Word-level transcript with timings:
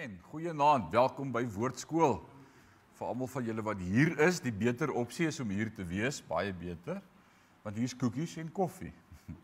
Amen. 0.00 0.20
Goeienaand. 0.30 0.86
Welkom 0.94 1.28
by 1.28 1.42
Woordskool. 1.52 2.14
Vir 2.96 3.04
almal 3.04 3.28
van 3.28 3.44
julle 3.44 3.62
wat 3.66 3.80
hier 3.84 4.14
is, 4.24 4.38
die 4.40 4.52
beter 4.52 4.88
opsie 4.96 5.26
is 5.28 5.40
om 5.42 5.50
hier 5.52 5.68
te 5.76 5.84
wees, 5.84 6.22
baie 6.24 6.54
beter. 6.56 7.02
Want 7.66 7.76
hier's 7.76 7.92
koekies 7.92 8.38
en 8.40 8.48
koffie. 8.48 8.94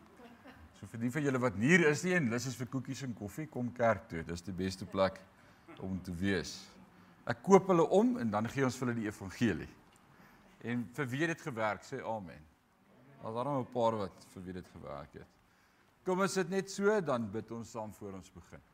So 0.78 0.88
vir 0.88 1.02
die 1.02 1.10
van 1.12 1.26
julle 1.26 1.40
wat 1.42 1.58
hier 1.60 1.84
is 1.90 2.06
nie 2.06 2.14
en 2.16 2.30
lus 2.32 2.46
is 2.48 2.56
vir 2.56 2.70
koekies 2.72 3.02
en 3.04 3.12
koffie, 3.18 3.44
kom 3.52 3.68
kerk 3.76 4.06
toe. 4.08 4.22
Dis 4.24 4.46
die 4.46 4.54
beste 4.56 4.88
plek 4.88 5.18
om 5.84 5.98
te 6.00 6.14
wees. 6.16 6.54
Ek 7.28 7.42
koop 7.44 7.68
hulle 7.74 7.84
om 7.98 8.14
en 8.22 8.32
dan 8.32 8.48
gee 8.48 8.64
ons 8.64 8.78
vir 8.80 8.88
hulle 8.88 9.02
die 9.02 9.10
evangelie. 9.10 9.68
En 10.72 10.86
vir 10.96 11.10
wie 11.12 11.28
dit 11.34 11.44
gewerk, 11.50 11.84
sê 11.84 12.00
amen. 12.00 12.48
Al 13.20 13.36
daar 13.36 13.50
nou 13.50 13.58
'n 13.60 13.72
paar 13.76 13.98
wat 14.06 14.24
vir 14.32 14.46
wie 14.48 14.56
dit 14.56 14.72
gewerk 14.72 15.20
het. 15.20 15.28
Kom 16.04 16.24
ons 16.24 16.32
sit 16.32 16.48
net 16.48 16.70
so, 16.70 17.00
dan 17.00 17.28
bid 17.28 17.52
ons 17.52 17.70
saam 17.70 17.92
voor 17.92 18.16
ons 18.22 18.32
begin. 18.32 18.64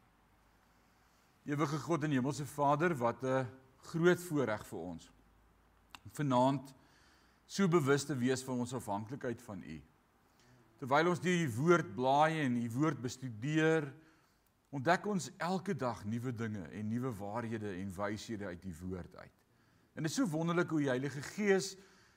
Ewige 1.43 1.79
God 1.83 2.05
en 2.07 2.11
Hemelse 2.15 2.47
Vader, 2.47 2.95
wat 2.97 3.23
'n 3.23 3.47
groot 3.91 4.21
voorreg 4.21 4.67
vir 4.67 4.79
ons. 4.79 5.11
Vanaand 6.13 6.75
so 7.47 7.69
bewus 7.69 8.05
te 8.05 8.17
wees 8.17 8.43
van 8.43 8.59
ons 8.59 8.75
afhanklikheid 8.75 9.43
van 9.43 9.63
U. 9.63 9.83
Terwyl 10.79 11.09
ons 11.09 11.21
die 11.21 11.49
woord 11.57 11.95
blaai 11.95 12.41
en 12.45 12.55
die 12.55 12.71
woord 12.71 13.01
bestudeer, 13.01 13.93
ontdek 14.71 15.07
ons 15.07 15.31
elke 15.37 15.75
dag 15.77 16.05
nuwe 16.05 16.33
dinge 16.33 16.63
en 16.71 16.89
nuwe 16.89 17.13
waarhede 17.19 17.75
en 17.75 17.93
wyshede 17.95 18.47
uit 18.47 18.63
die 18.63 18.77
woord 18.81 19.17
uit. 19.17 19.37
En 19.95 20.03
dit 20.03 20.11
is 20.11 20.17
so 20.17 20.27
wonderlik 20.27 20.71
hoe 20.71 20.81
die 20.81 20.89
Heilige 20.89 21.23
Gees 21.23 21.75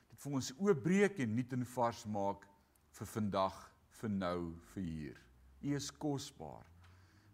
dit 0.08 0.22
vir 0.22 0.32
ons 0.32 0.52
oopbreek 0.58 1.18
en 1.18 1.34
nuut 1.34 1.52
en 1.52 1.66
vars 1.66 2.04
maak 2.04 2.46
vir 2.90 3.06
vandag 3.06 3.58
vir 4.00 4.10
nou 4.10 4.54
vir 4.72 4.82
hier. 4.82 5.20
U 5.62 5.74
is 5.74 5.90
kosbaar. 5.90 6.75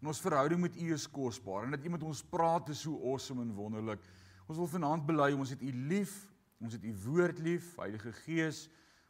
En 0.03 0.09
ons 0.11 0.19
verhouding 0.19 0.59
met 0.59 0.75
U 0.75 0.89
is 0.91 1.05
kosbaar 1.07 1.63
en 1.63 1.77
dat 1.77 1.85
iemand 1.87 2.01
ons 2.03 2.19
praat 2.27 2.67
is 2.73 2.81
so 2.83 2.97
awesome 3.07 3.39
en 3.41 3.53
wonderlik. 3.55 4.01
Ons 4.51 4.57
wil 4.59 4.67
vanaand 4.67 5.05
bely 5.07 5.29
ons 5.31 5.53
het 5.53 5.61
U 5.63 5.69
lief, 5.87 6.11
ons 6.59 6.73
het 6.75 6.83
U 6.83 6.89
woord 7.05 7.37
lief, 7.39 7.69
Heilige 7.79 8.11
Gees. 8.25 8.65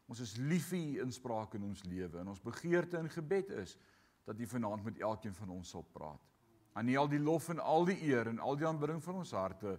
Ons 0.06 0.22
is 0.22 0.36
lief 0.38 0.68
vir 0.70 0.84
U 0.84 1.08
inspraak 1.08 1.56
in 1.58 1.64
ons 1.66 1.82
lewe 1.90 2.20
en 2.22 2.30
ons 2.30 2.44
begeerte 2.46 3.00
en 3.00 3.10
gebed 3.10 3.50
is 3.64 3.74
dat 4.30 4.38
U 4.38 4.50
vanaand 4.52 4.86
met 4.86 5.02
elkeen 5.02 5.34
van 5.34 5.56
ons 5.56 5.72
sal 5.74 5.82
praat. 5.98 6.22
Aan 6.78 6.92
U 6.94 6.98
al 7.02 7.10
die 7.10 7.22
lof 7.26 7.50
en 7.50 7.64
al 7.64 7.90
die 7.90 7.98
eer 8.12 8.30
en 8.30 8.38
al 8.38 8.62
die 8.62 8.68
aanbidding 8.70 9.02
van 9.02 9.18
ons 9.24 9.34
harte 9.34 9.74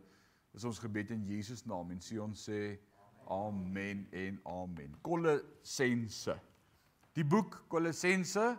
is 0.50 0.66
ons 0.66 0.82
gebed 0.82 1.14
in 1.14 1.22
Jesus 1.30 1.62
naam 1.62 1.94
en 1.94 2.02
Sion 2.02 2.34
sê 2.34 2.74
amen 3.30 4.02
en 4.10 4.42
amen. 4.50 4.98
Kolossense 5.06 6.34
Die 7.14 7.22
boek 7.22 7.60
Kolossense, 7.70 8.56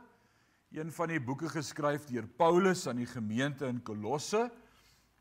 een 0.73 0.91
van 0.91 1.11
die 1.13 1.21
boeke 1.21 1.49
geskryf 1.49 2.07
deur 2.09 2.27
Paulus 2.27 2.87
aan 2.87 3.01
die 3.01 3.09
gemeente 3.09 3.67
in 3.69 3.83
Kolosse. 3.83 4.47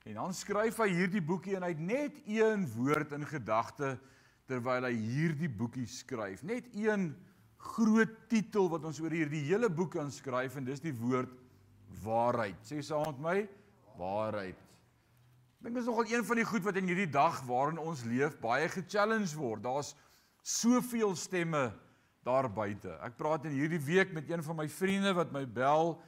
En 0.05 0.19
dan 0.19 0.35
skryf 0.37 0.79
hy 0.83 0.91
hierdie 0.93 1.23
boekie 1.25 1.57
en 1.57 1.65
hy 1.65 1.73
het 1.73 1.85
net 1.85 2.19
een 2.29 2.67
woord 2.75 3.15
in 3.17 3.25
gedagte 3.29 3.95
terwyl 4.49 4.85
hy 4.85 4.93
hierdie 4.93 5.49
boekie 5.49 5.87
skryf. 5.89 6.43
Net 6.45 6.69
een 6.77 7.15
groot 7.57 8.13
titel 8.29 8.69
wat 8.73 8.85
ons 8.85 9.01
oor 9.01 9.15
hierdie 9.15 9.47
hele 9.47 9.71
boek 9.73 9.95
kan 9.97 10.13
skryf 10.13 10.59
en 10.61 10.67
dis 10.69 10.83
die 10.85 10.93
woord 10.97 11.33
waarheid. 12.05 12.61
Sê 12.69 12.83
saam 12.85 13.07
met 13.15 13.23
my, 13.25 13.37
waarheid. 13.97 14.59
Ek 15.65 15.71
dink 15.71 15.79
dis 15.79 15.89
nogal 15.89 16.11
een 16.13 16.27
van 16.29 16.37
die 16.37 16.49
goed 16.49 16.67
wat 16.67 16.77
in 16.77 16.91
hierdie 16.91 17.09
dag 17.09 17.41
waarin 17.49 17.81
ons 17.81 18.05
leef 18.05 18.37
baie 18.43 18.69
ge-challenge 18.69 19.33
word. 19.39 19.65
Daar's 19.65 19.95
soveel 20.45 21.15
stemme 21.17 21.71
daar 22.25 22.49
buite. 22.53 22.97
Ek 23.05 23.17
praat 23.19 23.45
in 23.49 23.55
hierdie 23.55 23.83
week 23.85 24.15
met 24.17 24.31
een 24.31 24.43
van 24.43 24.57
my 24.57 24.67
vriende 24.69 25.13
wat 25.17 25.33
my 25.35 25.45
bel 25.45 25.99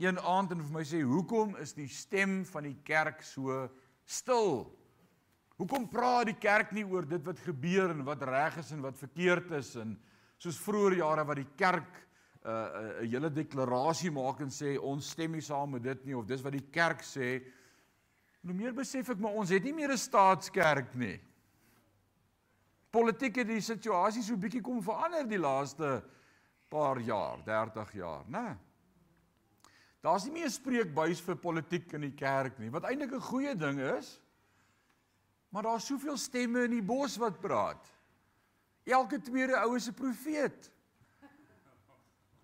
een 0.00 0.18
aand 0.18 0.54
en 0.54 0.64
vir 0.64 0.74
my 0.74 0.84
sê 0.86 1.02
hoekom 1.04 1.54
is 1.62 1.74
die 1.76 1.88
stem 1.92 2.40
van 2.48 2.66
die 2.66 2.76
kerk 2.84 3.22
so 3.26 3.62
stil? 4.08 4.64
Hoekom 5.60 5.90
praat 5.92 6.30
die 6.30 6.38
kerk 6.40 6.72
nie 6.72 6.86
oor 6.88 7.06
dit 7.06 7.22
wat 7.26 7.42
gebeur 7.44 7.92
en 7.92 8.02
wat 8.06 8.24
reg 8.26 8.56
is 8.62 8.72
en 8.74 8.82
wat 8.82 8.98
verkeerd 8.98 9.52
is 9.60 9.74
en 9.80 9.94
soos 10.40 10.58
vroeër 10.64 11.00
jare 11.02 11.26
wat 11.28 11.42
die 11.42 11.50
kerk 11.56 11.90
'n 12.40 12.48
uh, 12.48 12.52
'n 12.52 13.04
uh, 13.04 13.10
hele 13.12 13.30
deklarasie 13.30 14.10
maak 14.10 14.40
en 14.40 14.50
sê 14.50 14.78
ons 14.80 15.10
stem 15.10 15.32
nie 15.32 15.44
saam 15.44 15.70
met 15.70 15.82
dit 15.82 16.04
nie 16.06 16.16
of 16.16 16.24
dis 16.24 16.42
wat 16.42 16.52
die 16.52 16.70
kerk 16.72 17.02
sê. 17.04 17.42
Nou 18.42 18.56
meer 18.56 18.72
besef 18.72 19.10
ek 19.10 19.18
maar 19.20 19.36
ons 19.36 19.50
het 19.50 19.62
nie 19.62 19.74
meer 19.74 19.92
'n 19.92 19.98
staatskerk 19.98 20.94
nie 20.94 21.20
politiek 22.90 23.36
het 23.36 23.46
die 23.46 23.60
situasie 23.60 24.22
so 24.22 24.36
bietjie 24.36 24.62
kom 24.62 24.82
verander 24.82 25.28
die 25.28 25.38
laaste 25.38 26.00
paar 26.70 26.98
jaar, 27.02 27.42
30 27.44 27.92
jaar, 27.98 28.24
né? 28.30 28.58
Daar's 30.00 30.24
nie 30.24 30.32
meer 30.32 30.46
'n 30.46 30.50
spreekbuis 30.50 31.20
vir 31.20 31.36
politiek 31.36 31.92
in 31.92 32.00
die 32.00 32.16
kerk 32.16 32.58
nie, 32.58 32.70
wat 32.70 32.84
eintlik 32.84 33.12
'n 33.12 33.20
goeie 33.20 33.54
ding 33.54 33.78
is. 33.78 34.20
Maar 35.50 35.62
daar's 35.62 35.86
soveel 35.86 36.16
stemme 36.16 36.64
in 36.64 36.70
die 36.70 36.82
bos 36.82 37.16
wat 37.16 37.40
praat. 37.40 37.90
Elke 38.86 39.20
tweede 39.20 39.56
ou 39.56 39.76
is 39.76 39.88
'n 39.88 39.94
profeet. 39.94 40.70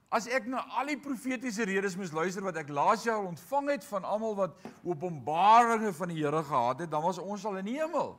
As 0.09 0.27
ek 0.27 0.47
na 0.47 0.63
al 0.79 0.87
die 0.87 0.99
profetiese 0.99 1.65
redes 1.65 1.97
moes 1.97 2.13
luister 2.13 2.43
wat 2.43 2.57
ek 2.57 2.69
laas 2.69 3.05
jaar 3.05 3.25
ontvang 3.27 3.71
het 3.71 3.85
van 3.85 4.05
almal 4.05 4.37
wat 4.39 4.61
openbaringe 4.85 5.93
van 5.93 6.09
die 6.09 6.23
Here 6.23 6.43
gehad 6.43 6.79
het, 6.79 6.91
dan 6.91 7.03
was 7.03 7.19
ons 7.19 7.45
al 7.45 7.57
in 7.57 7.65
die 7.65 7.81
hemel. 7.81 8.19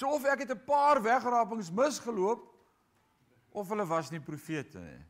So 0.00 0.08
of 0.16 0.24
ek 0.24 0.46
het 0.46 0.52
'n 0.54 0.64
paar 0.64 1.02
wegrapings 1.02 1.70
misgeloop 1.70 2.40
of 3.52 3.68
hulle 3.68 3.86
was 3.86 4.10
nie 4.10 4.20
profete 4.20 4.78
nie. 4.78 5.04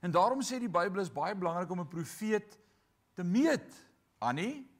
En 0.00 0.10
daarom 0.10 0.40
sê 0.40 0.58
die 0.58 0.68
Bybel 0.68 1.00
is 1.00 1.12
baie 1.12 1.34
belangrik 1.34 1.70
om 1.70 1.80
'n 1.80 1.88
profeet 1.88 2.58
te 3.14 3.22
meet, 3.24 3.74
Annie. 4.18 4.70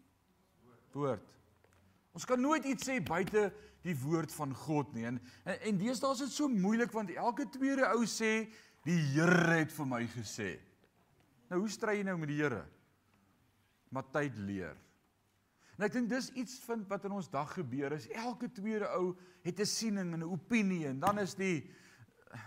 Woord. 0.93 1.29
Ons 2.13 2.25
kan 2.25 2.41
nooit 2.41 2.65
iets 2.65 2.89
sê 2.89 3.03
buite 3.03 3.53
die 3.83 3.97
woord 3.97 4.33
van 4.33 4.55
God 4.55 4.93
nie. 4.95 5.05
En 5.05 5.21
en, 5.45 5.61
en 5.61 5.79
deesdae 5.79 6.13
is 6.13 6.19
dit 6.19 6.33
so 6.33 6.49
moeilik 6.49 6.93
want 6.93 7.11
elke 7.11 7.49
tweede 7.49 7.87
ou 7.87 8.05
sê 8.07 8.49
die 8.85 8.99
Here 9.13 9.59
het 9.59 9.73
vir 9.73 9.87
my 9.87 10.07
gesê. 10.07 10.59
Nou 11.49 11.61
hoe 11.61 11.69
stry 11.69 11.97
jy 11.97 12.03
nou 12.03 12.19
met 12.19 12.29
die 12.29 12.41
Here? 12.41 12.65
Matthys 13.91 14.37
leer. 14.37 14.77
En 15.79 15.87
ek 15.87 15.95
dink 15.97 16.09
dis 16.11 16.31
iets 16.39 16.59
vind 16.67 16.87
wat 16.91 17.05
in 17.09 17.17
ons 17.17 17.31
dag 17.31 17.51
gebeur 17.57 17.97
is 17.97 18.07
elke 18.15 18.51
tweede 18.53 18.87
ou 18.95 19.15
het 19.43 19.61
'n 19.61 19.67
siening 19.67 20.13
en 20.15 20.23
'n 20.23 20.33
opinie 20.33 20.87
en 20.87 21.01
dan 21.01 21.19
is 21.19 21.35
die 21.35 21.71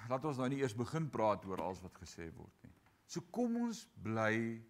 laat 0.09 0.25
ons 0.25 0.37
nou 0.37 0.47
nie 0.49 0.61
eers 0.61 0.75
begin 0.75 1.09
praat 1.09 1.45
oor 1.45 1.61
alles 1.61 1.81
wat 1.81 1.95
gesê 1.99 2.31
word 2.35 2.53
nie. 2.63 2.73
So 3.07 3.21
kom 3.31 3.55
ons 3.55 3.85
bly 4.03 4.61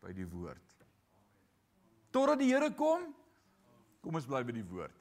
by 0.00 0.12
die 0.12 0.28
woord. 0.28 0.76
Totdat 2.10 2.38
die 2.38 2.52
Here 2.52 2.70
kom, 2.74 3.14
kom 4.00 4.14
ons 4.14 4.28
bly 4.28 4.42
by 4.44 4.52
die 4.52 4.64
woord. 4.64 4.94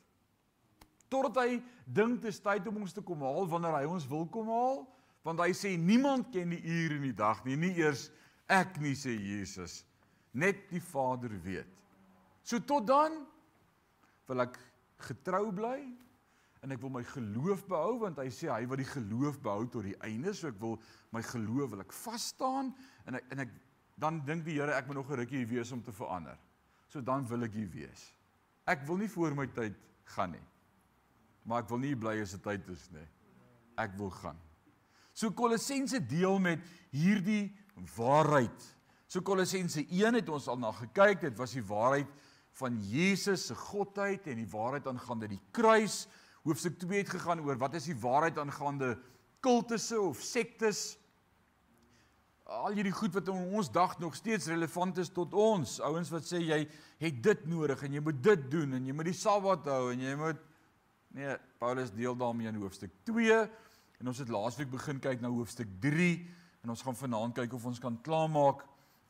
Totdat 1.11 1.43
hy 1.43 1.61
dink 1.85 2.21
dit 2.21 2.31
is 2.31 2.39
tyd 2.39 2.67
om 2.67 2.81
ons 2.81 2.95
te 2.95 3.03
kom 3.05 3.21
haal 3.21 3.47
wanneer 3.47 3.77
hy 3.79 3.85
ons 3.85 4.07
wil 4.09 4.25
kom 4.27 4.49
haal, 4.51 4.85
want 5.23 5.39
hy 5.39 5.51
sê 5.53 5.75
niemand 5.77 6.31
ken 6.33 6.49
die 6.49 6.61
uur 6.61 6.97
en 6.97 7.05
die 7.07 7.15
dag 7.15 7.43
nie, 7.45 7.55
nie 7.55 7.73
eers 7.77 8.09
ek 8.51 8.79
nie 8.81 8.95
sê 8.97 9.13
Jesus. 9.15 9.83
Net 10.33 10.67
die 10.69 10.81
Vader 10.81 11.31
weet. 11.45 11.84
So 12.45 12.61
tot 12.61 12.85
dan 12.87 13.17
wil 14.29 14.43
ek 14.45 14.57
getrou 15.07 15.49
bly 15.55 15.79
en 16.65 16.73
ek 16.73 16.81
wil 16.81 16.93
my 16.93 17.03
geloof 17.09 17.65
behou 17.69 17.99
want 18.05 18.21
hy 18.21 18.29
sê 18.33 18.51
hy 18.53 18.63
wat 18.69 18.81
die 18.81 18.89
geloof 18.89 19.39
behou 19.41 19.65
tot 19.73 19.85
die 19.85 19.97
einde 20.05 20.33
so 20.33 20.49
ek 20.49 20.59
wil 20.61 20.77
my 21.13 21.21
geloof 21.25 21.73
wil 21.73 21.81
ek 21.81 21.95
vas 22.05 22.29
staan 22.33 22.69
en 23.09 23.17
ek 23.17 23.33
en 23.33 23.45
ek 23.45 23.55
dan 24.01 24.19
dink 24.27 24.43
die 24.45 24.57
Here 24.59 24.75
ek 24.75 24.87
moet 24.87 24.99
nog 24.99 25.09
'n 25.11 25.21
rukkie 25.23 25.45
wees 25.47 25.71
om 25.71 25.81
te 25.81 25.91
verander. 25.91 26.37
So 26.89 27.01
dan 27.01 27.27
wil 27.27 27.43
ek 27.43 27.53
hier 27.53 27.69
wees. 27.69 28.13
Ek 28.67 28.85
wil 28.87 28.97
nie 28.97 29.09
voor 29.09 29.35
my 29.35 29.47
tyd 29.47 29.75
gaan 30.15 30.31
nie. 30.31 30.47
Maar 31.45 31.63
ek 31.63 31.69
wil 31.69 31.79
nie 31.79 31.95
bly 31.95 32.21
as 32.21 32.31
dit 32.31 32.43
tyd 32.43 32.69
is 32.69 32.89
nie. 32.91 33.07
Ek 33.77 33.97
wil 33.97 34.09
gaan. 34.09 34.37
So 35.13 35.31
Kolossense 35.31 35.99
deel 35.99 36.39
met 36.39 36.59
hierdie 36.91 37.55
waarheid. 37.95 38.75
So 39.07 39.21
Kolossense 39.21 39.85
1 39.89 40.13
het 40.13 40.29
ons 40.29 40.47
al 40.47 40.57
na 40.57 40.71
gekyk, 40.71 41.21
dit 41.21 41.37
was 41.37 41.51
die 41.51 41.63
waarheid 41.63 42.07
van 42.59 42.77
Jesus 42.83 43.49
se 43.49 43.55
godheid 43.55 44.27
en 44.31 44.39
die 44.39 44.51
waarheid 44.51 44.87
aangaande 44.87 45.29
die 45.33 45.41
kruis. 45.55 46.05
Hoofstuk 46.45 46.77
2 46.79 47.01
het 47.01 47.11
gegaan 47.11 47.41
oor 47.43 47.57
wat 47.59 47.75
is 47.75 47.89
die 47.89 47.97
waarheid 47.99 48.37
aangaande 48.39 48.93
kultusse 49.43 49.99
of 49.99 50.21
sektes. 50.23 50.95
Al 52.45 52.77
hierdie 52.77 52.93
goed 52.95 53.13
wat 53.17 53.27
in 53.33 53.55
ons 53.57 53.71
dag 53.73 53.97
nog 53.99 54.15
steeds 54.15 54.47
relevant 54.47 54.97
is 55.01 55.09
tot 55.11 55.33
ons. 55.33 55.79
Ouens 55.83 56.11
wat 56.13 56.27
sê 56.29 56.39
jy 56.43 56.61
het 57.01 57.23
dit 57.23 57.47
nodig 57.49 57.81
en 57.83 57.97
jy 57.97 58.03
moet 58.05 58.21
dit 58.23 58.51
doen 58.51 58.77
en 58.77 58.85
jy 58.87 58.95
moet 58.95 59.09
die 59.09 59.17
Sabbat 59.17 59.67
hou 59.73 59.89
en 59.93 60.05
jy 60.05 60.17
moet 60.19 60.43
Nee, 61.15 61.37
Paulus 61.57 61.93
deel 61.95 62.15
daarmee 62.19 62.49
in 62.51 62.57
hoofstuk 62.59 62.91
2 63.07 63.35
en 64.01 64.09
ons 64.11 64.17
het 64.19 64.27
laasweek 64.27 64.67
begin 64.67 64.97
kyk 64.99 65.21
na 65.23 65.29
hoofstuk 65.31 65.69
3 65.79 66.09
en 66.65 66.73
ons 66.73 66.81
gaan 66.83 66.97
vanaand 66.99 67.37
kyk 67.37 67.53
of 67.55 67.67
ons 67.69 67.79
kan 67.79 67.95
klaarmaak 68.03 68.65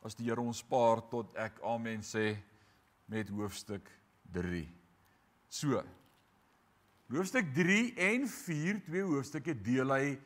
as 0.06 0.14
die 0.14 0.28
Here 0.28 0.38
ons 0.38 0.60
spaar 0.62 1.02
tot 1.10 1.34
ek 1.34 1.58
amen 1.66 2.06
sê 2.06 2.36
met 3.06 3.28
hoofstuk 3.30 3.90
3. 4.34 4.64
So. 5.48 5.82
Hoofstuk 7.12 7.52
3 7.54 7.94
en 7.94 8.26
4, 8.28 8.80
twee 8.84 9.02
hoofstukke 9.06 9.54
deel 9.62 9.92
hy 9.94 10.16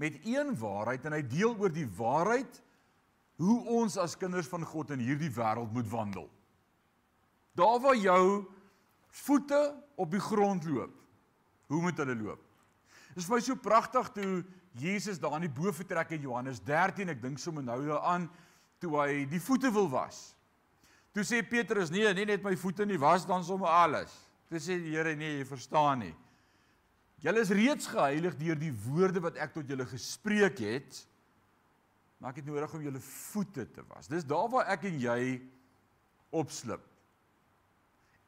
met 0.00 0.16
een 0.24 0.54
waarheid 0.56 1.04
en 1.04 1.18
hy 1.18 1.22
deel 1.28 1.52
oor 1.60 1.72
die 1.72 1.88
waarheid 1.98 2.62
hoe 3.40 3.58
ons 3.80 3.96
as 4.00 4.16
kinders 4.20 4.48
van 4.48 4.64
God 4.68 4.94
in 4.96 5.02
hierdie 5.04 5.32
wêreld 5.32 5.72
moet 5.72 5.88
wandel. 5.92 6.28
Daar 7.56 7.80
waar 7.80 7.96
jou 7.96 8.24
voete 9.24 9.60
op 10.00 10.10
die 10.12 10.22
grond 10.22 10.64
loop. 10.64 10.96
Hoe 11.68 11.80
moet 11.82 12.00
hulle 12.00 12.16
loop? 12.16 12.42
Dit 13.10 13.22
is 13.22 13.28
vir 13.28 13.36
my 13.36 13.44
so 13.44 13.60
pragtig 13.60 14.10
toe 14.16 14.32
Jesus 14.80 15.18
daar 15.20 15.36
in 15.40 15.48
die 15.48 15.52
boefretrek 15.52 16.14
in 16.14 16.24
Johannes 16.24 16.60
13, 16.64 17.10
ek 17.10 17.22
dink 17.22 17.40
sommer 17.42 17.64
nou 17.66 17.80
daaraan 17.88 18.28
toe 18.80 18.94
hy 18.96 19.24
die 19.28 19.42
voete 19.42 19.72
wil 19.74 19.90
was. 19.92 20.30
Toe 21.12 21.24
sê 21.26 21.42
Petrus: 21.42 21.90
"Nee, 21.90 22.12
nie 22.14 22.24
net 22.24 22.42
my 22.42 22.56
voete 22.56 22.86
nie, 22.86 22.98
was 22.98 23.26
dan 23.26 23.44
sommer 23.44 23.68
alles." 23.68 24.12
Toe 24.48 24.58
sê 24.58 24.78
die 24.78 24.94
Here: 24.94 25.16
"Nee, 25.16 25.38
jy 25.38 25.44
verstaan 25.44 25.98
nie. 25.98 26.14
Julle 27.20 27.40
is 27.40 27.50
reeds 27.50 27.86
geheilig 27.86 28.36
deur 28.38 28.56
die 28.56 28.72
woorde 28.72 29.20
wat 29.20 29.36
ek 29.36 29.54
tot 29.54 29.68
julle 29.68 29.86
gespreek 29.86 30.58
het." 30.58 31.06
Maar 32.18 32.30
ek 32.30 32.36
het 32.36 32.46
nodig 32.46 32.74
om 32.74 32.82
julle 32.82 33.00
voete 33.00 33.70
te 33.70 33.82
was. 33.88 34.08
Dis 34.08 34.24
daar 34.24 34.48
waar 34.48 34.66
ek 34.66 34.84
en 34.84 34.98
jy 35.00 35.40
opslip. 36.30 36.82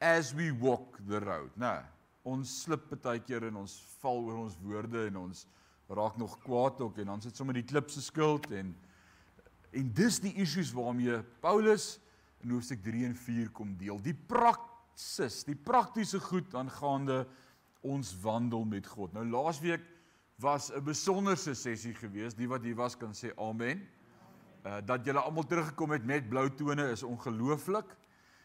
As 0.01 0.33
we 0.33 0.51
walk 0.59 0.99
the 1.07 1.21
road. 1.21 1.57
Nou, 1.57 1.83
ons 2.25 2.63
slip 2.63 2.89
baie 3.03 3.21
keer 3.21 3.49
en 3.49 3.57
ons 3.63 3.75
val 4.01 4.23
oor 4.27 4.39
ons 4.47 4.57
woorde 4.63 5.07
en 5.09 5.17
ons 5.17 5.47
raak 5.93 6.17
nog 6.17 6.39
kwaad 6.41 6.81
ook 6.81 6.99
en 7.03 7.11
dan 7.13 7.21
sit 7.21 7.37
sommer 7.37 7.57
die 7.59 7.67
klip 7.67 7.91
se 7.91 8.01
skuld 8.01 8.49
en 8.55 8.73
en 9.73 9.89
dis 9.97 10.19
die 10.21 10.35
issues 10.41 10.73
waarmee 10.77 11.23
Paulus 11.41 11.97
in 12.43 12.55
hoofstuk 12.57 12.83
3 12.83 13.07
en 13.07 13.17
4 13.17 13.51
kom 13.55 13.77
deel. 13.79 13.99
Die 14.03 14.15
praksis, 14.15 15.43
die 15.49 15.57
praktiese 15.57 16.21
goed 16.21 16.55
aangaande 16.55 17.23
ons 17.83 18.13
wandel 18.23 18.65
met 18.69 18.87
God. 18.87 19.13
Nou 19.15 19.25
laasweek 19.27 19.83
was 20.43 20.71
'n 20.71 20.85
besonderse 20.85 21.55
sessie 21.55 21.95
geweest. 21.95 22.37
Die 22.37 22.49
wat 22.49 22.63
hier 22.63 22.77
was 22.77 22.97
kan 22.97 23.13
sê 23.13 23.33
amen. 23.37 23.87
Uh 24.65 24.81
dat 24.85 25.05
julle 25.05 25.21
almal 25.21 25.47
teruggekom 25.47 25.91
het 25.91 26.05
met 26.05 26.29
blou 26.29 26.49
tone 26.51 26.91
is 26.91 27.03
ongelooflik. 27.03 27.97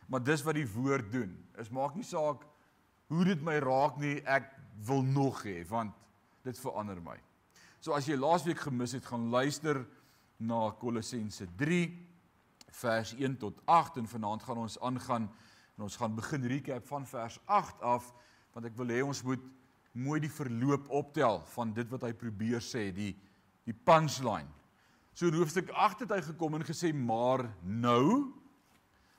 Maar 0.07 0.23
dis 0.23 0.43
wat 0.43 0.55
die 0.55 0.71
woord 0.71 1.11
doen. 1.11 1.37
Is 1.57 1.69
maak 1.69 1.95
nie 1.95 2.03
saak 2.03 2.45
hoe 3.07 3.23
dit 3.23 3.41
my 3.41 3.59
raak 3.59 3.97
nie, 3.97 4.21
ek 4.25 4.51
wil 4.87 5.03
nog 5.03 5.43
hê 5.43 5.63
want 5.67 5.93
dit 6.43 6.59
verander 6.59 6.99
my. 7.01 7.17
So 7.79 7.93
as 7.93 8.07
jy 8.07 8.17
laasweek 8.19 8.59
gemis 8.59 8.91
het, 8.97 9.05
gaan 9.05 9.29
luister 9.29 9.85
na 10.39 10.71
Kolossense 10.79 11.47
3 11.57 12.06
vers 12.67 13.13
1 13.15 13.37
tot 13.37 13.61
8 13.65 13.97
en 13.97 14.07
vanaand 14.07 14.43
gaan 14.43 14.57
ons 14.57 14.79
aangaan 14.79 15.29
en 15.77 15.83
ons 15.83 15.95
gaan 15.95 16.15
begin 16.15 16.47
recap 16.47 16.87
van 16.87 17.05
vers 17.05 17.39
8 17.45 17.81
af 17.81 18.13
want 18.53 18.65
ek 18.65 18.75
wil 18.77 18.89
hê 18.89 19.03
ons 19.05 19.23
moet 19.23 19.43
mooi 19.97 20.19
die 20.21 20.31
verloop 20.31 20.89
optel 20.93 21.41
van 21.53 21.73
dit 21.73 21.89
wat 21.89 22.05
hy 22.05 22.13
probeer 22.13 22.61
sê, 22.63 22.89
die 22.93 23.15
die 23.67 23.75
punchline. 23.75 24.47
So 25.17 25.27
in 25.27 25.35
hoofstuk 25.35 25.73
8 25.75 26.05
het 26.05 26.13
hy 26.15 26.21
gekom 26.29 26.55
en 26.55 26.63
gesê 26.63 26.93
maar 26.95 27.43
nou 27.63 28.31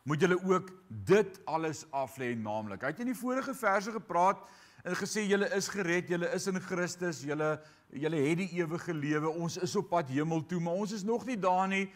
moet 0.09 0.23
julle 0.25 0.39
ook 0.41 0.71
dit 0.89 1.41
alles 1.45 1.83
aflê 1.93 2.31
naamlik. 2.39 2.81
Hy 2.81 2.95
het 2.95 3.03
in 3.05 3.11
die 3.11 3.19
vorige 3.19 3.53
verse 3.53 3.93
gepraat 3.93 4.41
en 4.87 4.97
gesê 4.97 5.27
julle 5.29 5.51
is 5.53 5.69
gered, 5.69 6.09
julle 6.09 6.31
is 6.33 6.47
in 6.49 6.61
Christus, 6.65 7.21
julle 7.29 7.59
julle 7.93 8.23
het 8.25 8.41
die 8.41 8.49
ewige 8.61 8.95
lewe. 8.95 9.35
Ons 9.37 9.59
is 9.61 9.77
op 9.77 9.91
pad 9.93 10.09
hemel 10.13 10.47
toe, 10.49 10.61
maar 10.65 10.81
ons 10.81 10.95
is 10.97 11.05
nog 11.05 11.27
nie 11.29 11.37
daar 11.41 11.69
nie. 11.69 11.89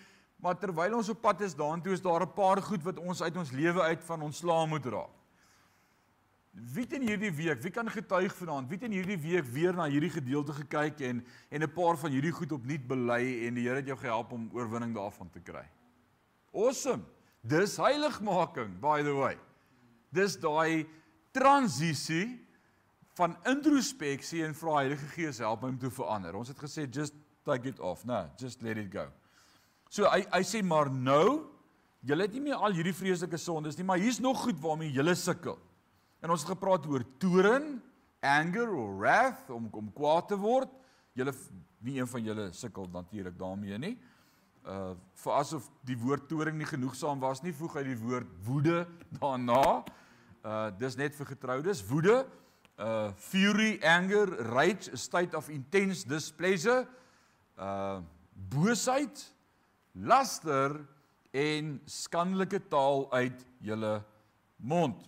Maar 0.42 0.58
terwyl 0.58 0.96
ons 0.98 1.08
op 1.12 1.20
pad 1.22 1.44
is 1.46 1.54
daartoe 1.54 1.94
is 1.94 2.02
daar 2.02 2.26
'n 2.26 2.34
paar 2.34 2.62
goed 2.62 2.82
wat 2.82 2.98
ons 2.98 3.22
uit 3.22 3.36
ons 3.36 3.50
lewe 3.50 3.82
uit 3.82 4.04
van 4.04 4.22
ontslaa 4.22 4.66
moet 4.66 4.86
raak. 4.86 5.14
Wie 6.52 6.82
het 6.82 6.92
in 6.92 7.06
hierdie 7.06 7.32
week, 7.32 7.62
wie 7.62 7.70
kan 7.70 7.90
getuig 7.90 8.34
vanaand? 8.34 8.68
Wie 8.68 8.76
het 8.76 8.84
in 8.84 8.92
hierdie 8.92 9.18
week 9.18 9.44
weer 9.44 9.72
na 9.74 9.86
hierdie 9.88 10.10
gedeelte 10.10 10.52
gekyk 10.52 11.00
en 11.00 11.24
en 11.48 11.62
'n 11.62 11.72
paar 11.72 11.96
van 11.96 12.10
hierdie 12.10 12.32
goed 12.32 12.52
opnuut 12.52 12.86
bely 12.86 13.46
en 13.46 13.54
die 13.54 13.68
Here 13.68 13.76
het 13.76 13.86
jou 13.86 13.96
gehelp 13.96 14.32
om 14.32 14.50
oorwinning 14.52 14.94
daarvan 14.94 15.30
te 15.30 15.40
kry? 15.40 15.64
Awesome. 16.52 17.04
Dis 17.40 17.76
heiligmaking, 17.76 18.80
by 18.80 19.02
the 19.02 19.12
way. 19.12 19.38
Dis 20.10 20.36
daai 20.36 20.86
transisie 21.30 22.46
van 23.14 23.36
introspeksie 23.44 24.44
en 24.44 24.54
vra 24.54 24.74
Heilige 24.74 25.06
Gees 25.06 25.38
help 25.38 25.62
my 25.62 25.68
om 25.68 25.78
te 25.78 25.90
verander. 25.90 26.34
Ons 26.34 26.48
het 26.48 26.58
gesê 26.58 26.86
just 26.90 27.14
take 27.44 27.68
it 27.68 27.80
off, 27.80 28.04
nee, 28.04 28.26
just 28.36 28.62
let 28.62 28.76
it 28.76 28.92
go. 28.92 29.08
So 29.92 30.08
hy 30.08 30.22
hy 30.32 30.40
sê 30.48 30.62
maar 30.64 30.88
nou, 30.88 31.44
julle 32.00 32.24
het 32.24 32.32
nie 32.32 32.46
meer 32.46 32.62
al 32.64 32.72
hierdie 32.72 32.96
vreeslike 32.96 33.36
sondes 33.36 33.76
nie, 33.76 33.84
maar 33.84 34.00
hier's 34.00 34.22
nog 34.24 34.40
goed 34.40 34.56
waarmee 34.62 34.92
julle 34.94 35.12
sukkel. 35.18 35.58
En 36.24 36.32
ons 36.32 36.40
het 36.40 36.54
gepraat 36.54 36.86
oor 36.88 37.04
toorn, 37.20 37.74
anger 38.22 38.70
of 38.78 38.94
wrath 39.00 39.50
om 39.52 39.66
om 39.76 39.90
kwaad 39.92 40.30
te 40.30 40.38
word. 40.40 40.70
Julle 41.18 41.34
nie 41.84 41.98
een 41.98 42.08
van 42.08 42.24
julle 42.24 42.46
sukkel 42.56 42.88
natuurlik 42.94 43.36
daarmee 43.38 43.78
nie. 43.82 43.96
Uh 44.62 44.94
vir 45.24 45.34
asof 45.36 45.66
die 45.84 45.98
woord 45.98 46.24
toorn 46.30 46.56
nie 46.56 46.70
genoegsaam 46.70 47.20
was 47.20 47.42
nie, 47.42 47.52
voeg 47.52 47.76
hy 47.80 47.84
die 47.90 47.98
woord 47.98 48.30
woede 48.46 48.86
daarna. 49.18 49.82
Uh 50.40 50.70
dis 50.78 50.96
net 50.96 51.18
vir 51.18 51.34
getroudes, 51.34 51.84
woede, 51.90 52.22
uh 52.78 53.12
fury, 53.18 53.76
anger, 53.84 54.32
rage, 54.54 54.88
a 54.88 54.96
state 54.96 55.36
of 55.36 55.52
intense 55.52 56.08
displeasure, 56.08 56.86
uh 57.58 58.00
boosheid, 58.32 59.20
laster 59.92 60.76
en 61.32 61.78
skandelike 61.88 62.60
taal 62.72 63.06
uit 63.12 63.46
julle 63.64 63.94
mond. 64.56 65.00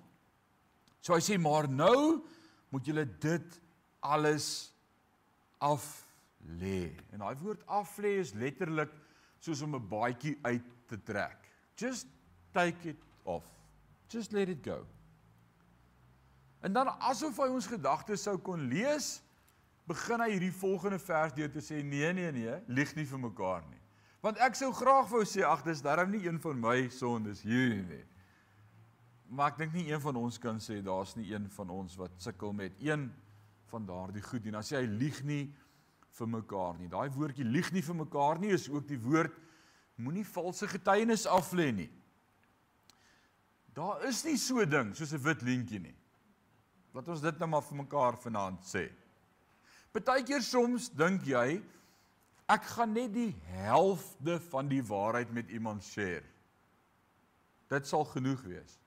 So 1.05 1.15
hy 1.17 1.23
sê 1.25 1.37
maar 1.41 1.69
nou 1.69 2.25
moet 2.73 2.87
julle 2.89 3.05
dit 3.21 3.61
alles 4.05 4.73
af 5.61 5.85
lê. 6.61 6.93
En 7.13 7.25
daai 7.25 7.37
woord 7.41 7.65
af 7.67 7.97
lê 8.01 8.17
is 8.21 8.35
letterlik 8.37 8.93
soos 9.41 9.63
om 9.63 9.75
'n 9.77 9.89
baadjie 9.89 10.39
uit 10.43 10.65
te 10.89 10.97
trek. 11.03 11.39
Just 11.77 12.07
take 12.53 12.89
it 12.89 13.01
off. 13.25 13.45
Just 14.09 14.33
let 14.33 14.49
it 14.49 14.63
go. 14.63 14.87
En 16.61 16.73
dan 16.73 16.89
asof 16.99 17.37
hy 17.37 17.49
ons 17.53 17.67
gedagtes 17.67 18.23
sou 18.23 18.39
kon 18.39 18.69
lees, 18.69 19.21
begin 19.87 20.21
hy 20.21 20.31
hierdie 20.31 20.53
volgende 20.53 20.99
vers 20.99 21.35
deur 21.37 21.51
te 21.53 21.61
sê 21.61 21.83
nee 21.85 22.13
nee 22.13 22.33
nee, 22.33 22.55
lieg 22.67 22.95
nie 22.97 23.05
vir 23.05 23.19
mekaar 23.19 23.65
nie. 23.69 23.84
Want 24.25 24.41
ek 24.41 24.55
sou 24.57 24.71
graag 24.73 25.11
wou 25.11 25.21
sê 25.29 25.43
ag 25.45 25.67
dis 25.67 25.83
darm 25.85 26.09
nie 26.15 26.23
een 26.25 26.39
van 26.41 26.57
my 26.57 26.87
sondes 26.89 27.43
hier 27.45 27.83
nie. 27.85 28.05
Maar 29.29 29.51
ek 29.53 29.59
dink 29.59 29.75
nie 29.77 29.91
een 29.91 30.01
van 30.01 30.17
ons 30.17 30.39
kan 30.41 30.57
sê 30.65 30.79
daar's 30.85 31.13
nie 31.19 31.27
een 31.29 31.45
van 31.53 31.73
ons 31.75 31.99
wat 32.01 32.15
sukkel 32.25 32.55
met 32.57 32.79
een 32.81 33.11
van 33.69 33.85
daardie 33.85 34.23
goed 34.25 34.47
nie. 34.47 34.55
Dan 34.55 34.65
sê 34.65 34.79
hy 34.79 34.89
lieg 34.89 35.19
nie 35.29 35.43
vir 36.17 36.31
mekaar 36.39 36.79
nie. 36.79 36.89
Daai 36.89 37.11
woordjie 37.13 37.45
lieg 37.45 37.69
nie 37.75 37.85
vir 37.85 37.99
mekaar 38.01 38.41
nie 38.41 38.55
is 38.57 38.65
ook 38.73 38.87
die 38.89 39.01
woord 39.03 39.37
moenie 40.01 40.25
valse 40.25 40.71
getuienis 40.73 41.27
aflê 41.29 41.69
nie. 41.83 41.91
Daar 43.77 44.07
is 44.09 44.23
nie 44.25 44.39
so 44.41 44.65
ding 44.65 44.95
soos 44.97 45.13
'n 45.13 45.21
wit 45.21 45.43
lintjie 45.43 45.83
nie. 45.85 45.97
Laat 46.95 47.09
ons 47.09 47.21
dit 47.21 47.39
nou 47.39 47.49
maar 47.49 47.63
vir 47.63 47.77
mekaar 47.77 48.17
vanaand 48.17 48.65
sê. 48.65 48.89
Partykeer 49.93 50.43
soms 50.43 50.89
dink 50.89 51.27
jy 51.27 51.61
ek 52.53 52.67
gaan 52.75 52.93
net 52.93 53.13
die 53.15 53.33
helfte 53.57 54.39
van 54.51 54.69
die 54.69 54.83
waarheid 54.85 55.31
met 55.33 55.49
iemand 55.49 55.85
share. 55.85 56.25
Dit 57.73 57.87
sal 57.89 58.05
genoeg 58.05 58.43
wees. 58.45 58.79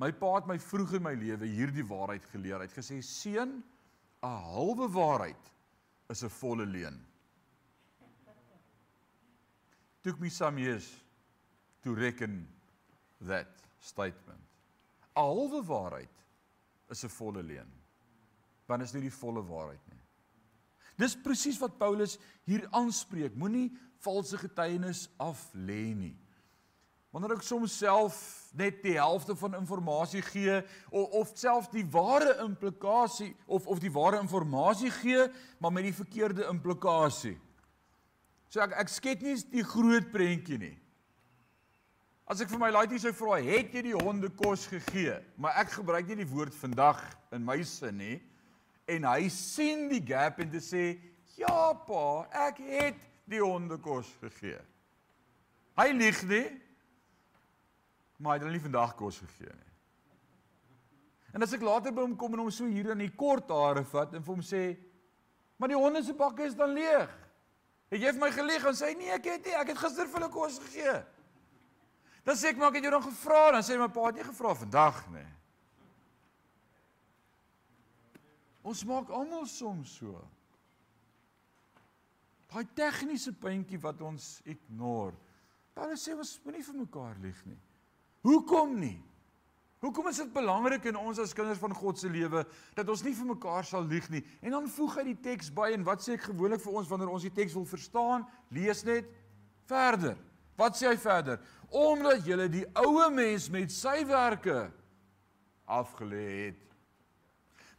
My 0.00 0.10
pa 0.16 0.34
het 0.38 0.48
my 0.48 0.58
vroeg 0.58 0.96
in 0.98 1.04
my 1.04 1.12
lewe 1.14 1.46
hierdie 1.46 1.84
waarheid 1.86 2.24
geleer. 2.32 2.58
Hy 2.58 2.66
het 2.66 2.78
gesê: 2.78 3.00
"Seun, 3.02 3.62
'n 4.22 4.38
halwe 4.52 4.88
waarheid 4.88 5.52
is 6.08 6.24
'n 6.24 6.28
volle 6.28 6.66
leuen." 6.66 7.06
Took 10.02 10.18
me 10.18 10.28
some 10.28 10.58
years 10.58 10.88
to 11.82 11.94
reckon 11.94 12.48
that 13.20 13.48
statement. 13.80 14.40
'n 14.40 15.20
Halwe 15.20 15.62
waarheid 15.62 16.24
is 16.88 17.04
'n 17.04 17.08
volle 17.08 17.42
leuen. 17.42 17.70
Want 18.66 18.82
is 18.82 18.92
nie 18.92 19.02
die 19.02 19.18
volle 19.20 19.42
waarheid 19.46 19.88
nie. 19.90 20.01
Dis 21.00 21.16
presies 21.16 21.60
wat 21.62 21.78
Paulus 21.80 22.18
hier 22.48 22.66
aanspreek. 22.70 23.36
Moenie 23.38 23.70
valse 24.02 24.38
getuienis 24.38 25.06
af 25.20 25.40
lê 25.54 25.92
nie. 25.94 26.16
Wanneer 27.12 27.36
ek 27.36 27.44
soms 27.44 27.74
self 27.76 28.16
net 28.56 28.78
die 28.84 28.96
helfte 28.96 29.34
van 29.36 29.58
inligting 29.58 30.24
gee 30.30 30.60
of 30.90 31.16
of 31.20 31.32
self 31.36 31.68
die 31.72 31.84
ware 31.92 32.38
implikasie 32.40 33.34
of 33.46 33.66
of 33.66 33.80
die 33.80 33.92
ware 33.92 34.20
inligting 34.20 34.94
gee, 35.02 35.26
maar 35.60 35.72
met 35.72 35.84
die 35.84 35.96
verkeerde 35.96 36.48
implikasie. 36.48 37.36
So 38.48 38.60
ek 38.64 38.72
ek 38.80 38.88
skep 38.88 39.20
nie 39.20 39.36
die 39.52 39.64
groot 39.64 40.08
prentjie 40.12 40.58
nie. 40.58 40.76
As 42.24 42.40
ek 42.40 42.48
vir 42.48 42.60
my 42.62 42.70
laaitjie 42.72 43.02
sou 43.02 43.12
vra, 43.12 43.36
het 43.44 43.74
jy 43.74 43.82
die 43.90 43.96
honde 43.96 44.30
kos 44.32 44.64
gegee? 44.70 45.18
Maar 45.36 45.58
ek 45.66 45.74
gebruik 45.76 46.08
nie 46.08 46.22
die 46.22 46.28
woord 46.30 46.54
vandag 46.56 47.00
in 47.32 47.44
my 47.44 47.58
sin 47.66 47.98
nie. 48.00 48.20
En 48.86 49.04
hy 49.04 49.28
sien 49.28 49.88
die 49.88 50.02
gap 50.06 50.38
en 50.40 50.50
dit 50.50 50.62
sê, 50.62 51.00
"Ja 51.36 51.72
pa, 51.72 52.26
ek 52.48 52.58
het 52.58 52.96
die 53.24 53.40
honde 53.40 53.78
kos 53.78 54.16
gegee." 54.20 54.60
Hy 55.76 55.92
lieg 55.92 56.22
nie 56.22 56.62
maar 58.22 58.36
hy 58.36 58.38
het 58.38 58.46
hulle 58.46 58.56
nie 58.56 58.62
vandag 58.62 58.94
kos 58.98 59.18
gegee 59.24 59.50
nie. 59.50 59.70
En 61.32 61.42
as 61.42 61.54
ek 61.56 61.64
later 61.64 61.94
by 61.94 62.04
hom 62.04 62.14
kom 62.18 62.36
en 62.36 62.44
hom 62.44 62.52
so 62.54 62.68
hier 62.68 62.92
in 62.92 63.02
die 63.02 63.10
kort 63.18 63.50
hare 63.50 63.82
vat 63.88 64.12
en 64.14 64.22
vir 64.22 64.34
hom 64.34 64.44
sê, 64.44 64.76
"Maar 65.58 65.68
die 65.68 65.80
honde 65.80 66.02
se 66.04 66.12
bakke 66.14 66.44
is 66.44 66.54
dan 66.54 66.74
leeg." 66.74 67.10
Het 67.90 68.00
jy 68.00 68.12
vir 68.12 68.20
my 68.20 68.30
gelieg 68.30 68.64
en 68.64 68.74
sê, 68.74 68.96
"Nee, 68.96 69.10
ek 69.10 69.24
het 69.24 69.44
nie, 69.44 69.54
ek 69.54 69.68
het 69.68 69.78
gister 69.78 70.06
vir 70.06 70.20
hulle 70.20 70.30
kos 70.30 70.58
gegee." 70.58 71.04
Dan 72.24 72.36
sê 72.36 72.48
ek 72.50 72.56
maar 72.56 72.68
ek 72.68 72.74
het 72.74 72.84
jou 72.84 72.90
dan 72.90 73.02
gevra, 73.02 73.50
dan 73.52 73.62
sê 73.62 73.78
my 73.78 73.88
pa 73.88 74.06
het 74.06 74.14
nie 74.14 74.24
gevra 74.24 74.54
vandag 74.54 75.10
nie. 75.10 75.26
Ons 78.62 78.84
maak 78.86 79.10
almal 79.10 79.46
soms 79.50 79.96
so. 79.98 80.14
Daai 82.52 82.66
tegniese 82.76 83.32
puntjie 83.32 83.80
wat 83.80 84.02
ons 84.04 84.40
ignore. 84.44 85.16
Paulus 85.72 86.02
sê 86.04 86.14
ons 86.14 86.34
moenie 86.44 86.64
vir 86.66 86.76
mekaar 86.82 87.16
lieg 87.22 87.38
nie. 87.48 87.58
Hoekom 88.26 88.76
nie? 88.78 88.98
Hoekom 89.82 90.06
is 90.12 90.20
dit 90.20 90.28
belangrik 90.30 90.84
in 90.86 90.98
ons 91.00 91.18
as 91.18 91.32
kinders 91.34 91.58
van 91.58 91.72
God 91.74 91.98
se 91.98 92.06
lewe 92.12 92.44
dat 92.76 92.90
ons 92.92 93.00
nie 93.02 93.14
vir 93.18 93.26
mekaar 93.32 93.66
sal 93.66 93.82
lieg 93.88 94.04
nie? 94.12 94.20
En 94.44 94.54
dan 94.54 94.68
voeg 94.70 95.00
hy 95.00 95.06
die 95.08 95.16
teks 95.24 95.48
by 95.54 95.72
en 95.74 95.86
wat 95.88 96.04
sê 96.04 96.14
ek 96.14 96.28
gewoonlik 96.28 96.62
vir 96.62 96.76
ons 96.78 96.92
wanneer 96.92 97.10
ons 97.10 97.26
die 97.26 97.32
teks 97.34 97.56
wil 97.58 97.66
verstaan? 97.66 98.28
Lees 98.54 98.84
net 98.86 99.08
verder. 99.66 100.14
Wat 100.60 100.78
sê 100.78 100.92
hy 100.92 100.98
verder? 101.02 101.40
Omdat 101.72 102.28
julle 102.28 102.46
die 102.52 102.62
ou 102.78 103.08
mens 103.10 103.48
met 103.50 103.74
sy 103.74 104.04
werke 104.06 104.68
afgelê 105.66 106.28
het. 106.30 106.71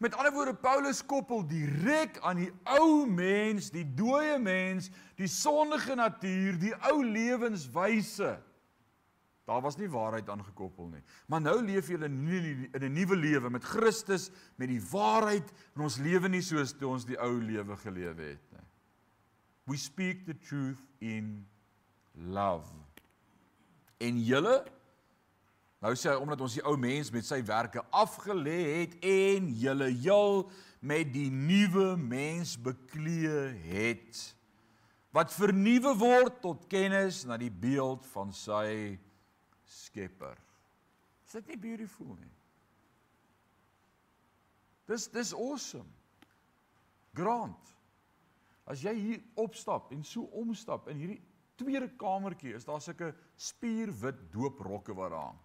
Met 0.03 0.15
ander 0.19 0.33
woorde 0.35 0.55
Paulus 0.55 0.99
koppel 1.05 1.45
direk 1.47 2.17
aan 2.27 2.41
die 2.41 2.49
ou 2.75 3.05
mens, 3.07 3.69
die 3.71 3.85
dooie 3.95 4.35
mens, 4.41 4.89
die 5.15 5.29
sondige 5.31 5.95
natuur, 5.95 6.57
die 6.59 6.73
ou 6.89 6.97
lewenswyse. 7.07 8.33
Daar 9.47 9.63
was 9.63 9.77
nie 9.79 9.87
waarheid 9.91 10.27
aangekoppel 10.29 10.89
nie. 10.91 11.01
Maar 11.31 11.45
nou 11.45 11.55
leef 11.63 11.87
jy 11.87 11.95
in 11.95 12.19
'n 12.19 12.93
nuwe 12.93 13.15
lewe 13.15 13.49
met 13.49 13.63
Christus, 13.63 14.29
met 14.55 14.67
die 14.67 14.81
waarheid 14.91 15.51
en 15.75 15.81
ons 15.81 15.97
lewe 15.97 16.27
nie 16.27 16.41
soos 16.41 16.73
toe 16.73 16.89
ons 16.89 17.05
die 17.05 17.19
ou 17.19 17.39
lewe 17.39 17.77
gelewe 17.77 18.23
het 18.23 18.51
nie. 18.51 18.67
We 19.65 19.77
speak 19.77 20.25
the 20.25 20.37
truth 20.37 20.83
in 20.99 21.47
love. 22.11 22.75
En 23.97 24.23
julle 24.23 24.65
nou 25.83 25.91
sê 25.99 26.13
hy 26.13 26.19
omdat 26.21 26.41
ons 26.45 26.55
die 26.55 26.63
ou 26.63 26.77
mens 26.79 27.11
met 27.11 27.27
sy 27.27 27.41
werke 27.45 27.83
afgelê 27.91 28.59
het 28.79 28.95
en 29.03 29.49
julle 29.59 29.89
heel 29.91 30.45
met 30.79 31.11
die 31.11 31.29
nuwe 31.31 31.93
mens 31.99 32.55
beklee 32.59 33.49
het 33.67 34.21
wat 35.13 35.33
vernuwe 35.35 35.93
word 35.99 36.39
tot 36.41 36.65
kennis 36.71 37.21
na 37.29 37.37
die 37.37 37.51
beeld 37.51 38.05
van 38.15 38.31
sy 38.33 38.97
Skepper. 39.73 40.37
Is 41.27 41.35
dit 41.37 41.53
nie 41.53 41.59
beautiful 41.61 42.15
nie? 42.17 42.31
Dis 44.89 45.05
dis 45.13 45.33
awesome. 45.37 45.89
Grant. 47.15 47.71
As 48.69 48.81
jy 48.83 48.93
hier 48.97 49.21
opstap 49.39 49.91
en 49.93 50.03
so 50.07 50.25
omstap 50.39 50.89
in 50.91 50.99
hierdie 50.99 51.21
tweede 51.59 51.91
kamertjie, 51.99 52.55
is 52.57 52.65
daar 52.65 52.81
sulke 52.81 53.11
spierwit 53.37 54.19
dooprokke 54.33 54.95
wat 54.97 55.13
daar 55.13 55.27
hang. 55.29 55.42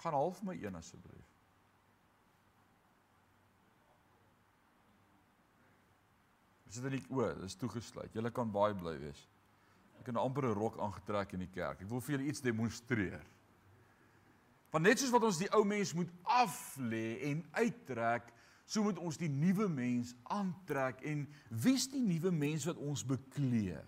Gaan 0.00 0.16
half 0.16 0.42
my 0.42 0.56
een 0.56 0.74
asseblief. 0.74 1.26
Is 6.70 6.78
dit 6.78 6.94
nie 6.94 7.02
o, 7.10 7.26
dis 7.42 7.58
toegesluit. 7.58 8.14
Julle 8.14 8.30
kan 8.32 8.50
baie 8.54 8.76
bly 8.78 8.94
wees. 9.02 9.26
Ek 10.00 10.06
het 10.06 10.14
'n 10.14 10.22
amper 10.22 10.46
'n 10.46 10.54
rok 10.54 10.78
aangetrek 10.78 11.32
in 11.32 11.44
die 11.44 11.52
kerk. 11.52 11.82
Ek 11.82 11.88
wil 11.88 12.00
vir 12.00 12.16
julle 12.16 12.28
iets 12.28 12.40
demonstreer. 12.40 13.26
Want 14.70 14.84
net 14.84 14.98
soos 14.98 15.10
wat 15.10 15.22
ons 15.22 15.38
die 15.38 15.50
ou 15.52 15.64
mens 15.64 15.92
moet 15.92 16.10
af 16.22 16.76
lê 16.78 17.18
en 17.30 17.44
uittrek, 17.52 18.32
so 18.64 18.82
moet 18.82 18.98
ons 18.98 19.16
die 19.16 19.28
nuwe 19.28 19.68
mens 19.68 20.14
aantrek 20.22 21.00
en 21.00 21.26
wie's 21.48 21.88
die 21.90 22.00
nuwe 22.00 22.30
mens 22.30 22.64
wat 22.64 22.76
ons 22.76 23.02
beklee? 23.04 23.80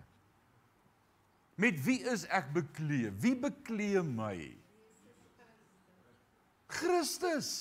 Met 1.55 1.79
wie 1.85 2.01
is 2.03 2.25
ek 2.27 2.51
beklee? 2.53 3.11
Wie 3.11 3.35
beklee 3.39 4.03
my? 4.03 4.62
Christus. 6.79 7.51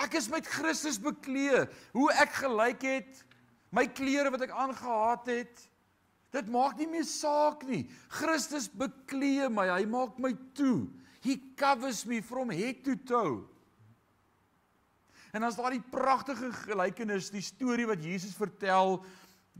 Ek 0.00 0.14
is 0.16 0.30
met 0.32 0.46
Christus 0.48 1.00
beklee. 1.02 1.66
Hoe 1.96 2.08
ek 2.22 2.38
gelyk 2.40 2.86
het, 2.86 3.24
my 3.74 3.86
klere 3.92 4.32
wat 4.32 4.46
ek 4.46 4.54
aangetree 4.56 5.44
het, 5.44 5.66
dit 6.30 6.50
maak 6.52 6.78
nie 6.78 6.88
meer 6.90 7.06
saak 7.06 7.64
nie. 7.66 7.84
Christus 8.20 8.68
beklee 8.70 9.50
my. 9.52 9.66
Hy 9.72 9.84
maak 9.90 10.18
my 10.22 10.32
toe. 10.56 10.88
He 11.20 11.36
covers 11.58 12.06
me 12.08 12.22
from 12.24 12.52
head 12.54 12.84
to 12.86 12.96
toe. 13.04 13.42
En 15.36 15.44
as 15.46 15.58
daar 15.58 15.74
die 15.74 15.84
pragtige 15.92 16.50
gelykenis, 16.64 17.30
die 17.30 17.44
storie 17.44 17.86
wat 17.86 18.02
Jesus 18.02 18.34
vertel 18.34 18.98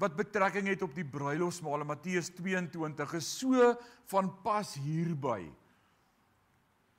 wat 0.00 0.16
betrekking 0.16 0.70
het 0.70 0.82
op 0.82 0.94
die 0.96 1.04
bruilofsmaal 1.06 1.84
in 1.84 1.90
Matteus 1.90 2.30
22 2.38 3.12
is 3.18 3.28
so 3.42 3.74
van 4.10 4.30
pas 4.42 4.72
hierby. 4.80 5.50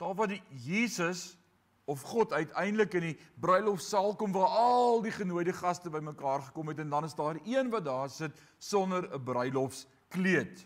Daar 0.01 0.15
waar 0.17 0.31
die 0.31 0.41
Jesus 0.49 1.37
of 1.85 2.01
God 2.01 2.33
uiteindelik 2.33 2.93
in 2.97 3.03
die 3.11 3.17
bruilofsaal 3.43 4.15
kom 4.17 4.33
waar 4.33 4.49
al 4.57 5.01
die 5.05 5.13
genooide 5.13 5.53
gaste 5.53 5.91
bymekaar 5.93 6.47
gekom 6.47 6.71
het 6.71 6.81
en 6.81 6.89
dan 6.89 7.05
is 7.05 7.15
daar 7.17 7.37
een 7.45 7.69
wat 7.69 7.85
daar 7.85 8.09
sit 8.09 8.37
sonder 8.57 9.05
'n 9.13 9.23
bruilofskleed. 9.23 10.65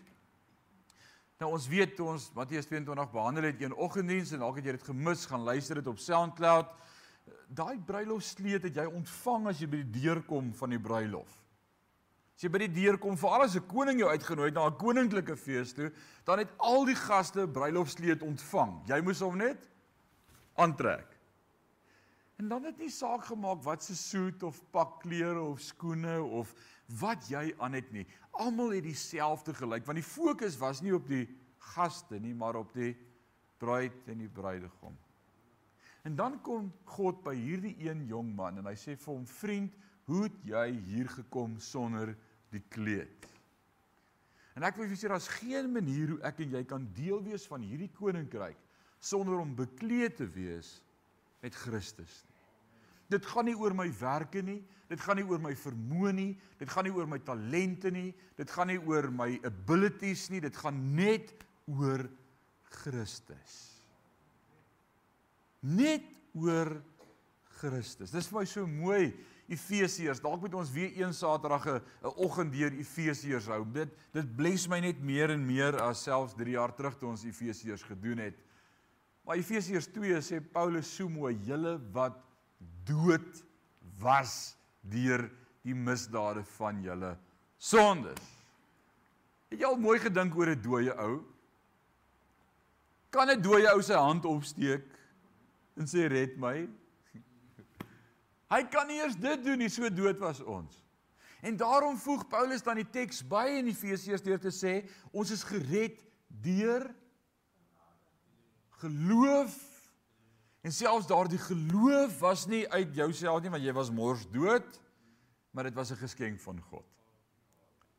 Nou 1.38 1.52
ons 1.52 1.68
weet 1.68 1.96
toe 1.96 2.06
ons 2.06 2.30
Matteus 2.32 2.66
22 2.66 3.10
behandel 3.12 3.42
het 3.42 3.62
een 3.62 3.74
oggenddiens 3.74 4.32
en 4.32 4.38
dalk 4.38 4.56
het 4.56 4.64
jy 4.64 4.72
dit 4.72 4.82
gemis, 4.82 5.26
gaan 5.26 5.44
luister 5.44 5.74
dit 5.74 5.86
op 5.86 5.98
SoundCloud. 5.98 6.66
Daai 7.48 7.78
bruilofsleed 7.78 8.62
het 8.62 8.74
jy 8.74 8.84
ontvang 8.84 9.46
as 9.46 9.60
jy 9.60 9.68
by 9.68 9.82
die 9.82 10.00
deur 10.00 10.22
kom 10.22 10.54
van 10.54 10.70
die 10.70 10.80
bruilof. 10.80 11.45
As 12.36 12.44
jy 12.44 12.50
by 12.52 12.60
die 12.66 12.74
deur 12.82 12.98
kom, 13.00 13.16
veral 13.16 13.46
as 13.46 13.56
'n 13.56 13.64
koning 13.64 13.98
jou 13.98 14.10
uitgenooi 14.12 14.50
het 14.50 14.54
na 14.54 14.66
'n 14.68 14.76
koninklike 14.76 15.36
fees 15.36 15.72
toe, 15.72 15.90
dan 16.24 16.38
het 16.38 16.52
al 16.58 16.84
die 16.84 16.94
gaste 16.94 17.48
bruilofsleed 17.48 18.22
ontvang. 18.22 18.84
Jy 18.86 19.00
moes 19.00 19.20
hom 19.20 19.38
net 19.38 19.68
aantrek. 20.54 21.16
En 22.36 22.48
dan 22.48 22.64
het 22.64 22.78
nie 22.78 22.90
saak 22.90 23.24
gemaak 23.24 23.62
wat 23.64 23.82
se 23.82 23.96
soet 23.96 24.42
of 24.42 24.60
pak 24.70 25.00
klere 25.00 25.40
of 25.40 25.60
skoene 25.60 26.22
of 26.22 26.52
wat 27.00 27.28
jy 27.28 27.54
aan 27.58 27.72
het 27.72 27.90
nie. 27.92 28.06
Almal 28.32 28.70
het 28.76 28.84
dieselfde 28.84 29.54
gelyk 29.54 29.86
want 29.86 29.96
die 29.96 30.04
fokus 30.04 30.58
was 30.60 30.82
nie 30.82 30.92
op 30.92 31.08
die 31.08 31.26
gaste 31.72 32.20
nie, 32.20 32.34
maar 32.34 32.56
op 32.56 32.72
die 32.72 32.96
bruid 33.58 33.96
en 34.06 34.18
die 34.18 34.28
bruidegom. 34.28 34.96
En 36.04 36.16
dan 36.16 36.36
kom 36.42 36.72
God 36.84 37.22
by 37.24 37.34
hierdie 37.34 37.76
een 37.88 38.04
jong 38.06 38.28
man 38.36 38.58
en 38.58 38.66
hy 38.66 38.76
sê 38.76 38.94
vir 38.94 39.14
hom: 39.14 39.26
"Vriend, 39.26 39.72
hoe 40.06 40.22
het 40.22 40.44
jy 40.44 40.70
hier 40.86 41.08
gekom 41.08 41.58
sonder 41.58 42.16
die 42.56 42.64
kleed?" 42.72 43.28
En 44.56 44.64
ek 44.64 44.78
wil 44.78 44.88
vir 44.88 44.94
julle 44.94 45.02
sê 45.02 45.12
daar's 45.12 45.28
geen 45.36 45.68
manier 45.72 46.14
hoe 46.14 46.22
ek 46.24 46.40
en 46.40 46.54
jy 46.56 46.62
kan 46.68 46.86
deel 46.96 47.20
wees 47.26 47.44
van 47.48 47.64
hierdie 47.64 47.92
koninkryk 47.92 48.56
sonder 49.04 49.36
om 49.42 49.52
bekleed 49.56 50.16
te 50.16 50.26
wees 50.32 50.78
met 51.44 51.54
Christus 51.54 52.22
nie. 52.24 52.34
Dit 53.16 53.26
gaan 53.28 53.46
nie 53.46 53.54
oor 53.54 53.74
my 53.76 53.86
werke 54.00 54.40
nie, 54.42 54.62
dit 54.88 55.02
gaan 55.02 55.20
nie 55.20 55.26
oor 55.28 55.42
my 55.42 55.52
vermoë 55.58 56.12
nie, 56.16 56.30
dit 56.58 56.70
gaan 56.72 56.88
nie 56.88 56.94
oor 56.94 57.06
my 57.10 57.20
talente 57.22 57.92
nie, 57.94 58.08
dit 58.38 58.50
gaan 58.50 58.70
nie 58.72 58.80
oor 58.80 59.10
my 59.14 59.28
abilities 59.46 60.26
nie, 60.32 60.40
dit 60.42 60.58
gaan 60.58 60.80
net 60.96 61.30
oor 61.70 62.06
Christus. 62.82 63.54
Net 65.62 66.06
oor 66.34 66.72
Christus. 67.60 68.12
Dis 68.14 68.30
vir 68.30 68.40
my 68.40 68.46
so 68.48 68.66
mooi 68.66 69.12
Efesiërs. 69.48 70.20
Dalk 70.20 70.40
moet 70.40 70.54
ons 70.54 70.70
weer 70.70 70.92
een 70.96 71.14
Saterdag 71.14 71.66
'n 71.66 71.82
oggend 72.16 72.52
deur 72.52 72.72
Efesiërs 72.72 73.46
hou. 73.46 73.64
Dit 73.72 73.88
dit 74.12 74.36
bless 74.36 74.68
my 74.68 74.80
net 74.80 75.02
meer 75.02 75.30
en 75.30 75.46
meer 75.46 75.80
as 75.80 76.02
selfs 76.02 76.34
3 76.34 76.50
jaar 76.50 76.74
terug 76.74 76.98
toe 76.98 77.08
ons 77.08 77.24
Efesiërs 77.24 77.82
gedoen 77.82 78.18
het. 78.18 78.36
Maar 79.24 79.36
Efesiërs 79.36 79.86
2 79.86 80.20
sê 80.20 80.40
Paulus 80.40 80.94
so 80.96 81.08
mooi: 81.08 81.38
"Julle 81.44 81.80
wat 81.92 82.16
dood 82.84 83.44
was 83.98 84.56
deur 84.80 85.30
die 85.66 85.74
misdade 85.74 86.44
van 86.56 86.82
julle 86.84 87.16
sondes. 87.58 88.34
Het 89.50 89.62
jy 89.62 89.68
al 89.68 89.80
mooi 89.80 89.98
gedink 90.02 90.36
oor 90.36 90.50
'n 90.50 90.62
dooie 90.62 90.94
ou? 90.94 91.24
Kan 93.10 93.30
'n 93.30 93.42
dooie 93.42 93.68
ou 93.72 93.82
sy 93.82 93.94
hand 93.94 94.24
opsteek 94.24 94.84
en 95.76 95.86
sê 95.86 96.08
red 96.08 96.36
my? 96.38 96.68
Hy 98.50 98.62
kan 98.70 98.86
nie 98.86 99.00
eers 99.00 99.16
dit 99.18 99.44
doen 99.44 99.58
nie, 99.58 99.70
so 99.72 99.88
dood 99.90 100.18
was 100.18 100.40
ons. 100.42 100.82
En 101.42 101.56
daarom 101.56 101.98
voeg 101.98 102.26
Paulus 102.28 102.62
dan 102.62 102.78
die 102.80 102.90
teks 102.90 103.22
by 103.26 103.58
in 103.58 103.70
Efesiërs 103.70 104.22
deur 104.22 104.38
te 104.42 104.50
sê 104.54 104.80
ons 105.12 105.30
is 105.30 105.44
gered 105.46 106.02
deur 106.28 106.86
geloof 108.82 109.56
En 110.66 110.72
selfs 110.72 111.06
daardie 111.06 111.38
geloof 111.38 112.18
was 112.18 112.46
nie 112.50 112.64
uit 112.74 112.94
jouself 112.98 113.42
nie, 113.42 113.50
want 113.54 113.62
jy 113.62 113.72
was 113.76 113.92
mors 113.94 114.24
dood, 114.34 114.80
maar 115.54 115.68
dit 115.68 115.74
was 115.78 115.92
'n 115.92 116.02
geskenk 116.02 116.40
van 116.42 116.58
God. 116.60 116.86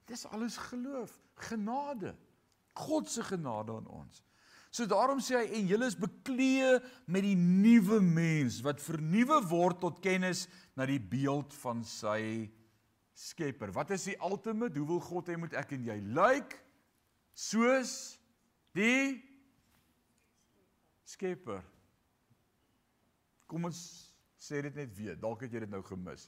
Dis 0.06 0.26
alles 0.26 0.58
geloof, 0.58 1.14
genade. 1.36 2.16
God 2.74 3.10
se 3.10 3.24
genade 3.24 3.72
aan 3.72 3.88
ons. 3.88 4.24
So 4.72 4.86
daarom 4.90 5.22
sê 5.24 5.40
hy 5.40 5.60
en 5.60 5.70
julle 5.72 5.88
is 5.90 5.98
beklee 5.98 6.78
met 7.08 7.26
die 7.26 7.38
nuwe 7.38 8.02
mens 8.04 8.60
wat 8.66 8.84
vernuwe 8.84 9.40
word 9.50 9.82
tot 9.84 10.02
kennis 10.04 10.46
na 10.78 10.86
die 10.90 11.02
beeld 11.02 11.56
van 11.64 11.84
sy 11.88 12.50
Skepper. 13.18 13.72
Wat 13.74 13.90
is 13.96 14.04
die 14.12 14.18
ultimate? 14.22 14.78
Hoe 14.78 14.88
wil 14.92 15.00
God 15.02 15.32
hê 15.32 15.38
moet 15.42 15.56
ek 15.58 15.72
en 15.74 15.88
jy 15.88 15.96
lyk? 16.06 16.20
Like? 16.20 16.60
Soos 17.38 18.20
die 18.78 19.18
Skepper. 21.08 21.64
Kom 23.48 23.66
ons 23.70 23.80
sê 24.42 24.62
dit 24.66 24.76
net 24.78 24.94
weer, 24.98 25.18
dalk 25.20 25.46
het 25.46 25.54
jy 25.56 25.64
dit 25.66 25.72
nou 25.72 25.82
gemis. 25.88 26.28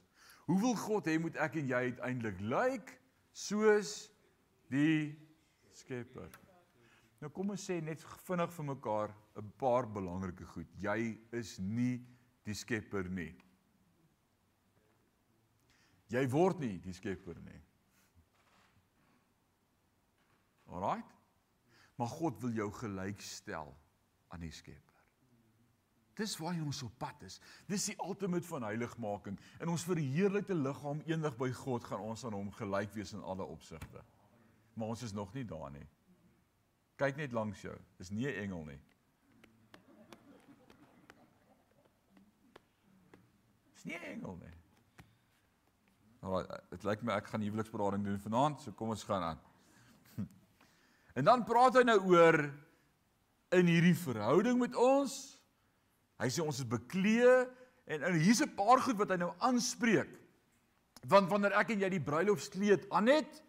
Hoe 0.49 0.57
wil 0.61 0.75
God 0.81 1.09
hê 1.09 1.19
moet 1.21 1.37
ek 1.41 1.59
en 1.61 1.69
jy 1.69 1.81
uiteindelik 1.91 2.39
lyk 2.41 2.93
soos 3.37 4.09
die 4.73 5.13
Skepper? 5.77 6.29
Nou 7.19 7.31
kom 7.35 7.51
ons 7.51 7.65
sê 7.67 7.81
net 7.83 8.03
vinnig 8.25 8.51
vir 8.55 8.65
mekaar 8.65 9.13
'n 9.35 9.51
paar 9.57 9.87
belangrike 9.87 10.45
goed. 10.45 10.67
Jy 10.79 11.19
is 11.31 11.59
nie 11.59 12.05
die 12.43 12.53
Skepper 12.53 13.09
nie. 13.09 13.35
Jy 16.09 16.27
word 16.29 16.59
nie 16.59 16.77
die 16.79 16.93
Skepper 16.93 17.39
nie. 17.39 17.61
Alraai? 20.67 21.03
Maar 21.97 22.07
God 22.07 22.39
wil 22.41 22.51
jou 22.51 22.71
gelykstel 22.71 23.75
aan 24.29 24.39
die 24.39 24.51
Skepper. 24.51 24.95
Dis 26.19 26.37
waar 26.37 26.57
ons 26.65 26.83
op 26.83 26.97
pad 26.99 27.21
is. 27.23 27.39
Dis 27.67 27.85
die 27.85 27.95
ultimate 28.03 28.47
van 28.47 28.63
heiligmaking. 28.63 29.37
In 29.61 29.71
ons 29.71 29.83
verheerlikte 29.87 30.53
liggaam 30.53 31.01
eendag 31.07 31.37
by 31.39 31.51
God 31.51 31.83
gaan 31.83 32.01
ons 32.01 32.25
aan 32.25 32.35
hom 32.35 32.51
gelyk 32.51 32.91
wees 32.93 33.13
in 33.13 33.23
alle 33.23 33.43
opsigte. 33.43 34.03
Maar 34.73 34.87
ons 34.87 35.03
is 35.03 35.15
nog 35.15 35.33
nie 35.33 35.45
daar 35.47 35.71
nie. 35.71 35.87
Kyk 36.99 37.17
net 37.19 37.33
langs 37.35 37.61
jou. 37.63 37.75
Dis 37.97 38.11
nie 38.11 38.27
'n 38.27 38.43
engel 38.43 38.65
nie. 38.65 38.79
Dis 43.73 43.85
nie 43.85 43.95
'n 43.95 44.03
engel 44.03 44.35
nie. 44.35 44.55
Nou, 46.21 46.43
dit 46.69 46.83
lyk 46.83 47.01
my 47.01 47.13
ek 47.13 47.27
gaan 47.27 47.41
huweliksberading 47.41 48.03
doen 48.03 48.19
vanaand, 48.19 48.61
so 48.61 48.71
kom 48.71 48.89
ons 48.89 49.03
gaan 49.03 49.23
aan. 49.23 49.39
En 51.15 51.23
dan 51.23 51.43
praat 51.43 51.75
hy 51.75 51.83
nou 51.83 51.99
oor 52.11 52.53
in 53.51 53.65
hierdie 53.65 53.95
verhouding 53.95 54.59
met 54.59 54.75
ons 54.75 55.39
Hy 56.19 56.27
sê 56.27 56.43
ons 56.43 56.57
is 56.59 56.67
bekleë 56.67 57.33
en, 57.87 58.03
en 58.03 58.17
hier's 58.19 58.43
'n 58.43 58.55
paar 58.55 58.81
goed 58.83 58.97
wat 58.99 59.13
hy 59.13 59.17
nou 59.21 59.31
aanspreek. 59.39 60.11
Want 61.07 61.31
wanneer 61.31 61.55
ek 61.55 61.71
en 61.71 61.79
jy 61.79 61.89
die 61.95 62.03
bruilofskleed 62.03 62.89
aan 62.91 63.07
het 63.07 63.39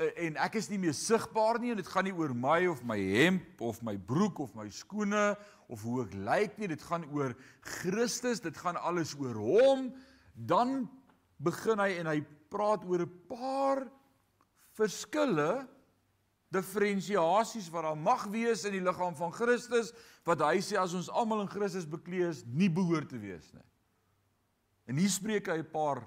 en 0.00 0.36
ek 0.40 0.56
is 0.56 0.70
nie 0.70 0.78
meer 0.80 0.94
sigbaar 0.96 1.58
nie 1.60 1.74
en 1.74 1.80
dit 1.80 1.88
gaan 1.92 2.06
nie 2.08 2.14
oor 2.16 2.32
my 2.32 2.64
of 2.70 2.80
my 2.88 2.96
hemp 2.96 3.60
of 3.60 3.82
my 3.84 3.96
broek 3.96 4.40
of 4.40 4.54
my 4.56 4.68
skoene 4.72 5.34
of 5.68 5.82
hoe 5.84 6.04
ek 6.06 6.14
lyk 6.16 6.56
nie, 6.58 6.70
dit 6.72 6.82
gaan 6.88 7.04
oor 7.12 7.34
Christus, 7.78 8.40
dit 8.40 8.56
gaan 8.56 8.80
alles 8.80 9.12
oor 9.20 9.36
hom, 9.38 9.90
dan 10.34 10.88
begin 11.44 11.82
hy 11.82 11.92
en 12.00 12.08
hy 12.10 12.20
praat 12.50 12.84
oor 12.88 13.04
'n 13.04 13.12
paar 13.28 13.84
verskille 14.74 15.68
diferensiasies 16.50 17.70
wat 17.70 17.84
daar 17.86 17.96
mag 17.98 18.24
wees 18.32 18.64
in 18.64 18.72
die 18.72 18.82
liggaam 18.82 19.14
van 19.14 19.32
Christus 19.32 19.92
wat 20.26 20.40
hy 20.40 20.58
sê 20.58 20.80
as 20.80 20.94
ons 20.94 21.10
almal 21.10 21.44
in 21.44 21.52
Christus 21.52 21.86
bekleed 21.86 22.30
is 22.30 22.44
nie 22.46 22.68
behoort 22.68 23.08
te 23.08 23.18
wees 23.18 23.52
nie. 23.52 23.66
En 24.88 24.96
hier 24.96 25.10
spreek 25.10 25.46
hy 25.46 25.58
'n 25.60 25.70
paar 25.70 26.02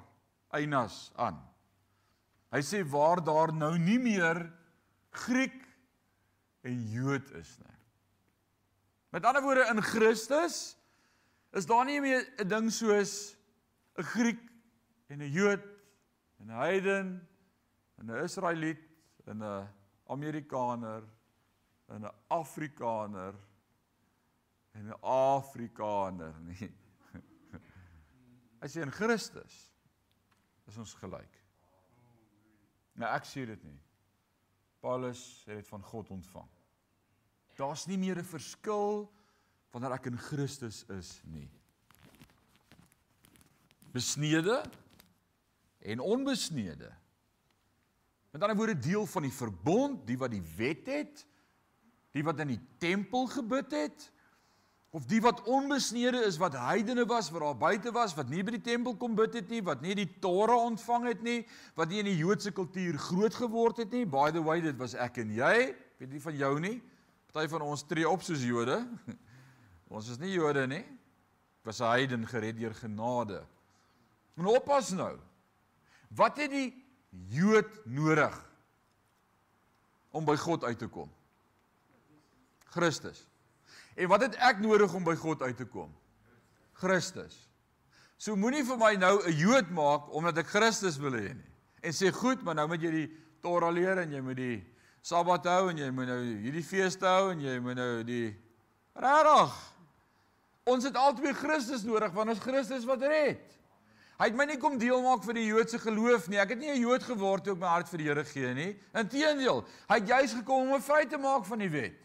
einas 0.52 1.12
aan. 1.16 1.53
Hy 2.54 2.62
sê 2.62 2.84
waar 2.86 3.18
daar 3.26 3.50
nou 3.54 3.74
nie 3.82 3.98
meer 3.98 4.46
Griek 5.26 5.58
en 6.62 6.82
Jood 6.94 7.32
is 7.38 7.56
nie. 7.58 7.78
Met 9.14 9.26
ander 9.26 9.42
woorde 9.42 9.66
in 9.70 9.82
Christus 9.82 10.76
is 11.54 11.66
daar 11.70 11.86
nie 11.86 12.00
meer 12.02 12.22
'n 12.38 12.48
ding 12.48 12.70
soos 12.72 13.36
'n 13.98 14.04
Griek 14.04 14.42
en 15.10 15.22
'n 15.22 15.32
Jood 15.32 15.66
en 16.40 16.48
'n 16.48 16.58
heiden 16.62 17.28
en 17.98 18.06
'n 18.06 18.24
Israeliet 18.24 18.82
en 19.26 19.44
'n 19.44 19.70
Amerikaner 20.08 21.04
en 21.90 22.06
'n 22.06 22.12
Afrikaner 22.28 23.34
en 24.74 24.88
'n 24.88 25.02
Afrikaner 25.02 26.34
nie. 26.40 26.70
As 28.62 28.74
jy 28.74 28.82
in 28.82 28.92
Christus 28.92 29.74
is 30.68 30.78
ons 30.78 30.94
gelyk. 30.94 31.43
Nou 33.00 33.10
ek 33.16 33.26
sê 33.26 33.46
dit 33.46 33.64
nie. 33.64 33.80
Paulus 34.84 35.44
het 35.48 35.62
dit 35.62 35.68
van 35.68 35.84
God 35.84 36.10
ontvang. 36.10 36.50
Daar's 37.58 37.86
nie 37.88 37.98
meer 37.98 38.18
'n 38.18 38.26
verskil 38.26 39.12
wanneer 39.72 39.94
ek 39.94 40.06
in 40.06 40.18
Christus 40.18 40.84
is 40.90 41.22
nie. 41.24 41.50
Besnede 43.94 44.64
en 45.80 46.00
onbesnede 46.00 46.92
Met 48.34 48.42
ander 48.42 48.58
woorde 48.58 48.80
deel 48.80 49.06
van 49.06 49.22
die 49.28 49.34
verbond, 49.34 50.08
die 50.08 50.18
wat 50.18 50.32
die 50.34 50.42
wet 50.58 50.88
het, 50.90 51.20
die 52.18 52.24
wat 52.26 52.40
in 52.42 52.56
die 52.56 52.62
tempel 52.82 53.28
gebid 53.30 53.76
het, 53.78 54.08
of 54.94 55.08
die 55.10 55.22
wat 55.26 55.42
onbesnede 55.50 56.20
is 56.28 56.38
wat 56.38 56.54
heidene 56.54 57.06
was, 57.10 57.32
wat 57.34 57.42
daar 57.42 57.58
buite 57.58 57.92
was, 57.96 58.14
wat 58.14 58.30
nie 58.30 58.44
by 58.46 58.54
die 58.54 58.62
tempel 58.62 58.94
kom 59.02 59.16
bid 59.18 59.34
het 59.40 59.50
nie, 59.50 59.64
wat 59.66 59.82
nie 59.82 59.96
die 59.98 60.10
Torah 60.22 60.68
ontvang 60.68 61.08
het 61.10 61.24
nie, 61.26 61.40
wat 61.80 61.90
nie 61.90 62.04
in 62.04 62.12
die 62.12 62.20
Joodse 62.20 62.54
kultuur 62.54 63.00
groot 63.02 63.34
geword 63.34 63.82
het 63.82 63.96
nie. 63.96 64.04
By 64.06 64.30
the 64.36 64.44
way, 64.46 64.60
dit 64.62 64.78
was 64.78 64.94
ek 64.94 65.18
en 65.24 65.34
jy, 65.34 65.72
weet 65.98 66.14
nie 66.14 66.22
van 66.22 66.38
jou 66.38 66.54
nie. 66.62 66.76
Party 67.34 67.50
van 67.50 67.66
ons 67.66 67.82
tree 67.90 68.06
op 68.06 68.22
soos 68.22 68.46
Jode. 68.46 68.78
Ons 69.94 70.12
is 70.14 70.22
nie 70.22 70.36
Jode 70.36 70.68
nie. 70.70 70.84
Was 71.66 71.82
'n 71.82 71.90
heiden 71.90 72.28
gered 72.30 72.58
deur 72.58 72.74
genade. 72.78 73.42
En 74.38 74.46
oppas 74.46 74.92
nou. 74.94 75.18
Wat 76.14 76.38
het 76.38 76.52
die 76.52 76.70
Jood 77.34 77.70
nodig 77.86 78.38
om 80.12 80.26
by 80.26 80.36
God 80.38 80.64
uit 80.64 80.78
te 80.78 80.88
kom? 80.88 81.10
Christus. 82.70 83.26
En 83.96 84.08
wat 84.08 84.22
het 84.22 84.36
ek 84.36 84.60
nodig 84.60 84.94
om 84.94 85.04
by 85.04 85.16
God 85.16 85.42
uit 85.42 85.58
te 85.58 85.66
kom? 85.66 85.92
Christus. 86.74 87.36
So 88.18 88.36
moenie 88.36 88.64
vir 88.66 88.78
my 88.78 88.94
nou 88.96 89.22
'n 89.22 89.38
Jood 89.38 89.70
maak 89.70 90.14
omdat 90.14 90.38
ek 90.38 90.48
Christus 90.48 90.98
wil 90.98 91.12
hê 91.12 91.34
nie. 91.34 91.52
En 91.82 91.92
sê 91.92 92.12
goed, 92.12 92.44
maar 92.44 92.56
nou 92.56 92.68
moet 92.68 92.82
jy 92.82 92.92
die 92.92 93.10
Torah 93.42 93.72
leer 93.72 93.98
en 93.98 94.12
jy 94.12 94.22
moet 94.22 94.38
die 94.38 94.64
Sabbat 95.02 95.46
hou 95.46 95.70
en 95.70 95.78
jy 95.78 95.90
moet 95.92 96.08
nou 96.08 96.22
hierdie 96.24 96.64
feeste 96.64 97.06
hou 97.06 97.32
en 97.32 97.42
jy 97.42 97.60
moet 97.60 97.76
nou 97.76 98.04
die 98.04 98.36
Regtig. 98.96 99.54
Ons 100.64 100.86
het 100.86 100.96
altyd 100.96 101.36
Christus 101.36 101.84
nodig 101.84 102.14
want 102.14 102.30
ons 102.30 102.40
Christus 102.40 102.86
wat 102.86 103.02
red. 103.02 103.42
Hy 104.20 104.30
het 104.30 104.38
my 104.38 104.46
nie 104.46 104.60
kom 104.62 104.78
deel 104.80 105.02
maak 105.04 105.26
vir 105.26 105.34
die 105.34 105.48
Joodse 105.48 105.80
geloof 105.82 106.30
nie. 106.30 106.40
Ek 106.40 106.54
het 106.54 106.60
nie 106.60 106.70
'n 106.72 106.80
Jood 106.80 107.04
geword 107.04 107.44
toe 107.44 107.54
ek 107.54 107.60
my 107.60 107.68
hart 107.68 107.90
vir 107.90 107.98
die 107.98 108.08
Here 108.08 108.24
gee 108.24 108.54
nie. 108.54 108.80
Inteendeel, 108.94 109.66
hy 109.90 109.96
het 110.00 110.08
juis 110.08 110.34
gekom 110.34 110.62
om 110.62 110.70
my 110.70 110.80
vry 110.80 111.06
te 111.06 111.18
maak 111.18 111.46
van 111.46 111.60
die 111.60 111.70
wet. 111.70 111.98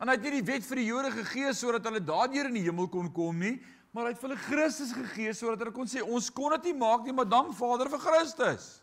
En 0.00 0.08
hy 0.08 0.16
het 0.16 0.22
nie 0.26 0.40
die 0.40 0.46
wet 0.46 0.64
vir 0.66 0.80
die 0.80 0.88
Jode 0.88 1.10
gegee 1.14 1.52
sodat 1.54 1.84
hulle 1.86 2.02
daardeur 2.02 2.48
in 2.50 2.58
die 2.58 2.64
hemel 2.66 2.88
kon 2.90 3.12
kom 3.14 3.38
nie, 3.38 3.58
maar 3.94 4.08
hy 4.08 4.14
het 4.14 4.22
vir 4.22 4.32
hulle 4.32 4.46
Christus 4.48 4.92
gegee 4.92 5.34
sodat 5.36 5.62
hulle 5.62 5.74
kon 5.74 5.86
sê 5.90 6.02
ons 6.02 6.30
kon 6.34 6.50
dit 6.56 6.70
nie 6.70 6.78
maak 6.80 7.04
nie, 7.06 7.14
maar 7.14 7.28
dank 7.30 7.54
Vader 7.54 7.90
vir 7.92 8.02
Christus. 8.02 8.82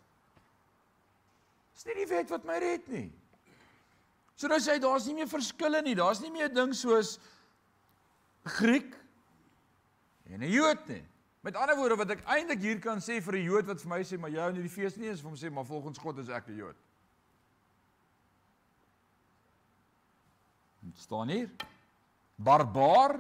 Dis 1.76 1.86
nie 1.90 1.98
die 2.04 2.10
wet 2.14 2.32
wat 2.32 2.48
my 2.48 2.60
red 2.62 2.88
nie. 2.94 3.10
So 4.40 4.50
nou 4.50 4.58
sê 4.62 4.76
hy 4.76 4.82
daar's 4.82 5.06
nie 5.10 5.20
meer 5.20 5.30
verskille 5.30 5.82
nie. 5.86 5.96
Daar's 5.98 6.22
nie 6.22 6.32
meer 6.32 6.50
'n 6.50 6.56
ding 6.56 6.74
soos 6.74 7.20
Griek 8.58 8.96
en 10.26 10.42
'n 10.42 10.50
Jood 10.50 10.88
nie. 10.88 11.04
Met 11.44 11.56
ander 11.56 11.76
woorde 11.76 11.96
wat 11.98 12.10
ek 12.10 12.26
eintlik 12.26 12.60
hier 12.60 12.80
kan 12.80 12.98
sê 12.98 13.22
vir 13.22 13.36
'n 13.36 13.44
Jood 13.46 13.66
wat 13.66 13.82
vir 13.82 13.90
my 13.90 14.02
sê 14.02 14.18
maar 14.18 14.30
jou 14.30 14.50
in 14.50 14.62
die 14.62 14.70
fees 14.70 14.98
nie 14.98 15.10
is 15.10 15.22
vir 15.22 15.30
hom 15.30 15.38
sê 15.38 15.52
maar 15.52 15.66
volgens 15.66 15.98
God 15.98 16.18
is 16.20 16.30
ek 16.30 16.48
'n 16.48 16.58
Jood. 16.58 16.76
Dit 20.82 20.98
staan 20.98 21.30
hier. 21.30 21.50
Barbaar 22.36 23.20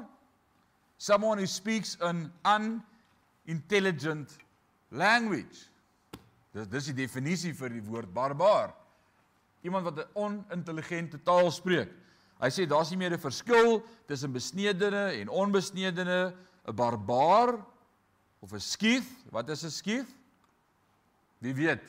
someone 1.02 1.40
who 1.40 1.46
speaks 1.46 1.98
an 2.02 2.32
unintelligent 2.46 4.38
language. 4.92 5.66
Dis 6.54 6.68
dis 6.68 6.92
die 6.92 6.98
definisie 7.06 7.54
vir 7.58 7.74
die 7.74 7.82
woord 7.86 8.12
barbaar. 8.14 8.74
Iemand 9.66 9.86
wat 9.86 9.98
'n 9.98 10.10
onintelligente 10.14 11.18
taal 11.24 11.52
spreek. 11.52 11.90
Hy 12.42 12.50
sê 12.50 12.68
daar's 12.68 12.90
nie 12.90 12.98
meer 12.98 13.14
'n 13.14 13.20
verskil 13.20 13.84
tussen 14.08 14.34
besnedene 14.34 15.22
en 15.22 15.30
onbesnedene, 15.30 16.34
'n 16.68 16.76
barbaar 16.76 17.66
of 18.42 18.54
'n 18.54 18.60
skief. 18.60 19.06
Wat 19.32 19.50
is 19.50 19.64
'n 19.64 19.72
skief? 19.72 20.08
Wie 21.40 21.54
weet? 21.54 21.82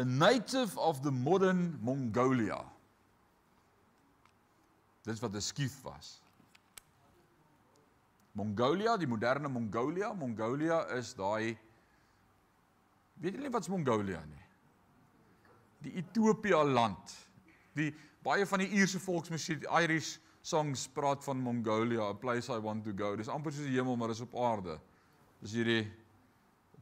A 0.00 0.04
native 0.04 0.78
of 0.78 1.02
the 1.02 1.10
modern 1.10 1.78
Mongolia. 1.82 2.64
Dis 5.04 5.20
wat 5.20 5.34
'n 5.34 5.40
skief 5.40 5.82
was. 5.82 6.22
Mongolia, 8.32 8.96
die 8.96 9.06
moderne 9.06 9.48
Mongolia, 9.48 10.12
Mongolia 10.14 10.86
is 10.96 11.12
daai 11.14 11.58
weet 13.20 13.34
julle 13.36 13.50
wat's 13.52 13.68
Mongolia 13.68 14.22
nie? 14.24 14.44
Die 15.84 15.92
Ethiopië 16.00 16.62
land. 16.64 17.16
Die 17.76 17.90
baie 18.24 18.46
van 18.46 18.58
die 18.58 18.68
Ierse 18.68 19.00
volksmusiek, 19.00 19.66
Irish 19.82 20.18
songs 20.40 20.86
praat 20.88 21.24
van 21.24 21.40
Mongolia, 21.40 22.08
a 22.08 22.14
place 22.14 22.48
I 22.48 22.60
want 22.60 22.84
to 22.84 22.92
go. 22.96 23.16
Dis 23.16 23.28
amper 23.28 23.52
soos 23.52 23.68
die 23.68 23.76
hemel, 23.76 23.96
maar 23.96 24.08
dis 24.08 24.24
op 24.24 24.36
aarde. 24.36 24.78
Dis 25.40 25.52
hierdie 25.52 25.84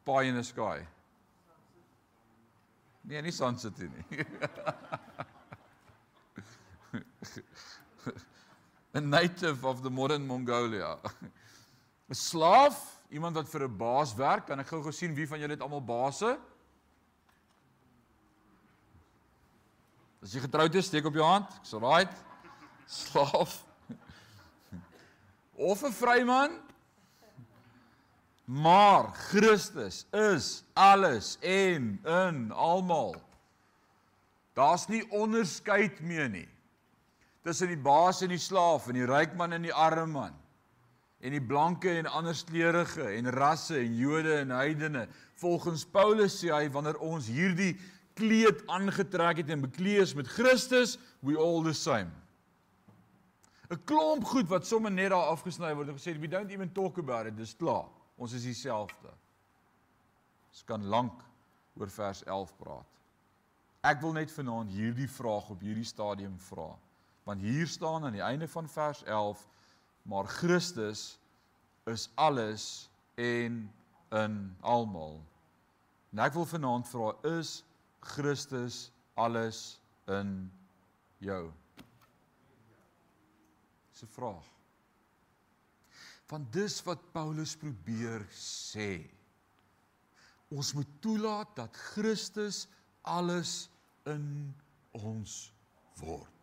pie 0.05 0.29
in 0.31 0.39
the 0.39 0.47
sky. 0.47 0.87
Nee, 3.09 3.23
nie 3.25 3.33
Sun 3.33 3.57
City 3.57 3.89
nie. 3.89 4.25
A 8.95 9.01
native 9.01 9.65
of 9.65 9.81
the 9.83 9.91
modern 9.91 10.27
Mongolia. 10.27 10.99
'n 12.09 12.17
Slaaf, 12.17 13.01
iemand 13.09 13.37
wat 13.41 13.49
vir 13.49 13.65
'n 13.65 13.77
baas 13.77 14.13
werk. 14.17 14.47
Kan 14.47 14.61
ek 14.61 14.69
gou 14.69 14.83
gou 14.83 14.93
sien 14.93 15.15
wie 15.17 15.27
van 15.29 15.41
julle 15.41 15.57
het 15.57 15.65
almal 15.65 15.81
baase? 15.81 16.39
As 20.23 20.35
jy 20.35 20.41
getroud 20.45 20.75
is, 20.75 20.87
steek 20.87 21.07
op 21.09 21.15
jou 21.15 21.25
hand. 21.25 21.49
Ek's 21.63 21.73
right. 21.81 22.13
Slaaf. 22.87 23.65
Of 25.57 25.83
'n 25.83 25.93
vryman. 25.93 26.61
Maar 28.49 29.13
Christus 29.13 30.07
is 30.11 30.65
alles 30.73 31.37
en 31.41 32.01
in 32.05 32.53
almal. 32.53 33.17
Daar's 34.57 34.87
nie 34.89 35.05
onderskeid 35.13 36.01
meer 36.01 36.31
nie 36.33 36.49
tussen 37.45 37.69
die 37.69 37.81
baas 37.81 38.23
en 38.25 38.33
die 38.33 38.41
slaaf 38.41 38.89
en 38.89 38.97
die 38.99 39.07
ryk 39.09 39.37
man 39.37 39.53
en 39.57 39.67
die 39.69 39.73
arme 39.73 40.07
man 40.11 40.39
en 41.21 41.35
die 41.35 41.43
blanke 41.45 41.93
en 41.99 42.09
anderskleurige 42.09 43.05
en 43.19 43.29
rasse 43.37 43.77
en 43.79 43.95
Jode 43.97 44.35
en 44.41 44.53
heidene. 44.57 45.05
Volgens 45.41 45.85
Paulus 45.85 46.41
sê 46.41 46.49
hy 46.53 46.71
wanneer 46.73 46.99
ons 47.05 47.29
hierdie 47.29 47.75
kleed 48.17 48.65
aangetrek 48.73 49.43
het 49.43 49.53
en 49.53 49.65
bekleed 49.67 50.07
is 50.07 50.17
met 50.17 50.31
Christus, 50.31 50.97
we 51.21 51.37
all 51.37 51.61
the 51.67 51.77
same. 51.77 52.11
'n 53.69 53.85
Klomp 53.85 54.25
goed 54.25 54.49
wat 54.49 54.67
sommer 54.67 54.91
net 54.91 55.13
daar 55.13 55.37
afgesny 55.37 55.75
word 55.77 55.93
en 55.93 56.01
gesê 56.01 56.17
we 56.17 56.29
don't 56.29 56.51
even 56.51 56.73
talk 56.73 56.97
about 56.99 57.27
it, 57.27 57.37
dis 57.37 57.53
klaar. 57.53 57.98
Ons 58.19 58.35
is 58.35 58.43
dieselfde. 58.43 59.13
Ons 60.51 60.65
kan 60.67 60.85
lank 60.91 61.23
oor 61.79 61.91
vers 61.95 62.25
11 62.27 62.55
praat. 62.59 62.97
Ek 63.87 64.01
wil 64.03 64.17
net 64.17 64.33
vanaand 64.35 64.75
hierdie 64.75 65.09
vraag 65.11 65.53
op 65.55 65.63
hierdie 65.63 65.87
stadium 65.87 66.35
vra. 66.49 66.73
Want 67.29 67.45
hier 67.45 67.69
staan 67.71 68.05
aan 68.05 68.17
die 68.17 68.25
einde 68.25 68.49
van 68.51 68.69
vers 68.69 69.05
11, 69.07 69.47
maar 70.03 70.27
Christus 70.27 71.19
is 71.87 72.09
alles 72.15 72.89
en 73.15 73.63
in 74.11 74.37
almal. 74.61 75.21
En 76.11 76.25
ek 76.25 76.35
wil 76.35 76.49
vanaand 76.49 76.89
vra, 76.89 77.13
is 77.39 77.61
Christus 78.17 78.89
alles 79.15 79.79
in 80.11 80.51
jou? 81.23 81.53
Dis 83.93 84.03
'n 84.03 84.15
vraag. 84.15 84.58
Want 86.29 86.53
dis 86.53 86.81
wat 86.85 87.05
Paulus 87.13 87.55
probeer 87.57 88.25
sê. 88.37 89.07
Ons 90.53 90.75
moet 90.77 90.89
toelaat 91.05 91.55
dat 91.57 91.77
Christus 91.93 92.67
alles 93.09 93.69
in 94.09 94.55
ons 94.97 95.39
word. 96.01 96.35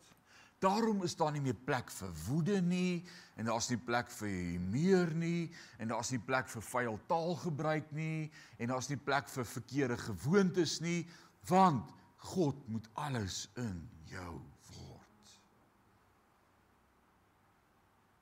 Daarom 0.63 1.03
is 1.03 1.13
daar 1.17 1.33
nie 1.35 1.43
meer 1.43 1.57
plek 1.67 1.91
vir 1.93 2.13
woede 2.25 2.61
nie 2.63 3.03
en 3.37 3.49
daar's 3.49 3.67
nie 3.69 3.77
plek 3.77 4.09
vir 4.17 4.31
humeur 4.31 5.11
nie 5.13 5.49
en 5.77 5.91
daar's 5.91 6.09
nie 6.13 6.21
plek 6.23 6.47
vir 6.49 6.65
vuil 6.69 6.97
taalgebruik 7.11 7.91
nie 7.93 8.31
en 8.57 8.71
daar's 8.73 8.89
nie 8.89 8.97
plek 8.97 9.29
vir 9.29 9.45
verkeerde 9.51 9.97
gewoontes 10.01 10.79
nie 10.81 11.03
want 11.49 11.91
God 12.31 12.61
moet 12.71 12.87
alles 12.97 13.43
in 13.61 13.83
jou 14.09 14.39
word. 14.71 15.35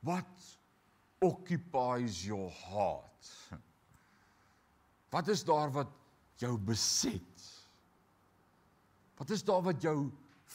What 0.04 0.49
occupies 1.24 2.26
your 2.28 2.52
heart? 2.68 3.30
Wat 5.14 5.28
is 5.30 5.44
daar 5.46 5.72
wat 5.72 5.92
jou 6.42 6.58
beset? 6.58 7.44
Wat 9.18 9.30
is 9.30 9.44
daar 9.46 9.62
wat 9.62 9.82
jou 9.82 10.10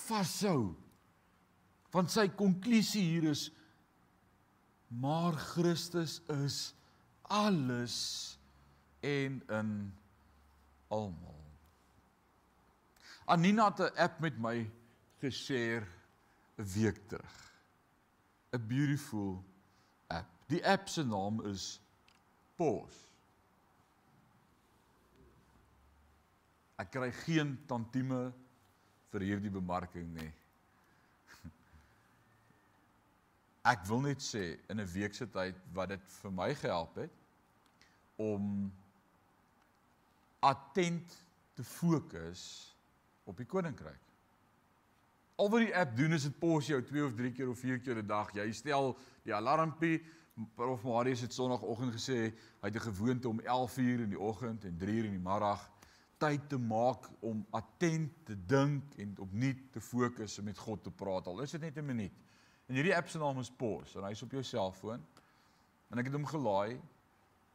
vashou? 0.07 0.75
Want 1.95 2.11
sy 2.13 2.27
konklusie 2.29 3.05
hier 3.07 3.31
is 3.31 3.49
maar 4.89 5.33
Christus 5.33 6.21
is 6.27 6.75
alles 7.23 8.39
en 9.01 9.43
in 9.47 9.73
almal. 10.89 11.45
Anina 13.25 13.69
het 13.69 13.79
'n 13.79 13.97
app 13.97 14.21
met 14.21 14.39
my 14.39 14.71
geshare 15.21 15.87
'n 16.57 16.65
week 16.65 17.09
terug. 17.09 17.53
'n 18.53 18.67
Beautiful. 18.67 19.45
Die 20.49 20.67
app 20.67 20.89
se 20.89 21.05
naam 21.05 21.43
is 21.47 21.81
Pause. 22.57 23.05
Ek 26.79 26.93
kry 26.95 27.11
geen 27.25 27.57
tantieme 27.71 28.29
vir 29.13 29.25
hierdie 29.27 29.53
bemarking 29.53 30.09
nie. 30.15 30.31
Ek 33.73 33.85
wil 33.91 34.05
net 34.07 34.23
sê 34.25 34.57
in 34.71 34.81
'n 34.81 34.91
week 34.95 35.15
se 35.15 35.27
tyd 35.27 35.59
wat 35.75 35.93
dit 35.95 36.05
vir 36.23 36.35
my 36.35 36.51
gehelp 36.55 36.97
het 37.03 37.15
om 38.19 38.73
attent 40.41 41.15
te 41.55 41.65
fokus 41.67 42.43
op 43.27 43.37
die 43.37 43.47
koninkryk. 43.47 44.05
Al 45.39 45.51
wat 45.51 45.67
die 45.67 45.75
app 45.77 45.97
doen 45.97 46.15
is 46.15 46.27
dit 46.27 46.39
pos 46.39 46.67
jou 46.67 46.79
2 46.83 47.05
of 47.07 47.15
3 47.19 47.33
keer 47.35 47.51
of 47.51 47.59
4 47.59 47.79
keer 47.83 47.99
'n 48.03 48.07
dag. 48.07 48.33
Jy 48.35 48.53
stel 48.53 48.97
die 49.23 49.35
alarmpie 49.35 49.99
Prof 50.55 50.83
Marius 50.83 51.21
het 51.21 51.35
sonoggend 51.35 51.95
gesê 51.95 52.19
hy 52.61 52.69
het 52.69 52.75
'n 52.75 52.91
gewoonte 52.93 53.29
om 53.29 53.41
11:00 53.41 54.01
in 54.01 54.09
die 54.09 54.21
oggend 54.21 54.65
en 54.65 54.77
3:00 54.79 55.05
in 55.05 55.11
die 55.11 55.29
middag 55.31 55.71
tyd 56.19 56.49
te 56.49 56.59
maak 56.59 57.09
om 57.21 57.47
attent 57.51 58.13
te 58.25 58.37
dink 58.47 58.95
en 58.99 59.15
opnuut 59.19 59.73
te 59.73 59.81
fokus 59.81 60.39
en 60.39 60.45
met 60.45 60.59
God 60.59 60.83
te 60.83 60.91
praat. 60.91 61.27
Al 61.27 61.41
is 61.41 61.51
dit 61.51 61.61
net 61.61 61.77
'n 61.77 61.85
minuut. 61.85 62.13
En 62.67 62.75
hierdie 62.75 62.97
app 62.97 63.09
se 63.09 63.19
naam 63.19 63.39
is 63.39 63.51
Pause 63.51 63.99
en 63.99 64.05
hy's 64.05 64.23
op 64.23 64.31
jou 64.31 64.43
selfoon. 64.43 65.05
En 65.91 65.99
ek 65.99 66.05
het 66.05 66.15
hom 66.15 66.27
gelaai. 66.27 66.81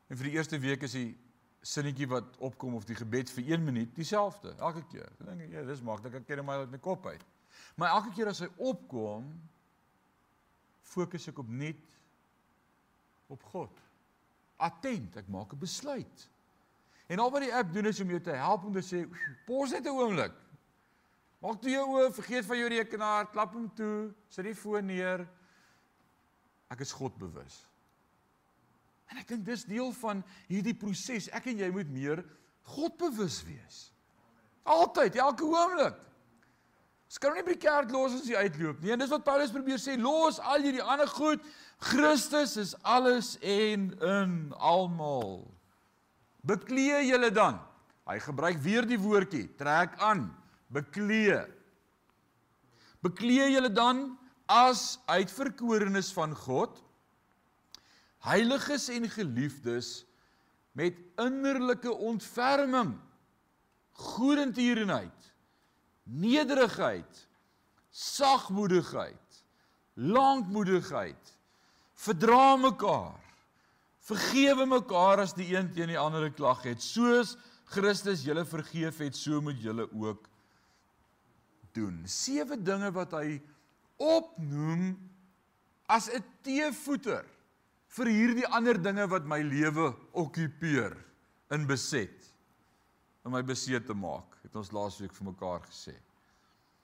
En 0.08 0.18
vir 0.18 0.24
die 0.30 0.38
eerste 0.38 0.60
week 0.60 0.82
is 0.82 0.92
die 0.92 1.18
sinnetjie 1.62 2.08
wat 2.08 2.38
opkom 2.38 2.76
of 2.76 2.86
die 2.86 2.96
gebed 2.96 3.30
vir 3.30 3.44
1 3.54 3.64
minuut 3.64 3.96
dieselfde 3.96 4.56
elke 4.58 4.84
keer. 4.92 5.12
Ek 5.20 5.38
dink 5.38 5.52
ja, 5.52 5.64
dis 5.64 5.82
maklik. 5.82 6.14
Ek 6.14 6.26
ken 6.26 6.38
hom 6.38 6.50
uit 6.50 6.72
my 6.72 6.78
kop 6.78 7.06
uit. 7.06 7.26
Maar 7.76 7.90
elke 7.90 8.12
keer 8.16 8.28
as 8.28 8.40
hy 8.40 8.50
opkom, 8.58 9.30
fokus 10.82 11.28
ek 11.28 11.40
opnuut 11.40 11.96
op 13.28 13.44
God. 13.44 13.82
Attent, 14.58 15.18
ek 15.18 15.28
maak 15.28 15.54
'n 15.54 15.60
besluit. 15.60 16.30
En 17.08 17.20
al 17.20 17.32
wat 17.32 17.42
die 17.42 17.54
app 17.54 17.74
doen 17.74 17.86
is 17.86 18.00
om 18.00 18.10
jou 18.10 18.22
te 18.22 18.32
help 18.32 18.64
om 18.64 18.74
te 18.74 18.82
sê, 18.82 19.10
"Pos 19.46 19.72
net 19.72 19.86
'n 19.86 19.90
oomblik. 19.90 20.34
Maak 21.42 21.62
toe 21.62 21.72
jou 21.72 21.88
oë, 21.88 22.14
vergeet 22.14 22.46
van 22.46 22.58
jou 22.58 22.70
rekenaar, 22.70 23.30
klap 23.32 23.54
hom 23.54 23.74
toe, 23.74 24.14
sit 24.28 24.46
die 24.46 24.56
foon 24.56 24.86
neer. 24.86 25.28
Ek 26.70 26.80
is 26.80 26.92
God 26.92 27.18
bewus." 27.18 27.68
En 29.08 29.18
ek 29.18 29.28
dink 29.28 29.46
dis 29.46 29.66
deel 29.66 29.92
van 29.92 30.24
hierdie 30.48 30.74
proses. 30.74 31.30
Ek 31.30 31.46
en 31.46 31.58
jy 31.58 31.70
moet 31.72 31.90
meer 31.90 32.26
God 32.62 32.98
bewus 32.98 33.44
wees. 33.44 33.92
Altyd, 34.64 35.16
elke 35.16 35.44
oomblik. 35.44 36.00
Skryf 37.14 37.36
nie 37.38 37.46
by 37.46 37.54
die 37.54 37.62
kerk 37.62 37.92
los 37.94 38.16
as 38.18 38.26
jy 38.26 38.40
uitloop 38.42 38.80
nie. 38.82 38.94
En 38.96 39.04
dis 39.04 39.12
wat 39.14 39.26
Paulus 39.26 39.52
probeer 39.54 39.78
sê, 39.82 39.94
los 40.02 40.40
al 40.42 40.64
hierdie 40.66 40.82
ander 40.82 41.10
goed. 41.12 41.44
Christus 41.92 42.56
is 42.58 42.72
alles 42.82 43.36
en 43.42 43.92
in 44.02 44.34
almal. 44.58 45.44
Beklee 46.42 47.04
julle 47.06 47.30
dan. 47.34 47.60
Hy 48.10 48.18
gebruik 48.20 48.58
weer 48.66 48.88
die 48.88 49.00
woordjie, 49.00 49.46
trek 49.60 49.94
aan, 50.04 50.26
beklee. 50.74 51.38
Beklee 53.06 53.46
julle 53.54 53.70
dan 53.72 54.02
as 54.52 54.98
uitverkorenes 55.08 56.10
van 56.16 56.34
God, 56.36 56.82
heiliges 58.28 58.90
en 58.92 59.08
geliefdes 59.12 60.02
met 60.76 60.98
innerlike 61.22 61.94
ontferming, 61.94 62.96
goedertierenheid, 64.16 65.23
nederigheid, 66.04 67.28
sagmoedigheid, 67.90 69.44
lankmoedigheid, 69.96 71.36
verdra 71.94 72.56
mekaar 72.58 73.24
Vergewe 74.04 74.66
mekaar 74.68 75.22
as 75.24 75.32
die 75.36 75.54
een 75.54 75.70
teen 75.72 75.94
die 75.94 76.00
ander 76.00 76.28
klag 76.36 76.66
het. 76.68 76.84
Soos 76.84 77.38
Christus 77.72 78.26
julle 78.26 78.44
vergeef 78.46 79.00
het, 79.00 79.16
so 79.16 79.40
moet 79.42 79.62
julle 79.64 79.88
ook 79.96 80.28
doen. 81.74 82.02
Sewe 82.06 82.58
dinge 82.60 82.92
wat 82.94 83.16
hy 83.16 83.40
opnoem 84.04 84.98
as 85.88 86.10
'n 86.12 86.24
teevoeter 86.44 87.24
vir 87.96 88.08
hierdie 88.12 88.48
ander 88.48 88.76
dinge 88.76 89.08
wat 89.08 89.26
my 89.26 89.40
lewe 89.40 89.96
okkupeer 90.12 90.98
in 91.52 91.66
beset. 91.68 92.33
Om 93.24 93.32
my 93.32 93.44
beset 93.48 93.86
te 93.88 93.96
maak, 93.96 94.36
het 94.44 94.56
ons 94.60 94.72
laasweek 94.76 95.14
vir 95.16 95.30
mekaar 95.32 95.64
gesê. 95.68 95.96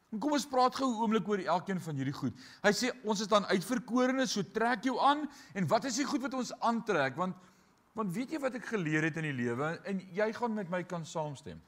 En 0.09 0.21
kom 0.21 0.33
ons 0.33 0.47
praat 0.49 0.75
gou 0.75 0.87
'n 0.89 1.01
oomblik 1.03 1.27
oor 1.27 1.39
elkeen 1.39 1.79
van 1.79 1.95
hierdie 1.95 2.13
goed. 2.13 2.33
Hy 2.63 2.71
sê 2.71 2.89
ons 3.03 3.19
is 3.19 3.27
dan 3.27 3.45
uitverkorenes, 3.45 4.31
so 4.31 4.41
trek 4.41 4.83
jou 4.83 4.97
aan 4.99 5.29
en 5.53 5.67
wat 5.67 5.85
is 5.85 5.95
die 5.95 6.05
goed 6.05 6.21
wat 6.21 6.33
ons 6.33 6.53
aantrek? 6.59 7.15
Want 7.15 7.35
want 7.93 8.13
weet 8.13 8.31
jy 8.31 8.39
wat 8.39 8.55
ek 8.55 8.65
geleer 8.65 9.03
het 9.03 9.17
in 9.17 9.23
die 9.23 9.35
lewe 9.35 9.81
en 9.83 9.99
jy 10.13 10.33
gaan 10.33 10.53
met 10.53 10.69
my 10.69 10.83
kan 10.83 11.05
saamstem. 11.05 11.59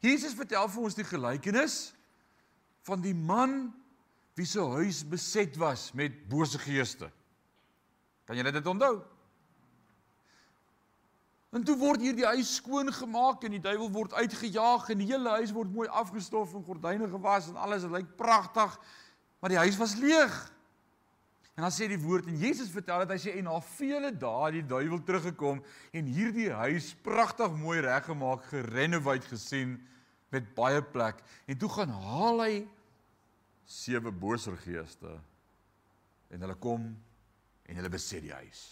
Jesus 0.00 0.34
vertel 0.34 0.68
vir 0.68 0.82
ons 0.82 0.94
die 0.94 1.04
gelykenis 1.04 1.92
van 2.86 3.02
die 3.02 3.14
man 3.14 3.74
wie 4.38 4.46
se 4.46 4.62
huis 4.62 5.02
beset 5.04 5.56
was 5.58 5.92
met 5.92 6.28
bose 6.30 6.58
geeste. 6.58 7.10
Kan 8.24 8.36
jy 8.36 8.50
dit 8.50 8.66
onthou? 8.66 9.02
En 11.56 11.64
toe 11.64 11.78
word 11.80 12.02
hierdie 12.04 12.26
huis 12.28 12.58
skoon 12.58 12.90
gemaak 12.92 13.46
en 13.46 13.54
die 13.56 13.62
duiwel 13.64 13.88
word 13.94 14.12
uitgejaag 14.20 14.90
en 14.92 15.00
die 15.00 15.08
hele 15.08 15.32
huis 15.38 15.54
word 15.56 15.72
mooi 15.72 15.88
afgestof 15.88 16.52
en 16.54 16.64
gordyne 16.66 17.08
gewas 17.08 17.48
en 17.48 17.56
alles 17.56 17.86
lyk 17.88 18.10
pragtig. 18.20 18.74
Maar 19.40 19.54
die 19.54 19.62
huis 19.62 19.78
was 19.80 19.96
leeg. 19.96 20.36
En 21.56 21.64
dan 21.64 21.72
sê 21.74 21.88
die 21.90 21.98
woord 21.98 22.28
en 22.30 22.36
Jesus 22.38 22.68
vertel 22.70 23.02
dat 23.02 23.16
hy 23.16 23.18
sê 23.22 23.32
en 23.40 23.48
na 23.48 23.56
vele 23.72 24.12
dae 24.14 24.52
die 24.58 24.66
duiwel 24.70 25.00
teruggekom 25.02 25.62
en 25.96 26.12
hierdie 26.12 26.52
huis 26.54 26.92
pragtig 27.02 27.56
mooi 27.58 27.80
reggemaak, 27.82 28.44
gerenoveer 28.52 29.24
gesien 29.26 29.74
met 30.30 30.52
baie 30.54 30.84
plek. 30.84 31.24
En 31.48 31.58
toe 31.58 31.72
gaan 31.72 31.96
haal 32.04 32.44
hy 32.44 32.54
sewe 33.68 34.12
bose 34.12 34.54
geeste 34.62 35.16
en 36.28 36.44
hulle 36.44 36.60
kom 36.60 36.86
en 37.66 37.80
hulle 37.80 37.90
beset 37.90 38.22
die 38.22 38.36
huis. 38.36 38.68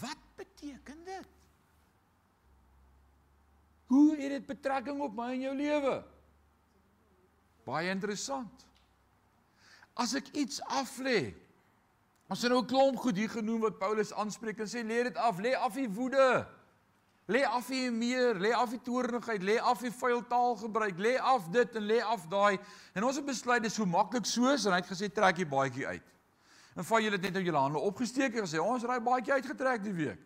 Wat 0.00 0.24
beteken 0.40 1.04
dit? 1.06 1.45
Hoe 3.86 4.16
het 4.16 4.30
dit 4.30 4.46
betrekking 4.46 5.00
op 5.00 5.14
my 5.14 5.30
en 5.32 5.40
jou 5.40 5.54
lewe? 5.56 5.96
Baie 7.66 7.90
interessant. 7.90 8.66
As 9.94 10.14
ek 10.18 10.32
iets 10.34 10.60
aflê. 10.66 11.32
Ons 12.26 12.42
het 12.42 12.50
nou 12.50 12.62
'n 12.62 12.66
klomp 12.66 12.98
goed 12.98 13.16
hier 13.16 13.30
genoem 13.30 13.60
wat 13.60 13.78
Paulus 13.78 14.12
aanspreek 14.12 14.58
en 14.58 14.66
sê 14.66 14.82
lê 14.82 15.02
dit 15.02 15.16
af, 15.16 15.38
lê 15.38 15.54
af 15.54 15.74
die 15.74 15.88
woede. 15.88 16.46
Lê 17.26 17.42
af 17.42 17.66
die 17.66 17.90
meer, 17.90 18.34
lê 18.34 18.52
af 18.54 18.70
die 18.70 18.80
toornigheid, 18.82 19.42
lê 19.42 19.58
af 19.58 19.80
die 19.80 19.90
vuil 19.90 20.22
taalgebruik, 20.26 20.98
lê 20.98 21.18
af 21.18 21.48
dit 21.50 21.74
en 21.76 21.82
lê 21.82 22.00
af 22.02 22.28
daai. 22.28 22.58
En 22.94 23.04
ons 23.04 23.16
het 23.16 23.26
besluit 23.26 23.62
dit 23.62 23.70
is 23.70 23.76
so 23.76 23.86
maklik 23.86 24.26
soos 24.26 24.66
en 24.66 24.72
hy 24.72 24.78
het 24.78 24.90
gesê 24.90 25.12
trek 25.12 25.36
die 25.36 25.46
baadjie 25.46 25.86
uit. 25.86 26.14
En 26.76 26.84
van 26.84 27.02
julle 27.02 27.16
het 27.16 27.22
net 27.22 27.32
nou 27.32 27.42
julle 27.42 27.58
hande 27.58 27.78
opgesteek 27.78 28.34
en 28.34 28.46
gesê 28.46 28.62
ons 28.62 28.84
ry 28.84 29.00
baadjie 29.00 29.32
uitgetrek 29.32 29.82
die 29.82 29.92
week. 29.92 30.20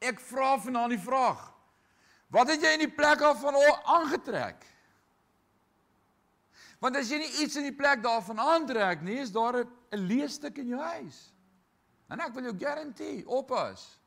Ek 0.00 0.20
vra 0.20 0.58
vanaand 0.58 0.90
die 0.90 1.02
vraag. 1.02 1.57
Wat 2.28 2.48
het 2.52 2.62
jy 2.62 2.74
in 2.76 2.84
die 2.84 2.92
plek 2.92 3.22
af 3.24 3.40
van 3.40 3.56
aangetrek? 3.84 4.66
Want 6.78 6.98
as 7.00 7.10
jy 7.10 7.18
nie 7.22 7.32
iets 7.42 7.56
in 7.58 7.66
die 7.66 7.74
plek 7.74 8.02
daarvan 8.04 8.38
aantrek 8.38 9.00
nie, 9.02 9.18
is 9.18 9.32
daar 9.34 9.64
'n 9.64 10.06
leestuk 10.06 10.58
in 10.58 10.68
jou 10.68 10.80
huis. 10.80 11.32
En 12.08 12.20
ek 12.20 12.34
wil 12.34 12.42
jou 12.42 12.58
garandeer, 12.58 13.26
oppas. 13.26 14.00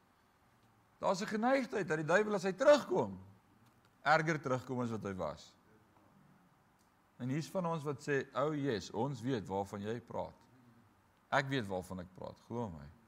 Daar's 1.00 1.22
'n 1.22 1.28
geneigtheid 1.28 1.88
dat 1.88 1.98
die 1.98 2.06
duiwel 2.06 2.34
as 2.34 2.44
hy 2.44 2.54
terugkom, 2.54 3.20
erger 4.04 4.40
terugkom 4.40 4.82
as 4.82 4.90
wat 4.90 5.04
hy 5.04 5.14
was. 5.14 5.56
En 7.18 7.30
hier's 7.30 7.50
van 7.50 7.66
ons 7.66 7.84
wat 7.84 8.02
sê, 8.02 8.26
"O 8.34 8.48
oh 8.48 8.56
yes, 8.56 8.92
ons 8.92 9.22
weet 9.22 9.48
waarvan 9.48 9.82
jy 9.82 10.00
praat." 10.00 10.34
Ek 11.30 11.48
weet 11.48 11.68
waarvan 11.68 12.00
ek 12.00 12.16
praat, 12.16 12.40
glo 12.48 12.70
my. 12.70 13.01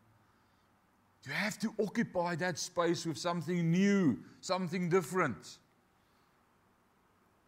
You 1.26 1.34
have 1.34 1.58
to 1.60 1.74
occupy 1.80 2.36
that 2.36 2.60
space 2.60 3.06
with 3.06 3.18
something 3.18 3.72
new, 3.72 4.18
something 4.42 4.90
different. 4.90 5.58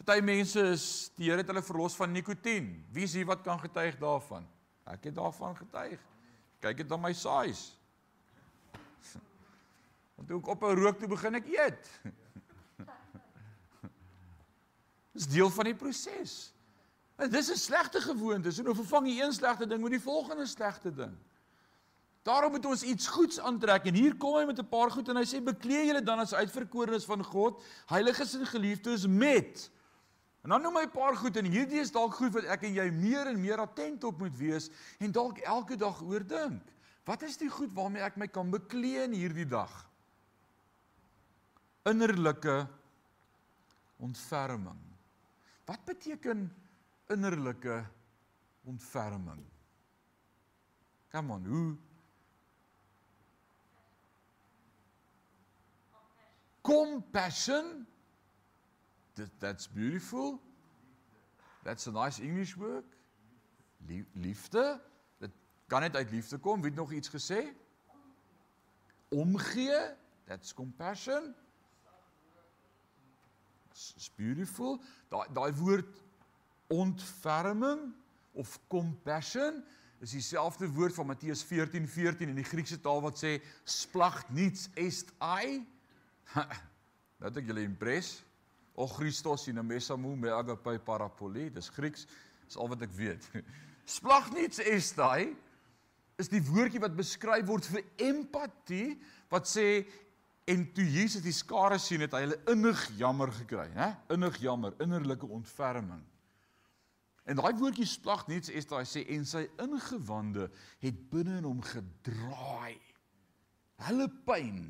Party 0.05 0.21
mense 0.21 0.61
is 0.61 0.83
die 1.17 1.31
Here 1.31 1.41
het 1.41 1.49
hulle 1.49 1.63
verlos 1.65 1.95
van 1.97 2.11
nikotien. 2.13 2.67
Wie 2.93 3.07
is 3.07 3.15
hier 3.17 3.25
wat 3.25 3.41
kan 3.41 3.57
getuig 3.59 3.97
daarvan? 3.97 4.45
Ek 4.85 5.07
het 5.09 5.15
daarvan 5.17 5.55
getuig. 5.57 6.01
Kyk 6.61 6.83
dit 6.83 6.91
na 6.93 6.99
my 7.01 7.11
size. 7.17 7.73
Want 10.15 10.29
toe 10.29 10.37
ek 10.37 10.51
op 10.53 10.63
'n 10.63 10.77
rook 10.77 10.99
toe 11.01 11.09
begin 11.09 11.39
ek 11.41 11.49
eet. 11.49 11.89
Dis 15.17 15.25
deel 15.31 15.49
van 15.49 15.71
die 15.71 15.75
proses. 15.75 16.53
En 17.17 17.31
dis 17.31 17.49
'n 17.49 17.57
slegte 17.57 18.01
gewoonte. 18.01 18.51
So 18.51 18.61
nou 18.61 18.75
vervang 18.75 19.09
jy 19.09 19.23
een 19.23 19.33
slegte 19.33 19.65
ding 19.65 19.81
met 19.81 19.97
die 19.97 20.05
volgende 20.05 20.45
slegte 20.45 20.93
ding. 20.93 21.17
Daarom 22.25 22.55
moet 22.55 22.65
ons 22.65 22.81
iets 22.83 23.07
goeds 23.13 23.37
aantrek 23.39 23.85
en 23.85 23.93
hier 23.93 24.15
kom 24.17 24.39
hy 24.39 24.45
met 24.49 24.57
'n 24.59 24.69
paar 24.69 24.89
goed 24.89 25.09
en 25.09 25.17
hy 25.21 25.25
sê 25.29 25.37
bekleë 25.45 25.85
julle 25.85 26.01
dan 26.01 26.19
as 26.19 26.33
uitverkorenes 26.33 27.05
van 27.05 27.23
God, 27.23 27.61
heiliges 27.85 28.33
en 28.33 28.45
geliefdes 28.45 29.05
met. 29.07 29.69
En 30.41 30.49
dan 30.49 30.61
noem 30.61 30.75
hy 30.77 30.85
'n 30.85 30.91
paar 30.91 31.15
goed 31.15 31.37
en 31.37 31.45
hierdie 31.45 31.79
is 31.79 31.91
dalk 31.91 32.13
goed 32.13 32.33
wat 32.33 32.43
ek 32.43 32.63
en 32.63 32.73
jy 32.73 32.89
meer 32.89 33.27
en 33.27 33.41
meer 33.41 33.61
attent 33.61 34.03
op 34.03 34.17
moet 34.17 34.37
wees 34.37 34.69
en 34.99 35.11
dalk 35.11 35.37
elke 35.37 35.75
dag 35.75 36.01
oordink. 36.01 36.63
Wat 37.05 37.21
is 37.21 37.37
die 37.37 37.49
goed 37.49 37.73
waarmee 37.73 38.01
ek 38.01 38.17
my 38.17 38.27
kan 38.27 38.49
bekleë 38.49 39.03
in 39.03 39.13
hierdie 39.13 39.45
dag? 39.45 39.89
Innerlike 41.85 42.67
ontferming. 43.97 44.81
Wat 45.65 45.85
beteken 45.85 46.49
innerlike 47.09 47.85
ontferming? 48.65 49.45
Kom 51.11 51.31
aan, 51.31 51.45
hoe 51.45 51.77
compassion. 56.65 57.85
That, 59.15 59.29
that's 59.39 59.67
beautiful. 59.67 60.41
That's 61.63 61.87
a 61.87 61.91
nice 61.91 62.19
english 62.19 62.57
word. 62.57 62.83
Liefde. 64.13 64.81
Dit 65.19 65.31
kan 65.67 65.81
net 65.81 65.95
uit 65.95 66.11
liefde 66.11 66.37
kom. 66.37 66.61
Wie 66.61 66.69
het 66.69 66.79
nog 66.79 66.91
iets 66.91 67.09
gesê? 67.09 67.53
Omgee. 69.09 69.93
That's 70.25 70.53
compassion. 70.53 71.35
It's 73.71 74.09
beautiful. 74.15 74.81
Daai 75.09 75.27
daai 75.33 75.51
woord 75.53 76.01
ontferming 76.67 77.93
of 78.33 78.59
compassion 78.67 79.63
is 79.99 80.11
dieselfde 80.11 80.69
woord 80.71 80.93
van 80.93 81.05
Matteus 81.05 81.43
14:14 81.45 81.87
14 81.87 82.29
in 82.29 82.35
die 82.35 82.47
Griekse 82.47 82.79
taal 82.81 83.03
wat 83.05 83.19
sê 83.21 83.37
splagt 83.63 84.29
niets 84.33 84.69
est 84.73 85.13
ai 85.17 85.61
Nou 87.15 87.29
het 87.29 87.37
ek 87.39 87.47
julle 87.47 87.63
impres. 87.63 88.17
O 88.75 88.89
Christos 88.91 89.47
in 89.47 89.61
mesamu 89.63 90.17
me 90.19 90.33
agape 90.35 90.73
parapoli. 90.83 91.47
Dis 91.53 91.69
Grieks. 91.71 92.03
Dis 92.43 92.57
al 92.59 92.67
wat 92.73 92.81
ek 92.83 92.91
weet. 92.97 93.29
Splag 93.97 94.31
niets 94.35 94.59
estai 94.59 95.31
is 96.19 96.31
die 96.31 96.41
woordjie 96.43 96.81
wat 96.83 96.95
beskryf 96.95 97.45
word 97.47 97.67
vir 97.71 97.83
empatie 98.07 98.95
wat 99.31 99.47
sê 99.49 99.85
en 100.49 100.63
toe 100.75 100.85
Jesus 100.85 101.23
die 101.25 101.33
skare 101.35 101.77
sien 101.81 102.03
het 102.05 102.13
hy 102.15 102.21
hulle 102.23 102.37
innig 102.53 102.83
jammer 102.99 103.31
gekry, 103.33 103.65
hè? 103.75 103.89
Innig 104.13 104.37
jammer, 104.43 104.75
innerlike 104.83 105.27
ontferming. 105.27 106.03
En 107.25 107.39
daai 107.39 107.55
woordjie 107.57 107.87
splag 107.89 108.27
niets 108.29 108.51
estai 108.53 108.83
sê 108.87 109.01
en 109.15 109.25
sy 109.25 109.47
ingewande 109.61 110.47
het 110.83 110.99
binne 111.11 111.39
in 111.41 111.47
hom 111.49 111.63
gedraai. 111.65 112.77
Hulle 113.87 114.07
pyn 114.27 114.67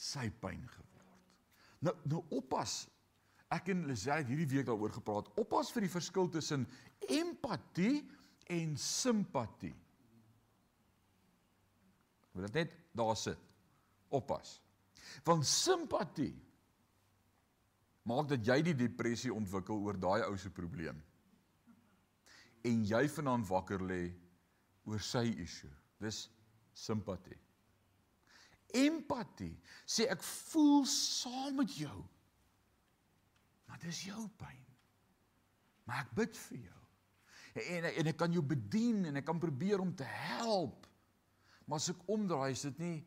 sy 0.00 0.30
pyn 0.40 0.62
geword. 0.64 1.28
Nou 1.84 1.94
nou 2.12 2.22
oppas. 2.40 2.84
Ek 3.50 3.72
en 3.72 3.82
Lisette 3.88 4.30
hierdie 4.30 4.60
week 4.60 4.68
daaroor 4.68 4.94
gepraat. 4.94 5.28
Oppas 5.40 5.72
vir 5.74 5.84
die 5.84 5.92
verskil 5.92 6.30
tussen 6.30 6.66
empatie 7.10 8.04
en 8.50 8.76
simpatie. 8.78 9.74
Wil 12.34 12.46
dit 12.46 12.60
net 12.60 12.76
daar 12.96 13.16
sit. 13.18 13.40
Oppas. 14.14 14.58
Want 15.26 15.46
simpatie 15.48 16.32
maak 18.06 18.30
dat 18.30 18.46
jy 18.46 18.60
die 18.70 18.78
depressie 18.78 19.32
ontwikkel 19.34 19.82
oor 19.84 19.98
daai 20.00 20.22
ou 20.28 20.36
se 20.38 20.50
probleem. 20.54 20.98
En 22.66 22.82
jy 22.86 23.04
vanaand 23.12 23.46
wakker 23.50 23.82
lê 23.86 24.02
oor 24.88 25.02
sy 25.04 25.26
issue. 25.42 25.70
Dis 26.00 26.24
simpatie. 26.76 27.38
Empatie 28.76 29.54
sê 29.88 30.06
ek 30.12 30.22
voel 30.24 30.84
saam 30.88 31.60
met 31.60 31.72
jou. 31.78 31.98
Maar 33.68 33.80
dis 33.82 34.04
jou 34.08 34.26
pyn. 34.40 34.66
Maar 35.86 36.04
ek 36.04 36.14
bid 36.18 36.36
vir 36.48 36.60
jou. 36.68 36.80
En 37.74 37.88
en 37.90 38.10
ek 38.12 38.18
kan 38.18 38.32
jou 38.32 38.42
bedien 38.46 39.04
en 39.10 39.18
ek 39.18 39.26
kan 39.26 39.40
probeer 39.42 39.82
om 39.82 39.94
te 39.96 40.06
help. 40.06 40.86
Maar 41.66 41.82
as 41.82 41.90
ek 41.92 42.04
omdraai 42.10 42.50
is 42.52 42.66
dit 42.68 42.82
nie 42.82 42.98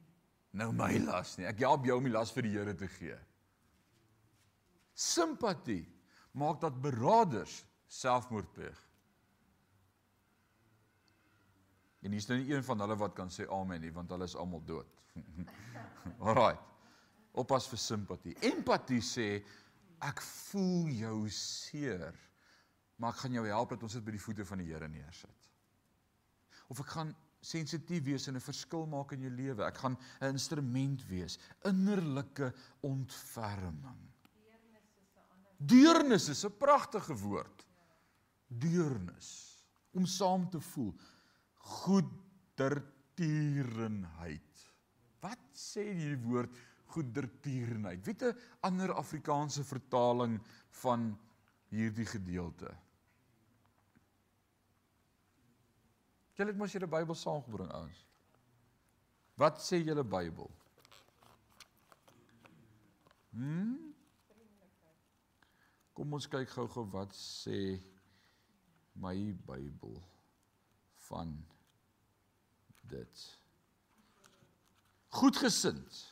nou 0.53 0.69
my 0.75 0.91
las 1.03 1.37
nie. 1.39 1.47
Ek 1.49 1.63
help 1.65 1.87
jou 1.87 1.97
om 1.97 2.07
die 2.07 2.13
las 2.13 2.31
vir 2.35 2.45
die 2.47 2.53
Here 2.53 2.75
te 2.77 2.89
gee. 2.99 3.15
Simpatie 4.93 5.83
maak 6.37 6.59
dat 6.61 6.77
beraders 6.81 7.63
selfmoord 7.89 8.51
pleeg. 8.53 8.79
En 12.03 12.11
hier's 12.11 12.27
nou 12.27 12.37
nie 12.39 12.51
een 12.51 12.63
van 12.67 12.83
hulle 12.83 12.97
wat 12.99 13.15
kan 13.15 13.31
sê 13.31 13.47
amen 13.51 13.81
nie 13.81 13.91
want 13.95 14.11
hulle 14.11 14.27
is 14.27 14.35
almal 14.35 14.63
dood. 14.67 15.01
Alraai. 16.27 16.57
Oppas 17.39 17.67
vir 17.71 17.81
simpatie. 17.81 18.35
Empatie 18.45 19.01
sê 19.01 19.27
ek 20.03 20.21
voel 20.21 20.91
jou 20.99 21.17
seer, 21.31 22.13
maar 22.99 23.15
ek 23.15 23.23
gaan 23.23 23.37
jou 23.39 23.45
help 23.47 23.73
dat 23.73 23.85
ons 23.87 23.95
dit 23.97 24.05
by 24.05 24.13
die 24.17 24.21
voete 24.21 24.45
van 24.45 24.61
die 24.61 24.67
Here 24.69 24.89
neersit. 24.91 25.39
Of 26.69 26.83
ek 26.83 26.91
gaan 26.93 27.13
sensitief 27.43 28.03
wees 28.05 28.27
en 28.27 28.35
'n 28.35 28.43
verskil 28.43 28.85
maak 28.87 29.13
in 29.15 29.23
jou 29.25 29.31
lewe. 29.31 29.63
Ek 29.65 29.77
gaan 29.77 29.97
'n 30.21 30.33
instrument 30.35 31.07
wees, 31.07 31.39
innerlike 31.63 32.53
ontferming. 32.81 34.03
Deernis 35.57 36.29
is 36.29 36.45
'n 36.45 36.57
pragtige 36.57 37.15
woord. 37.15 37.65
Deernis. 38.47 39.53
om 39.93 40.05
saam 40.05 40.49
te 40.49 40.59
voel. 40.59 40.93
Goedertierenheid. 41.63 44.41
Wat 45.23 45.39
sê 45.55 45.93
die 45.95 46.17
woord 46.25 46.51
goedertierenheid? 46.93 48.05
Weet 48.05 48.21
'n 48.23 48.37
ander 48.61 48.93
Afrikaanse 48.93 49.63
vertaling 49.63 50.41
van 50.83 51.19
hierdie 51.69 52.05
gedeelte? 52.05 52.75
Julle 56.33 56.49
het 56.49 56.57
mos 56.57 56.73
julle 56.73 56.87
Bybel 56.87 57.15
saamgebring 57.15 57.71
ouens. 57.71 58.05
Wat 59.37 59.61
sê 59.61 59.81
julle 59.81 60.03
Bybel? 60.03 60.51
Hm? 63.33 63.73
Kom 65.93 66.13
ons 66.13 66.27
kyk 66.29 66.49
gou-gou 66.49 66.85
wat 66.93 67.13
sê 67.17 67.79
my 68.93 69.33
Bybel 69.45 69.97
van 71.07 71.33
dit. 72.93 73.23
Goedgesind. 75.07 76.03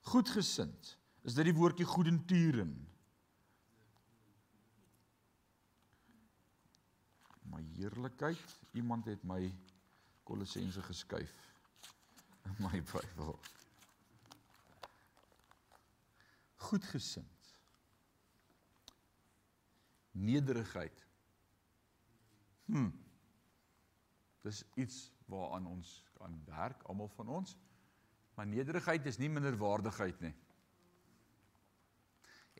Goedgesind. 0.00 0.96
Is 1.22 1.36
dit 1.38 1.44
die 1.48 1.54
woordjie 1.54 1.86
goedenturen? 1.86 2.72
My 7.52 7.62
heerlikheid, 7.76 8.58
iemand 8.72 9.06
het 9.10 9.22
my 9.28 9.52
Kolossense 10.28 10.82
geskuif 10.82 11.32
in 12.48 12.56
my 12.64 12.82
Bybel. 12.90 13.38
Goedgesind. 16.68 17.54
Nederigheid. 20.12 21.06
Hm. 22.64 22.90
Dis 24.42 24.64
iets 24.74 25.10
waaraan 25.32 25.66
ons 25.66 25.92
kan 26.18 26.34
werk, 26.46 26.82
almal 26.90 27.10
van 27.16 27.28
ons. 27.40 27.56
Maar 28.36 28.48
nederigheid 28.48 29.06
is 29.06 29.18
nie 29.20 29.30
minderwaardigheid 29.32 30.20
nie. 30.24 30.34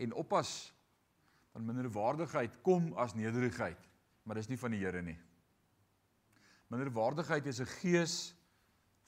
En 0.05 0.15
oppas, 0.19 0.73
want 1.53 1.69
minderwaardigheid 1.69 2.59
kom 2.65 2.93
as 3.01 3.15
nederigheid, 3.15 3.89
maar 4.25 4.41
dis 4.41 4.49
nie 4.49 4.59
van 4.61 4.73
die 4.73 4.81
Here 4.81 5.03
nie. 5.05 5.19
Minderwaardigheid 6.73 7.47
is 7.47 7.61
'n 7.61 7.73
gees 7.81 8.35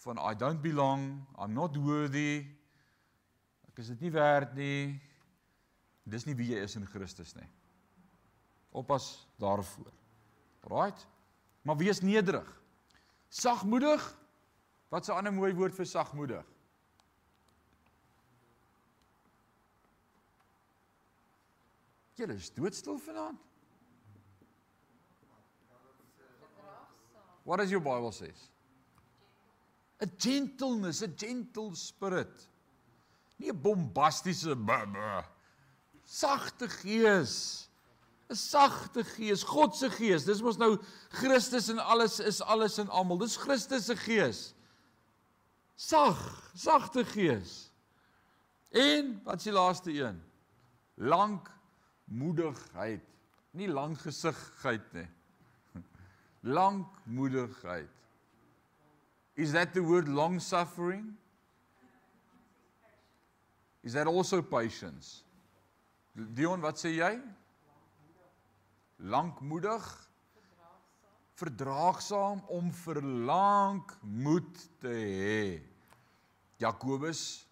van 0.05 0.18
I 0.20 0.35
don't 0.37 0.61
belong, 0.62 1.24
I'm 1.38 1.53
not 1.53 1.77
worthy. 1.77 2.44
Ek 3.68 3.79
is 3.79 3.88
dit 3.88 4.00
nie 4.00 4.12
werd 4.12 4.55
nie. 4.55 5.00
Dis 6.05 6.27
nie 6.27 6.35
wie 6.35 6.53
jy 6.53 6.61
is 6.62 6.77
in 6.77 6.87
Christus 6.87 7.35
nie. 7.35 7.48
Oppas 8.70 9.29
daarvoor. 9.37 9.92
Right? 10.68 11.07
Maar 11.62 11.77
wees 11.77 12.00
nederig. 12.00 12.63
Sagmoedig. 13.35 14.03
Wat 14.88 15.09
'n 15.09 15.16
ander 15.16 15.33
mooi 15.33 15.55
woord 15.55 15.75
vir 15.75 15.87
sagmoedig? 15.87 16.47
Julle 22.14 22.35
is 22.35 22.53
doodstil 22.55 22.99
vanaand. 22.99 23.38
What 27.42 27.59
does 27.59 27.70
your 27.70 27.83
Bible 27.83 28.12
says? 28.12 28.51
A 30.01 30.07
gentleness, 30.07 31.03
a 31.03 31.09
gentle 31.09 31.75
spirit. 31.75 32.49
Nie 33.37 33.51
'n 33.51 33.61
bombastiese 33.61 34.55
sagte 36.05 36.68
gees. 36.68 37.68
'n 38.35 38.37
Sagte 38.37 39.05
gees, 39.05 39.44
God 39.44 39.77
se 39.77 39.90
gees. 39.90 40.25
Dis 40.27 40.42
mos 40.42 40.59
nou 40.59 40.75
Christus 41.14 41.68
en 41.70 41.79
alles 41.79 42.18
is 42.20 42.42
alles 42.42 42.79
en 42.79 42.90
almal. 42.90 43.18
Dis 43.23 43.37
Christus 43.37 43.87
se 43.87 43.97
gees. 43.97 44.55
Sag, 45.77 46.51
sagte 46.55 47.05
gees. 47.05 47.70
En 48.75 49.20
wat 49.25 49.38
is 49.38 49.47
die 49.47 49.53
laaste 49.55 49.92
een? 49.94 50.23
Lank 50.94 51.51
moedigheid. 52.05 53.03
Nie 53.55 53.68
lang 53.68 53.94
gesigheid 54.01 54.92
nie. 54.92 55.07
Lankmoedigheid. 56.57 57.90
Is 59.35 59.53
that 59.53 59.75
the 59.75 59.83
word 59.83 60.09
long 60.09 60.40
suffering? 60.40 61.16
Is 63.83 63.92
that 63.92 64.07
also 64.07 64.42
patience? 64.42 65.23
Dion, 66.14 66.62
wat 66.62 66.79
sê 66.79 66.94
jy? 66.94 67.18
Lankmoedig. 68.96 69.85
Verdraagsaam 71.35 72.44
om 72.46 72.72
verlang 72.72 73.83
moed 74.00 74.61
te 74.78 74.92
hê. 74.92 75.46
Jakobus 76.62 77.44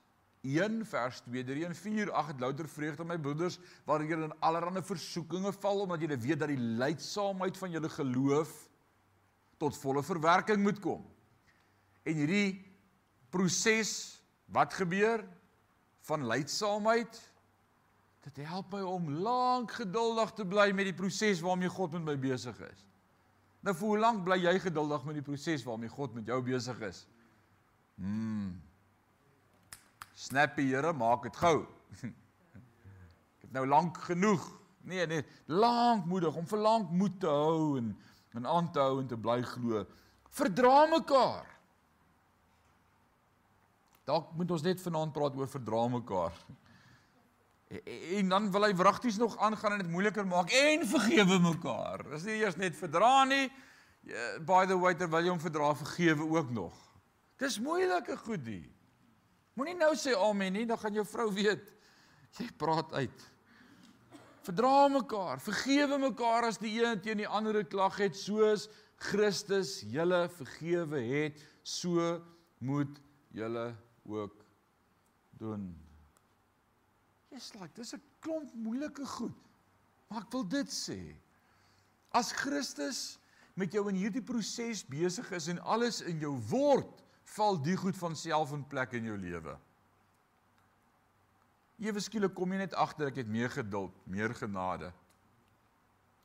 1 0.43 0.85
vers 0.87 1.21
2 1.27 1.45
3 1.47 1.65
en 1.67 1.75
4 1.75 2.13
ag 2.19 2.33
louter 2.39 2.69
vreugde 2.69 3.05
my 3.07 3.19
broeders 3.19 3.59
wanneer 3.87 4.15
julle 4.15 4.29
in 4.31 4.39
allerlei 4.43 4.83
versoekinge 4.87 5.53
val 5.55 5.85
omdat 5.85 6.03
julle 6.03 6.19
weet 6.19 6.41
dat 6.43 6.51
die 6.51 6.59
lydsaamheid 6.83 7.59
van 7.59 7.75
julle 7.75 7.91
geloof 7.91 8.55
tot 9.63 9.79
volle 9.79 10.03
verwerking 10.03 10.63
moet 10.63 10.81
kom. 10.83 11.05
En 12.03 12.19
hierdie 12.19 12.59
proses 13.31 13.93
wat 14.51 14.75
gebeur 14.75 15.23
van 16.11 16.27
lydsaamheid 16.27 17.21
dit 18.23 18.45
help 18.47 18.73
my 18.73 18.81
om 18.87 19.09
lank 19.25 19.73
geduldig 19.81 20.31
te 20.39 20.45
bly 20.47 20.71
met 20.77 20.87
die 20.91 20.97
proses 20.97 21.43
waarmee 21.43 21.71
God 21.73 21.97
met 21.97 22.05
my 22.07 22.17
besig 22.21 22.59
is. 22.69 22.85
Nou 23.63 23.75
vir 23.79 23.89
hoe 23.89 23.99
lank 23.99 24.23
bly 24.27 24.39
jy 24.43 24.55
geduldig 24.63 25.05
met 25.09 25.19
die 25.19 25.27
proses 25.27 25.65
waarmee 25.67 25.91
God 25.91 26.15
met 26.15 26.31
jou 26.31 26.39
besig 26.47 26.79
is? 26.87 27.05
Mm. 27.99 28.55
Snappy 30.15 30.69
Here, 30.71 30.93
maak 30.95 31.27
dit 31.27 31.37
gou. 31.37 31.65
Ek 32.63 33.47
het 33.47 33.53
nou 33.55 33.67
lank 33.67 33.99
genoeg. 34.07 34.45
Nee, 34.87 35.07
nee, 35.07 35.23
lankmoedig 35.47 36.35
om 36.39 36.47
vir 36.51 36.63
lank 36.63 36.91
moed 36.91 37.21
te 37.23 37.31
hou 37.31 37.79
en 37.79 37.93
en 38.33 38.47
aan 38.49 38.71
te 38.73 38.81
hou 38.81 39.01
en 39.03 39.09
te 39.09 39.17
bly 39.21 39.43
glo. 39.45 39.83
Verdra 40.33 40.87
mekaar. 40.89 41.49
Dalk 44.09 44.31
moet 44.39 44.51
ons 44.57 44.65
net 44.65 44.81
vanaand 44.81 45.13
praat 45.13 45.37
oor 45.37 45.51
verdra 45.53 45.83
mekaar. 45.93 46.39
En 48.19 48.29
dan 48.29 48.51
wil 48.53 48.67
hy 48.67 48.75
wragties 48.77 49.17
nog 49.17 49.39
aangaan 49.39 49.73
en 49.73 49.85
dit 49.85 49.91
moeiliker 49.91 50.27
maak 50.27 50.51
en 50.51 50.87
vergewe 50.89 51.39
mekaar. 51.41 52.05
Dis 52.11 52.27
nie 52.29 52.41
eers 52.43 52.59
net 52.61 52.77
verdra 52.77 53.25
nie. 53.25 53.47
By 54.45 54.67
the 54.67 54.77
way, 54.77 54.95
terwyl 54.99 55.25
jy 55.25 55.31
hom 55.31 55.41
verdra, 55.41 55.71
vergewe 55.79 56.27
ook 56.37 56.51
nog. 56.51 56.77
Dis 57.41 57.61
moeilike 57.63 58.17
goed 58.27 58.45
die. 58.45 58.67
Moenie 59.55 59.77
nou 59.79 59.93
sê 59.97 60.15
amen 60.17 60.53
nie, 60.53 60.67
dan 60.69 60.81
gaan 60.81 60.97
jou 60.97 61.05
vrou 61.07 61.29
weet 61.33 61.71
jy 62.39 62.49
praat 62.57 62.93
uit. 62.97 63.25
Verdra 64.43 64.89
mekaar, 64.91 65.41
vergewe 65.43 65.99
mekaar 66.03 66.49
as 66.49 66.59
die 66.59 66.73
een 66.81 67.01
teen 67.05 67.21
die 67.21 67.29
ander 67.29 67.61
'n 67.61 67.69
klag 67.69 67.99
het, 68.01 68.17
soos 68.17 68.69
Christus 68.97 69.83
julle 69.87 70.29
vergewe 70.29 71.01
het, 71.01 71.39
so 71.63 72.23
moet 72.59 73.01
julle 73.31 73.77
ook 74.05 74.45
doen. 75.39 75.92
Jy's 77.33 77.53
like, 77.57 77.75
dis 77.75 77.95
'n 77.95 78.03
klomp 78.21 78.53
moeilike 78.55 79.07
goed. 79.07 79.37
Maar 80.09 80.23
ek 80.23 80.33
wil 80.33 80.45
dit 80.45 80.69
sê. 80.69 81.17
As 82.13 82.33
Christus 82.33 83.19
met 83.57 83.73
jou 83.73 83.89
in 83.89 83.97
hierdie 83.97 84.23
proses 84.23 84.85
besig 84.85 85.31
is 85.33 85.49
en 85.49 85.61
alles 85.65 86.03
in 86.05 86.21
jou 86.21 86.35
word, 86.51 87.03
val 87.37 87.57
die 87.57 87.77
goed 87.77 87.97
van 87.97 88.17
self 88.17 88.53
in 88.53 88.65
plek 88.69 88.93
in 88.93 89.09
jou 89.09 89.17
lewe. 89.17 89.57
Ewe 91.83 92.01
skielik 92.01 92.35
kom 92.35 92.53
jy 92.53 92.59
net 92.59 92.75
agter 92.79 93.09
ek 93.09 93.23
het 93.23 93.31
meer 93.31 93.51
geduld, 93.51 93.95
meer 94.07 94.35
genade, 94.37 94.93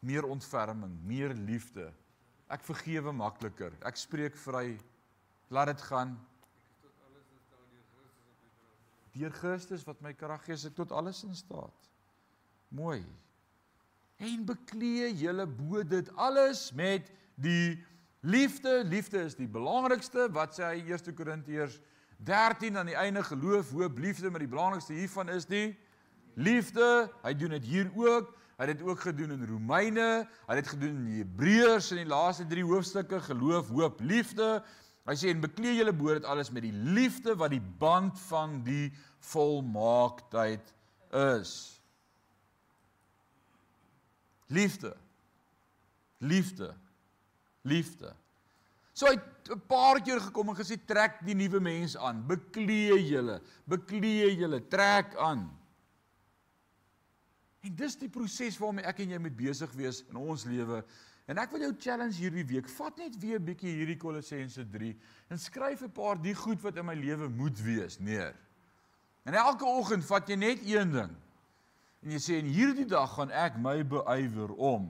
meer 0.05 0.27
ontferming, 0.27 0.93
meer 1.07 1.33
liefde. 1.33 1.87
Ek 2.51 2.63
vergewe 2.63 3.11
makliker. 3.15 3.73
Ek 3.87 3.97
spreek 3.99 4.35
vry. 4.37 4.77
Laat 5.49 5.71
dit 5.71 5.81
gaan. 5.87 6.13
Deur 9.17 9.33
Christus 9.33 9.85
wat 9.87 10.01
my 10.01 10.13
krag 10.13 10.45
gee, 10.45 10.57
ek 10.69 10.75
tot 10.77 10.91
alles 10.91 11.23
in 11.25 11.35
staat. 11.35 11.91
Mooi. 12.69 13.01
En 14.17 14.45
beklee 14.45 15.11
julle 15.17 15.45
bo 15.47 15.83
dit 15.83 16.09
alles 16.15 16.71
met 16.77 17.11
die 17.35 17.77
Liefde, 18.27 18.83
liefde 18.83 19.21
is 19.21 19.35
die 19.37 19.47
belangrikste. 19.47 20.25
Wat 20.33 20.55
sê 20.57 20.71
hy 20.73 20.79
1 20.89 21.13
Korintiërs 21.15 21.77
13 22.25 22.75
aan 22.79 22.89
die 22.89 22.97
einde 22.97 23.21
geloof, 23.23 23.69
hoop, 23.71 23.99
liefde, 24.01 24.31
maar 24.33 24.41
die 24.41 24.49
belangrikste 24.49 24.95
hiervan 24.97 25.29
is 25.29 25.45
die 25.45 25.77
liefde. 26.33 27.07
Hy 27.23 27.33
doen 27.37 27.53
dit 27.55 27.69
hier 27.69 27.91
ook. 27.93 28.33
Hy 28.57 28.65
het 28.65 28.79
dit 28.79 28.87
ook 28.87 29.03
gedoen 29.05 29.35
in 29.35 29.45
Romeine, 29.45 30.25
hy 30.47 30.55
het 30.55 30.63
dit 30.63 30.71
gedoen 30.71 30.95
in 31.03 31.19
Hebreërs 31.19 31.91
in 31.93 31.99
die 32.01 32.09
laaste 32.09 32.47
3 32.49 32.63
hoofstukke 32.65 33.19
geloof, 33.27 33.69
hoop, 33.69 34.01
liefde. 34.01 34.47
Hy 35.07 35.15
sê 35.15 35.31
en 35.31 35.41
beklee 35.41 35.77
julle 35.77 35.93
dit 35.95 36.25
alles 36.25 36.51
met 36.51 36.63
die 36.63 36.73
liefde 36.73 37.35
wat 37.35 37.51
die 37.51 37.63
band 37.79 38.19
van 38.27 38.63
die 38.63 38.91
volmaaktheid 39.19 40.73
is. 41.15 41.81
Liefde. 44.47 44.95
Liefde 46.19 46.75
Liefde. 47.67 48.13
So 48.93 49.05
hy 49.05 49.17
het 49.17 49.51
'n 49.51 49.61
paar 49.67 50.01
keer 50.01 50.19
gekom 50.19 50.49
en 50.49 50.55
gesê 50.55 50.77
trek 50.85 51.19
die 51.25 51.35
nuwe 51.35 51.59
mens 51.59 51.97
aan, 51.97 52.25
beklee 52.27 52.97
julle, 53.05 53.41
beklee 53.65 54.35
julle, 54.35 54.67
trek 54.67 55.15
aan. 55.15 55.45
En 57.61 57.75
dis 57.75 57.95
die 57.95 58.09
proses 58.09 58.57
waarmee 58.57 58.85
ek 58.85 58.99
en 58.99 59.09
jy 59.09 59.19
moet 59.19 59.35
besig 59.35 59.71
wees 59.71 60.03
in 60.09 60.15
ons 60.15 60.45
lewe. 60.45 60.83
En 61.27 61.39
ek 61.41 61.51
wil 61.51 61.65
jou 61.65 61.73
challenge 61.83 62.21
hierdie 62.21 62.45
week, 62.47 62.69
vat 62.71 62.99
net 63.01 63.17
weer 63.19 63.39
'n 63.39 63.45
bietjie 63.45 63.73
hierdie 63.75 63.99
Kolossense 63.99 64.63
3 64.63 64.95
en 65.29 65.39
skryf 65.39 65.81
'n 65.83 65.91
paar 65.91 66.21
die 66.21 66.35
goed 66.35 66.61
wat 66.61 66.77
in 66.77 66.85
my 66.85 66.95
lewe 66.95 67.27
moet 67.29 67.59
wees 67.61 67.99
neer. 67.99 68.35
En 69.25 69.33
elke 69.33 69.65
oggend 69.65 70.05
vat 70.05 70.29
jy 70.29 70.35
net 70.35 70.59
een 70.63 70.91
ding. 70.91 71.11
En 72.01 72.11
jy 72.11 72.19
sê 72.19 72.39
en 72.39 72.45
hierdie 72.45 72.85
dag 72.85 73.13
gaan 73.13 73.31
ek 73.31 73.57
my 73.57 73.83
beywer 73.83 74.53
om 74.55 74.87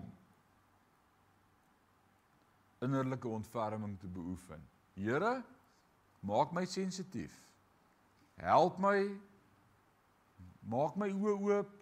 innerlike 2.81 3.27
ontferming 3.27 3.99
te 3.99 4.07
beoefen. 4.07 4.61
Here, 4.93 5.43
maak 6.19 6.51
my 6.51 6.65
sensitief. 6.65 7.33
Help 8.35 8.77
my 8.77 9.09
maak 10.67 10.95
my 10.95 11.09
oë 11.09 11.39
oop. 11.41 11.73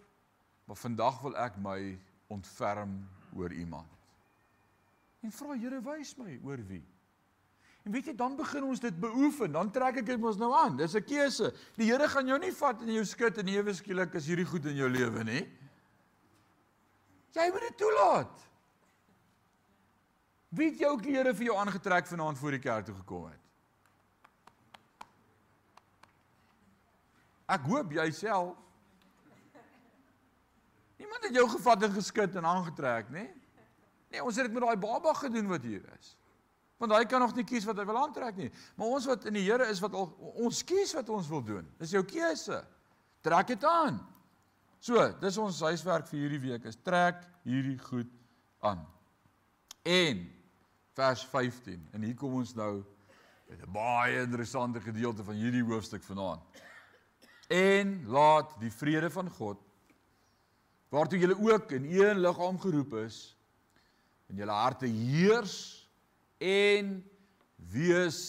Maar 0.64 0.76
vandag 0.76 1.20
wil 1.22 1.36
ek 1.36 1.58
my 1.62 1.98
ontferm 2.32 3.08
oor 3.36 3.52
iemand. 3.52 3.95
En 5.20 5.32
vra 5.32 5.56
Here, 5.56 5.80
wys 5.80 6.16
my 6.16 6.38
oor 6.44 6.60
wie? 6.66 6.84
En 7.86 7.92
weet 7.94 8.10
jy, 8.10 8.16
dan 8.18 8.34
begin 8.36 8.64
ons 8.66 8.80
dit 8.82 8.96
beoefen. 8.98 9.52
Dan 9.54 9.70
trek 9.70 10.00
ek 10.02 10.08
dit 10.08 10.18
mos 10.18 10.38
nou 10.40 10.50
aan. 10.54 10.76
Dis 10.76 10.96
'n 10.98 11.04
keuse. 11.06 11.52
Die 11.76 11.86
Here 11.86 12.08
gaan 12.08 12.26
jou 12.26 12.38
nie 12.38 12.52
vat 12.52 12.82
en 12.82 12.92
jou 12.92 13.04
skud 13.04 13.38
en 13.38 13.48
ewe 13.48 13.74
skielik 13.74 14.14
is 14.14 14.26
hierdie 14.26 14.46
goed 14.46 14.66
in 14.66 14.76
jou 14.76 14.88
lewe 14.90 15.24
nie. 15.24 15.46
Jy 17.32 17.50
moet 17.52 17.60
dit 17.60 17.76
toelaat. 17.78 18.42
Wie 20.48 20.70
het 20.70 20.78
jou 20.78 21.00
klere 21.00 21.34
vir 21.34 21.44
jou 21.44 21.56
aangetrek 21.56 22.06
vanaand 22.06 22.38
voor 22.38 22.50
die 22.50 22.58
kerk 22.58 22.84
toe 22.84 22.94
gekom 22.94 23.26
het? 23.28 23.42
Ek 27.46 27.60
hoop 27.60 27.92
jouself. 27.92 28.56
Niemand 30.96 31.24
het 31.24 31.34
jou 31.34 31.48
gevat 31.48 31.82
en 31.82 31.92
geskit 31.92 32.36
en 32.36 32.44
aangetrek, 32.44 33.10
nê? 33.10 33.28
Nee? 34.10 34.22
ons 34.22 34.36
het 34.36 34.46
dit 34.46 34.54
met 34.54 34.62
daai 34.62 34.76
baba 34.76 35.12
gedoen 35.12 35.48
wat 35.50 35.62
hier 35.62 35.84
is. 35.98 36.16
Want 36.76 36.92
hy 36.92 37.04
kan 37.08 37.20
nog 37.20 37.34
nie 37.34 37.44
kies 37.44 37.64
wat 37.64 37.78
hy 37.80 37.86
wil 37.88 37.98
aantrek 37.98 38.36
nie. 38.36 38.50
Maar 38.76 38.98
ons 38.98 39.06
wat 39.08 39.24
in 39.28 39.38
die 39.38 39.46
Here 39.46 39.66
is 39.72 39.80
wat 39.80 39.94
al 39.96 40.10
ons 40.44 40.60
kies 40.64 40.92
wat 40.96 41.08
ons 41.08 41.28
wil 41.32 41.42
doen. 41.44 41.64
Dis 41.80 41.94
jou 41.96 42.04
keuse. 42.04 42.60
Trek 43.24 43.48
dit 43.54 43.64
aan. 43.64 43.98
So, 44.78 45.00
dis 45.22 45.38
ons 45.40 45.62
huiswerk 45.66 46.06
vir 46.10 46.20
hierdie 46.20 46.42
week 46.50 46.66
is 46.68 46.76
trek 46.84 47.24
hierdie 47.48 47.78
goed 47.88 48.10
aan. 48.60 48.84
En 49.82 50.26
vers 50.96 51.24
15. 51.32 51.88
En 51.96 52.04
hier 52.04 52.14
kom 52.18 52.36
ons 52.38 52.52
nou 52.54 52.84
met 53.48 53.62
'n 53.62 53.72
baie 53.72 54.20
interessante 54.22 54.80
gedeelte 54.80 55.24
van 55.24 55.34
hierdie 55.34 55.64
hoofstuk 55.64 56.02
vanaand. 56.02 56.42
En 57.48 58.06
laat 58.06 58.60
die 58.60 58.72
vrede 58.72 59.10
van 59.10 59.30
God 59.30 59.58
waartoe 60.88 61.18
julle 61.18 61.52
ook 61.52 61.72
in 61.72 61.84
een 61.84 62.18
liggaam 62.18 62.58
geroep 62.58 62.94
is 62.94 63.35
in 64.30 64.40
julle 64.40 64.56
harte 64.56 64.86
heers 64.86 65.56
en 66.42 67.10
wees 67.72 68.20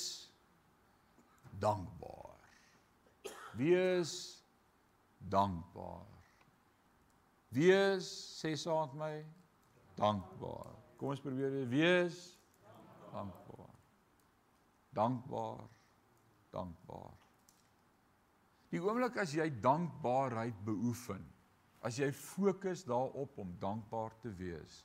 dankbaar. 1.59 2.51
Wees 3.57 4.13
dankbaar. 5.17 6.05
Wees 7.49 8.07
sê 8.37 8.53
saam 8.59 8.91
met 8.93 8.99
my 9.01 9.13
dankbaar. 9.97 10.75
Kom 10.97 11.13
ons 11.13 11.21
probeer 11.21 11.53
weer 11.53 11.69
wees 11.71 12.19
dankbaar. 13.13 13.73
Dankbaar. 14.97 15.63
Dankbaar. 16.53 17.15
Die 18.73 18.81
oomblik 18.83 19.17
as 19.21 19.31
jy 19.35 19.47
dankbaarheid 19.63 20.57
beoefen, 20.67 21.23
as 21.85 21.99
jy 22.01 22.09
fokus 22.11 22.83
daarop 22.87 23.37
om 23.39 23.53
dankbaar 23.61 24.15
te 24.21 24.31
wees. 24.35 24.81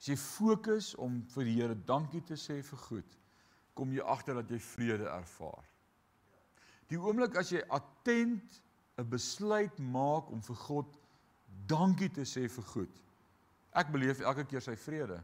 As 0.00 0.08
jy 0.08 0.16
fokus 0.16 0.94
om 0.96 1.20
vir 1.34 1.44
die 1.44 1.56
Here 1.58 1.76
dankie 1.86 2.22
te 2.24 2.38
sê 2.40 2.62
vir 2.64 2.80
goed, 2.86 3.18
kom 3.76 3.92
jy 3.92 4.00
agter 4.00 4.40
dat 4.40 4.50
jy 4.50 4.58
vrede 4.64 5.08
ervaar. 5.12 5.66
Die 6.88 6.98
oomblik 6.98 7.36
as 7.36 7.52
jy 7.52 7.60
attent 7.68 8.62
'n 8.98 9.08
besluit 9.08 9.78
maak 9.78 10.30
om 10.32 10.40
vir 10.40 10.56
God 10.56 10.96
dankie 11.68 12.08
te 12.08 12.24
sê 12.24 12.48
vir 12.48 12.64
goed. 12.64 13.02
Ek 13.72 13.92
beleef 13.92 14.20
elke 14.20 14.44
keer 14.44 14.60
sy 14.60 14.76
vrede 14.76 15.20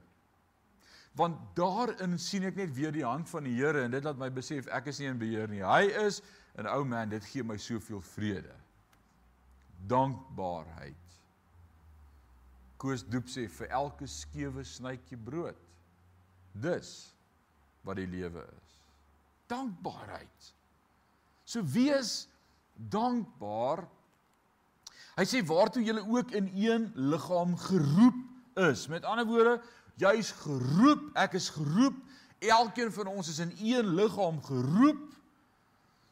want 1.17 1.39
daarin 1.57 2.19
sien 2.21 2.45
ek 2.45 2.59
net 2.61 2.75
weer 2.77 2.93
die 2.93 3.05
hand 3.05 3.29
van 3.31 3.47
die 3.49 3.55
Here 3.57 3.87
en 3.87 3.95
dit 3.95 4.05
laat 4.05 4.19
my 4.21 4.29
besef 4.33 4.69
ek 4.77 4.91
is 4.93 5.01
nie 5.01 5.09
in 5.09 5.21
beheer 5.21 5.49
nie. 5.49 5.63
Hy 5.65 5.89
is 6.05 6.21
'n 6.59 6.69
ou 6.69 6.85
man, 6.85 7.09
dit 7.09 7.25
gee 7.25 7.43
my 7.43 7.57
soveel 7.57 8.01
vrede. 8.01 8.55
Dankbaarheid. 9.89 11.06
Koos 12.77 13.05
Doep 13.09 13.29
sê 13.33 13.47
vir 13.49 13.73
elke 13.73 14.09
skewe 14.11 14.65
snytjie 14.65 15.19
brood. 15.19 15.59
Dis 16.53 16.93
wat 17.87 18.01
die 18.01 18.09
lewe 18.11 18.43
is. 18.45 18.79
Dankbaarheid. 19.49 20.53
So 21.47 21.63
wees 21.63 22.27
dankbaar. 22.77 23.87
Hy 25.17 25.25
sê 25.25 25.41
waartoe 25.47 25.85
julle 25.87 26.05
ook 26.05 26.35
in 26.37 26.51
een 26.53 26.91
liggaam 26.95 27.55
geroep 27.57 28.19
is. 28.69 28.87
Met 28.93 29.07
ander 29.09 29.27
woorde, 29.29 29.61
Jy's 29.97 30.35
geroep, 30.43 31.09
ek 31.17 31.39
is 31.39 31.49
geroep. 31.55 31.97
Elkeen 32.45 32.91
van 32.93 33.09
ons 33.09 33.31
is 33.33 33.39
in 33.41 33.55
een 33.57 33.95
liggaam 33.97 34.43
geroep 34.45 35.07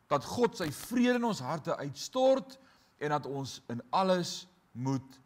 dat 0.08 0.24
God 0.24 0.56
sy 0.56 0.70
vrede 0.72 1.18
in 1.18 1.26
ons 1.28 1.42
harte 1.44 1.76
uitstort 1.76 2.56
en 3.02 3.12
dat 3.12 3.26
ons 3.28 3.58
in 3.72 3.82
alles 3.92 4.46
moet 4.72 5.18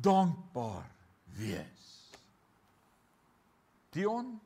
dankbaar 0.00 0.88
wees. 1.36 1.90
Dion 3.92 4.40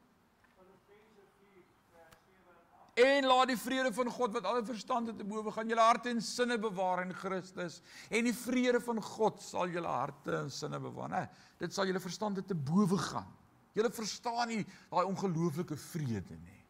En 2.96 3.26
laat 3.28 3.50
die 3.50 3.58
vrede 3.60 3.90
van 3.92 4.08
God 4.08 4.32
wat 4.38 4.46
alle 4.48 4.62
verstand 4.64 5.10
te 5.18 5.24
bowe 5.28 5.52
gaan 5.52 5.68
julle 5.68 5.84
harte 5.84 6.08
en 6.08 6.22
sinne 6.24 6.56
bewaar 6.56 7.02
in 7.02 7.12
Christus 7.12 7.82
en 8.08 8.24
die 8.24 8.32
vrede 8.32 8.80
van 8.80 9.02
God 9.04 9.42
sal 9.44 9.68
julle 9.68 9.90
harte 9.90 10.32
en 10.38 10.48
sinne 10.48 10.80
bewaar, 10.80 11.10
né? 11.12 11.20
Dit 11.60 11.76
sal 11.76 11.90
julle 11.90 12.00
verstand 12.00 12.40
te 12.40 12.56
bowe 12.56 12.96
gaan. 12.96 13.28
Julle 13.76 13.90
verstaan 13.92 14.48
nie 14.48 14.62
daai 14.64 15.04
ongelooflike 15.10 15.76
vrede 15.90 16.38
nie. 16.38 16.62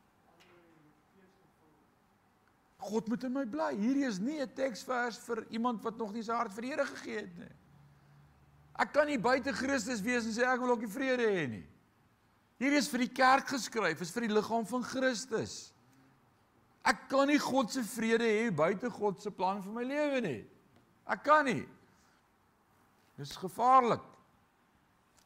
God 2.91 3.07
moet 3.07 3.29
in 3.29 3.35
my 3.35 3.45
bly. 3.47 3.70
Hierdie 3.79 4.09
is 4.11 4.18
nie 4.18 4.41
'n 4.43 4.51
teksvers 4.51 5.22
vir 5.29 5.47
iemand 5.51 5.83
wat 5.87 5.97
nog 5.97 6.12
nie 6.12 6.27
sy 6.27 6.35
hart 6.35 6.53
vir 6.53 6.62
die 6.62 6.70
Here 6.74 6.87
gegee 6.87 7.20
het 7.20 7.39
nie. 7.39 7.55
Ek 8.77 8.93
kan 8.93 9.09
nie 9.09 9.20
buite 9.20 9.55
Christus 9.57 10.03
wees 10.05 10.27
en 10.29 10.35
sê 10.37 10.45
ek 10.45 10.61
wil 10.61 10.74
ook 10.74 10.85
die 10.85 10.93
vrede 10.93 11.24
hê 11.24 11.47
nie. 11.49 11.64
Hierdie 12.61 12.81
is 12.81 12.89
vir 12.93 13.05
die 13.05 13.12
kerk 13.12 13.49
geskryf, 13.53 14.01
is 14.01 14.12
vir 14.12 14.27
die 14.27 14.35
liggaam 14.37 14.66
van 14.68 14.85
Christus. 14.85 15.57
Ek 16.87 17.09
kan 17.11 17.29
nie 17.29 17.41
God 17.43 17.72
se 17.72 17.83
vrede 17.85 18.27
hê 18.29 18.51
buite 18.55 18.91
God 18.93 19.20
se 19.20 19.33
plan 19.35 19.62
vir 19.64 19.74
my 19.74 19.85
lewe 19.85 20.20
nie. 20.24 20.43
Ek 21.09 21.24
kan 21.27 21.45
nie. 21.49 21.64
Dis 23.16 23.33
gevaarlik. 23.41 24.05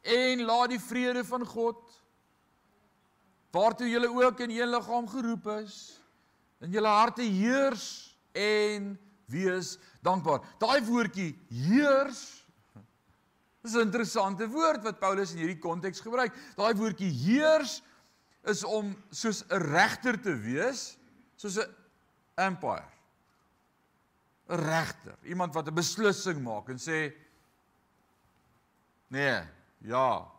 En 0.01 0.45
laat 0.47 0.71
die 0.73 0.81
vrede 0.81 1.23
van 1.27 1.45
God 1.45 1.81
waartoe 3.51 3.89
julle 3.91 4.07
ook 4.07 4.39
in 4.45 4.53
een 4.55 4.69
liggaam 4.71 5.07
geroep 5.11 5.47
is 5.59 5.99
in 6.63 6.71
julle 6.71 6.87
harte 6.87 7.25
heers 7.25 8.15
en 8.31 8.93
wees 9.27 9.75
dankbaar. 10.01 10.39
Daai 10.59 10.79
woordjie 10.87 11.33
heers 11.51 12.40
Dis 13.61 13.75
'n 13.75 13.85
interessante 13.85 14.47
woord 14.47 14.83
wat 14.83 14.99
Paulus 14.99 15.31
in 15.31 15.37
hierdie 15.37 15.59
konteks 15.59 16.01
gebruik. 16.01 16.33
Daai 16.55 16.73
woordjie 16.73 17.11
heers 17.11 17.81
is 18.43 18.63
om 18.63 18.95
soos 19.11 19.43
'n 19.49 19.61
regter 19.61 20.21
te 20.21 20.33
wees 20.33 20.97
soos 21.35 21.57
'n 21.57 21.75
empire. 22.35 22.89
'n 24.49 24.59
regter, 24.59 25.17
iemand 25.23 25.53
wat 25.53 25.67
'n 25.67 25.73
beslissing 25.73 26.41
maak 26.43 26.69
en 26.69 26.77
sê 26.77 27.13
nee, 29.07 29.47
ja. 29.77 30.31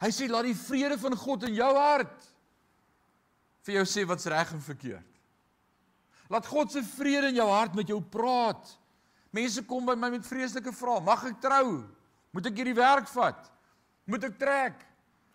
Hy 0.00 0.10
sê 0.10 0.28
laat 0.28 0.44
die 0.44 0.54
vrede 0.56 0.98
van 0.98 1.16
God 1.16 1.42
in 1.48 1.54
jou 1.54 1.72
hart 1.76 2.32
vir 3.66 3.80
jou 3.80 3.84
sê 3.84 4.04
wat's 4.06 4.26
reg 4.26 4.52
en 4.52 4.60
verkeerd. 4.60 5.12
Laat 6.28 6.46
God 6.46 6.72
se 6.72 6.82
vrede 6.82 7.30
in 7.30 7.38
jou 7.38 7.48
hart 7.48 7.74
met 7.74 7.88
jou 7.88 8.00
praat. 8.02 8.78
Mense 9.34 9.62
kom 9.66 9.86
by 9.86 9.94
my 9.94 10.10
met 10.10 10.26
vreeslike 10.26 10.72
vrae. 10.72 11.02
Mag 11.04 11.24
ek 11.24 11.40
trou? 11.40 11.84
Moet 12.32 12.50
ek 12.50 12.60
hierdie 12.60 12.76
werk 12.76 13.08
vat? 13.08 13.50
Moet 14.06 14.28
ek 14.30 14.38
trek? 14.38 14.84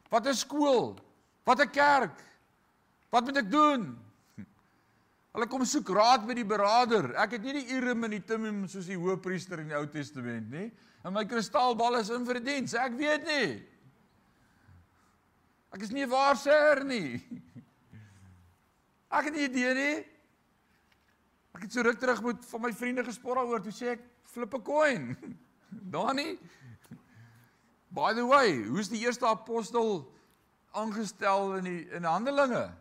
Wat 0.09 0.27
'n 0.27 0.35
skool? 0.35 0.99
Wat 1.45 1.59
'n 1.59 1.69
kerk? 1.69 2.17
Wat 3.09 3.25
moet 3.25 3.37
ek 3.37 3.51
doen? 3.51 3.97
Hulle 5.31 5.47
kom 5.47 5.63
soek 5.65 5.89
raad 5.95 6.25
by 6.27 6.35
die 6.35 6.47
beraader. 6.47 7.13
Ek 7.15 7.31
het 7.31 7.43
nie 7.43 7.53
die 7.53 7.75
Urim 7.77 8.03
en 8.03 8.11
die 8.11 8.23
Thummim 8.23 8.67
soos 8.67 8.85
die 8.85 8.99
Hoëpriester 8.99 9.59
in 9.59 9.69
die 9.71 9.77
Ou 9.77 9.85
Testament 9.87 10.49
nie. 10.51 10.71
En 11.05 11.13
my 11.13 11.23
kristalbal 11.25 11.99
is 12.01 12.09
in 12.09 12.25
vir 12.27 12.39
die 12.39 12.47
diens. 12.51 12.73
Ek 12.73 12.97
weet 12.99 13.23
nie. 13.25 13.63
Ek 15.71 15.81
is 15.81 15.91
nie 15.91 16.03
'n 16.03 16.11
waarsêer 16.11 16.83
nie. 16.83 17.23
Ek 19.17 19.25
het 19.25 19.33
nie 19.33 19.47
idee 19.47 19.73
nie. 19.73 20.05
Ek 21.51 21.65
het 21.65 21.73
so 21.73 21.83
ruk 21.83 21.99
terug 21.99 22.21
met 22.23 22.45
van 22.45 22.61
my 22.61 22.73
vriende 22.73 23.03
gespot 23.03 23.35
daaroor, 23.35 23.61
toe 23.61 23.73
sê 23.75 23.93
ek 23.95 24.03
flip 24.23 24.53
'n 24.55 24.63
coin. 24.63 25.15
Dani. 25.95 26.39
By 27.91 28.13
the 28.13 28.25
way, 28.25 28.63
who's 28.63 28.89
die 28.89 29.03
eerste 29.03 29.27
apostel 29.27 30.11
aangestel 30.71 31.55
in 31.59 31.63
die 31.63 31.89
in 31.91 32.03
Handelinge? 32.03 32.71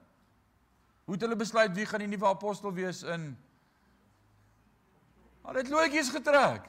Hoe 1.05 1.14
het 1.14 1.23
hulle 1.23 1.37
besluit 1.37 1.75
wie 1.75 1.87
gaan 1.87 2.05
die 2.05 2.07
nuwe 2.07 2.27
apostel 2.27 2.73
wees 2.73 3.03
in 3.03 3.37
Hulle 5.51 5.64
het 5.64 5.71
loetjies 5.73 6.11
getrek. 6.14 6.66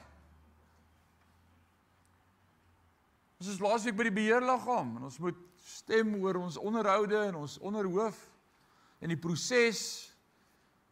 Ons 3.42 3.50
is 3.52 3.60
laasweek 3.62 3.96
by 3.98 4.06
die 4.08 4.16
beheerliggaam 4.16 4.96
en 4.98 5.08
ons 5.08 5.18
moet 5.22 5.38
stem 5.66 6.14
oor 6.22 6.40
ons 6.40 6.56
onderhoude 6.58 7.18
en 7.28 7.40
ons 7.42 7.58
onderhoof 7.62 8.18
en 9.02 9.12
die 9.12 9.18
proses. 9.18 10.11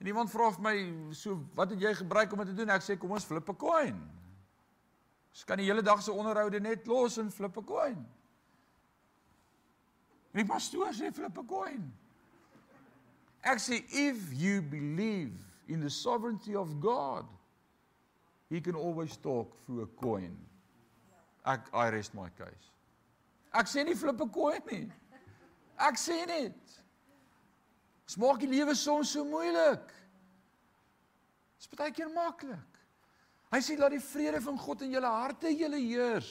En 0.00 0.06
iemand 0.06 0.30
vra 0.32 0.48
vir 0.54 0.62
my 0.64 0.76
so 1.12 1.36
wat 1.54 1.74
het 1.74 1.82
jy 1.84 1.92
gebruik 1.98 2.32
om 2.32 2.40
dit 2.40 2.54
te 2.54 2.56
doen? 2.62 2.72
Ek 2.72 2.84
sê 2.84 2.96
kom 2.96 3.12
ons 3.12 3.24
flip 3.24 3.48
'n 3.48 3.56
coin. 3.56 3.98
Ons 5.30 5.44
kan 5.44 5.58
die 5.60 5.66
hele 5.66 5.82
dag 5.82 6.02
se 6.02 6.12
onderhoude 6.12 6.60
net 6.60 6.86
los 6.86 7.18
en 7.18 7.30
flip 7.30 7.56
'n 7.56 7.64
coin. 7.64 8.06
Die 10.32 10.44
pastoor 10.44 10.94
sê 10.94 11.12
flip 11.12 11.38
'n 11.38 11.46
coin. 11.46 11.92
Ek 13.42 13.58
sê 13.58 13.84
if 13.90 14.32
you 14.32 14.62
believe 14.62 15.36
in 15.68 15.80
the 15.80 15.90
sovereignty 15.90 16.56
of 16.56 16.80
God, 16.80 17.26
he 18.48 18.60
can 18.60 18.74
always 18.74 19.16
talk 19.16 19.54
through 19.64 19.82
a 19.82 19.86
coin. 19.86 20.36
Ek 21.44 21.68
I 21.74 21.90
rest 21.90 22.14
my 22.14 22.30
case. 22.38 22.72
Ek 23.52 23.66
sê 23.66 23.84
nie 23.84 23.94
flip 23.94 24.20
'n 24.20 24.30
coin 24.30 24.62
nie. 24.70 24.90
Ek 25.78 25.96
sê 25.96 26.26
net. 26.26 26.79
Ons 28.10 28.18
maak 28.18 28.40
die 28.42 28.50
lewe 28.50 28.74
soms 28.74 29.12
so 29.14 29.22
moeilik. 29.22 29.84
Dit 31.60 31.68
is 31.68 31.78
baie 31.78 31.92
keer 31.94 32.08
maklik. 32.10 32.78
Hy 33.54 33.60
sê 33.62 33.76
laat 33.78 33.94
die 33.94 34.02
vrede 34.02 34.40
van 34.42 34.58
God 34.58 34.82
in 34.82 34.96
julle 34.96 35.12
harte 35.14 35.52
julle 35.54 35.78
heers. 35.78 36.30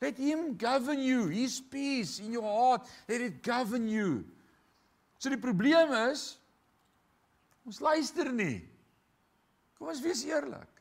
Let 0.00 0.16
him 0.16 0.54
govern 0.56 1.02
you, 1.04 1.26
his 1.28 1.60
peace 1.60 2.24
in 2.24 2.32
your 2.32 2.48
heart, 2.48 2.88
let 3.04 3.20
it 3.20 3.42
govern 3.44 3.84
you. 3.84 4.24
So 5.20 5.28
die 5.28 5.40
probleem 5.40 5.92
is 6.08 6.38
ons 7.68 7.84
luister 7.84 8.32
nie. 8.32 8.64
Kom 9.76 9.92
ons 9.92 10.00
wees 10.00 10.24
eerlik. 10.24 10.80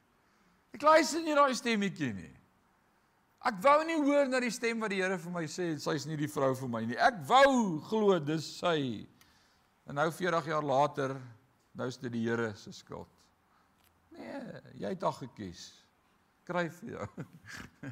Ek 0.71 0.87
luister 0.87 1.19
nie 1.19 1.35
daai 1.35 1.51
stemmetjie 1.59 2.13
nie. 2.15 2.31
Ek 3.43 3.59
wou 3.59 3.79
nie 3.83 3.99
hoor 3.99 4.31
na 4.31 4.39
die 4.39 4.55
stem 4.55 4.79
wat 4.79 4.95
die 4.95 5.03
Here 5.03 5.19
vir 5.19 5.35
my 5.35 5.43
sê 5.51 5.73
sy's 5.83 6.07
nie 6.07 6.15
die 6.15 6.31
vrou 6.31 6.53
vir 6.55 6.71
my 6.79 6.87
nie. 6.87 6.95
Ek 6.95 7.25
wou 7.27 7.81
glo 7.91 8.21
dis 8.23 8.47
sy. 8.61 9.03
En 9.89 9.97
nou 9.97 10.11
40 10.11 10.45
jaar 10.45 10.63
later, 10.63 11.15
nou 11.71 11.87
is 11.89 11.97
dit 11.97 12.11
die 12.13 12.23
Here 12.27 12.51
se 12.55 12.73
skuld. 12.73 13.09
Nee, 14.11 14.61
jy 14.81 14.91
het 14.93 15.03
haar 15.05 15.17
gekies. 15.21 15.69
Kry 16.47 16.67
vir 16.81 16.95
jou. 16.95 17.07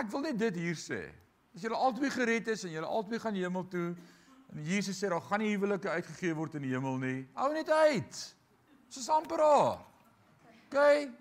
Ek 0.00 0.08
wil 0.12 0.24
net 0.26 0.38
dit 0.40 0.60
hier 0.62 0.78
sê. 0.78 1.02
As 1.54 1.64
julle 1.64 1.78
albei 1.78 2.10
gered 2.12 2.48
is 2.52 2.64
en 2.66 2.74
julle 2.74 2.88
albei 2.88 3.20
gaan 3.22 3.36
hemel 3.38 3.66
toe 3.70 3.88
en 4.48 4.64
Jesus 4.64 4.98
sê 5.00 5.10
daar 5.10 5.24
gaan 5.26 5.42
nie 5.42 5.52
huwelike 5.52 5.90
uitgegee 5.90 6.34
word 6.36 6.56
in 6.58 6.64
die 6.64 6.72
hemel 6.72 6.96
nie. 7.02 7.18
Hou 7.36 7.50
net 7.52 7.68
uit. 7.68 8.20
Is 8.88 9.08
amper 9.12 9.42
daar. 9.42 9.84
OK, 10.68 10.78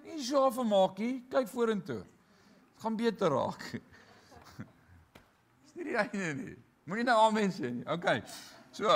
nie 0.08 0.24
so 0.24 0.48
vermaakie, 0.52 1.12
kyk 1.32 1.50
vorentoe. 1.52 2.02
Dit 2.04 2.84
gaan 2.84 2.98
beter 3.00 3.32
raak. 3.32 3.64
Dis 5.64 5.78
nie 5.80 5.88
die 5.92 6.00
einde 6.00 6.34
nie. 6.42 6.58
Moenie 6.88 7.08
nou 7.08 7.18
amen 7.28 7.52
sê 7.56 7.72
nie. 7.72 7.86
OK. 7.92 8.12
So. 8.76 8.94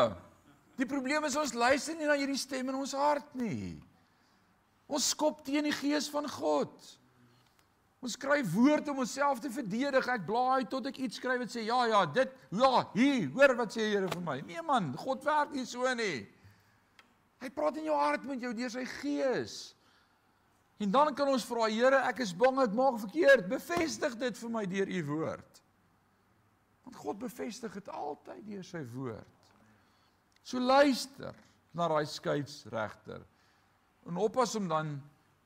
Die 0.82 0.90
probleem 0.90 1.28
is 1.28 1.38
ons 1.38 1.54
luister 1.54 1.94
nie 1.98 2.08
na 2.10 2.18
hierdie 2.18 2.40
stem 2.42 2.72
in 2.72 2.80
ons 2.80 2.96
hart 2.98 3.36
nie. 3.38 3.76
Ons 4.90 5.12
skop 5.14 5.44
teen 5.46 5.68
die 5.70 5.76
gees 5.76 6.08
van 6.12 6.26
God. 6.28 6.74
Ons 8.02 8.16
skryf 8.18 8.48
woord 8.56 8.88
om 8.90 9.04
onsself 9.04 9.40
te 9.44 9.52
verdedig. 9.54 10.08
Ek 10.10 10.24
blaai 10.26 10.66
tot 10.70 10.88
ek 10.90 10.98
iets 11.06 11.20
skryf 11.22 11.44
wat 11.44 11.54
sê 11.54 11.68
ja 11.68 11.84
ja, 11.92 12.00
dit 12.10 12.32
ja, 12.58 12.72
hier, 12.96 13.28
hoor 13.36 13.54
wat 13.60 13.76
sê 13.76 13.86
die 13.86 13.92
Here 13.94 14.10
vir 14.10 14.24
my. 14.26 14.40
Nee 14.48 14.64
man, 14.66 14.90
God 14.98 15.22
werk 15.28 15.54
nie 15.54 15.68
so 15.70 15.86
nie. 15.98 16.24
Hy 17.42 17.52
praat 17.54 17.78
in 17.78 17.86
jou 17.92 17.98
hart 17.98 18.26
met 18.26 18.42
jou 18.42 18.52
deur 18.58 18.74
sy 18.74 18.88
gees. 18.98 19.60
En 20.82 20.90
dan 20.90 21.14
kan 21.14 21.30
ons 21.30 21.46
vra 21.46 21.70
Here, 21.70 22.02
ek 22.10 22.24
is 22.26 22.34
bang 22.34 22.58
ek 22.66 22.74
maak 22.78 22.98
verkeerd. 23.04 23.46
Bevestig 23.54 24.18
dit 24.18 24.42
vir 24.42 24.54
my 24.58 24.66
deur 24.74 24.90
u 24.90 25.04
woord. 25.12 25.62
Want 26.88 26.98
God 27.04 27.22
bevestig 27.22 27.78
dit 27.78 27.94
altyd 27.94 28.42
deur 28.50 28.66
sy 28.66 28.82
woord. 28.96 29.41
So 30.44 30.60
luister 30.60 31.36
na 31.72 31.88
daai 31.88 32.06
skeidsregter. 32.06 33.24
En 34.10 34.18
oppas 34.18 34.56
om 34.56 34.68
dan 34.68 34.96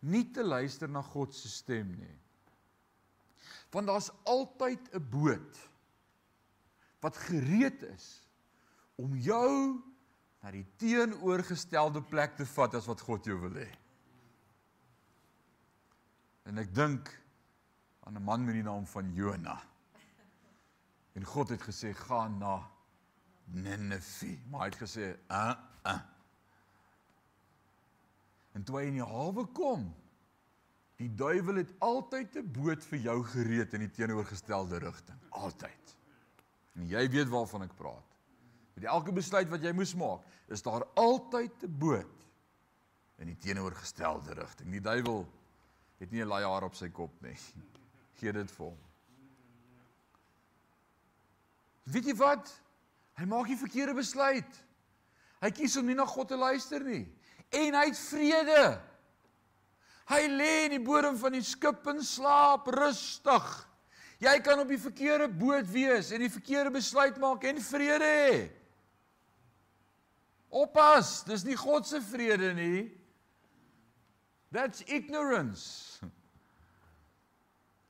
nie 0.06 0.26
te 0.32 0.44
luister 0.44 0.90
na 0.90 1.02
God 1.02 1.36
se 1.36 1.50
stem 1.50 1.92
nie. 2.00 2.16
Want 3.74 3.88
daar's 3.88 4.12
altyd 4.24 4.94
'n 4.94 5.10
boot 5.10 5.58
wat 7.02 7.18
gereed 7.18 7.84
is 7.84 8.24
om 8.96 9.16
jou 9.16 9.82
na 10.42 10.52
die 10.52 10.66
teenoorgestelde 10.78 12.02
plek 12.02 12.36
te 12.38 12.46
vat 12.46 12.76
as 12.76 12.88
wat 12.90 13.02
God 13.02 13.26
jou 13.26 13.38
wil 13.40 13.58
hê. 13.60 13.70
En 16.46 16.58
ek 16.58 16.74
dink 16.74 17.10
aan 18.06 18.18
'n 18.18 18.24
man 18.24 18.46
met 18.46 18.54
die 18.54 18.64
naam 18.64 18.86
van 18.88 19.14
Jona. 19.14 19.62
En 21.14 21.24
God 21.24 21.50
het 21.50 21.62
gesê 21.62 21.94
gaan 21.94 22.38
na 22.38 22.62
Nineve, 23.46 24.40
maar 24.50 24.66
hy 24.66 24.70
het 24.74 24.82
gesê, 24.82 25.18
"Uh, 25.30 25.54
uh." 25.86 26.00
En 28.56 28.64
toe 28.64 28.80
hy 28.80 28.88
in 28.88 29.00
die 29.00 29.04
hawe 29.06 29.46
kom, 29.46 29.96
die 30.96 31.10
duiwel 31.16 31.56
het 31.56 31.74
altyd 31.80 32.38
'n 32.40 32.52
boot 32.52 32.84
vir 32.84 33.00
jou 33.00 33.24
gereed 33.24 33.74
in 33.74 33.80
die 33.80 33.92
teenoorgestelde 33.92 34.78
rigting, 34.80 35.20
altyd. 35.30 35.96
En 36.76 36.88
jy 36.88 37.10
weet 37.10 37.30
waarvan 37.30 37.64
ek 37.64 37.76
praat. 37.76 38.16
Met 38.74 38.84
elke 38.84 39.12
besluit 39.12 39.50
wat 39.50 39.62
jy 39.64 39.72
moes 39.72 39.96
maak, 39.96 40.24
is 40.48 40.62
daar 40.62 40.86
altyd 40.94 41.64
'n 41.64 41.78
boot 41.78 42.28
in 43.18 43.28
die 43.28 43.38
teenoorgestelde 43.38 44.34
rigting. 44.34 44.72
Die 44.72 44.82
duiwel 44.82 45.28
het 45.98 46.12
nie 46.12 46.22
'n 46.22 46.28
laai 46.28 46.44
haar 46.44 46.64
op 46.64 46.76
sy 46.76 46.90
kop 46.90 47.22
nie. 47.22 47.38
Gee 48.20 48.32
dit 48.32 48.52
vir 48.52 48.66
hom. 48.66 48.78
Weet 51.84 52.06
jy 52.06 52.16
wat? 52.16 52.62
Hy 53.16 53.26
maak 53.30 53.48
die 53.48 53.60
verkeerde 53.60 53.96
besluit. 53.96 54.58
Hy 55.44 55.52
kies 55.56 55.78
om 55.80 55.88
nie 55.88 55.96
na 55.96 56.08
God 56.10 56.32
te 56.32 56.40
luister 56.40 56.84
nie 56.84 57.06
en 57.56 57.78
hy 57.78 57.86
het 57.88 58.00
vrede. 58.00 58.66
Hy 60.10 60.22
lê 60.30 60.52
in 60.66 60.76
die 60.76 60.84
bodem 60.86 61.18
van 61.18 61.34
die 61.34 61.46
skip 61.46 61.88
en 61.90 62.02
slaap 62.06 62.68
rustig. 62.74 63.48
Jy 64.22 64.36
kan 64.46 64.62
op 64.62 64.70
die 64.72 64.80
verkeerde 64.80 65.28
boot 65.32 65.68
wees 65.72 66.12
en 66.16 66.24
die 66.24 66.32
verkeerde 66.32 66.74
besluit 66.76 67.18
maak 67.22 67.44
en 67.48 67.62
vrede 67.64 68.12
hê. 68.12 68.38
Oppas, 70.56 71.20
dis 71.28 71.44
nie 71.44 71.58
God 71.60 71.88
se 71.88 72.00
vrede 72.00 72.54
nie. 72.56 72.86
That's 74.56 74.86
ignorance. 74.88 76.00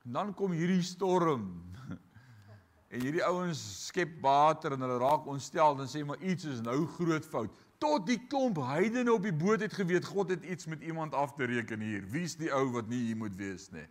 En 0.06 0.14
dan 0.18 0.34
kom 0.34 0.56
hierdie 0.56 0.82
storm. 0.86 1.75
En 2.94 3.02
hierdie 3.02 3.24
ouens 3.26 3.62
skep 3.88 4.20
water 4.22 4.76
en 4.76 4.86
hulle 4.86 4.98
raak 5.02 5.26
ontstel 5.30 5.80
en 5.82 5.90
sê 5.90 6.04
maar 6.06 6.22
iets 6.22 6.46
is 6.50 6.62
nou 6.64 6.86
groot 6.98 7.26
fout. 7.26 7.64
Tot 7.82 8.06
die 8.08 8.20
klomp 8.30 8.62
heidene 8.64 9.14
op 9.14 9.26
die 9.26 9.36
boot 9.36 9.64
het 9.66 9.74
geweet 9.74 10.06
God 10.06 10.32
het 10.32 10.46
iets 10.46 10.70
met 10.72 10.82
iemand 10.82 11.14
af 11.14 11.34
te 11.34 11.48
reken 11.50 11.82
hier. 11.84 12.06
Wie's 12.14 12.38
die 12.40 12.54
ou 12.54 12.70
wat 12.78 12.88
nie 12.88 13.02
hier 13.08 13.18
moet 13.18 13.36
wees 13.36 13.68
nie? 13.74 13.88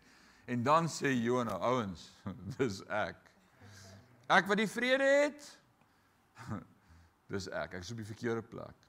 En 0.47 0.63
dan 0.63 0.89
sê 0.89 1.11
Jona, 1.13 1.57
ouens, 1.65 2.11
dis 2.57 2.81
ek. 2.93 3.21
Ek 4.33 4.49
wat 4.49 4.61
die 4.61 4.71
vrede 4.71 5.09
het. 5.25 5.51
Dis 7.33 7.49
ek. 7.49 7.77
Ek 7.77 7.85
is 7.85 7.93
op 7.93 8.01
die 8.01 8.09
verkeerde 8.09 8.45
plek. 8.45 8.89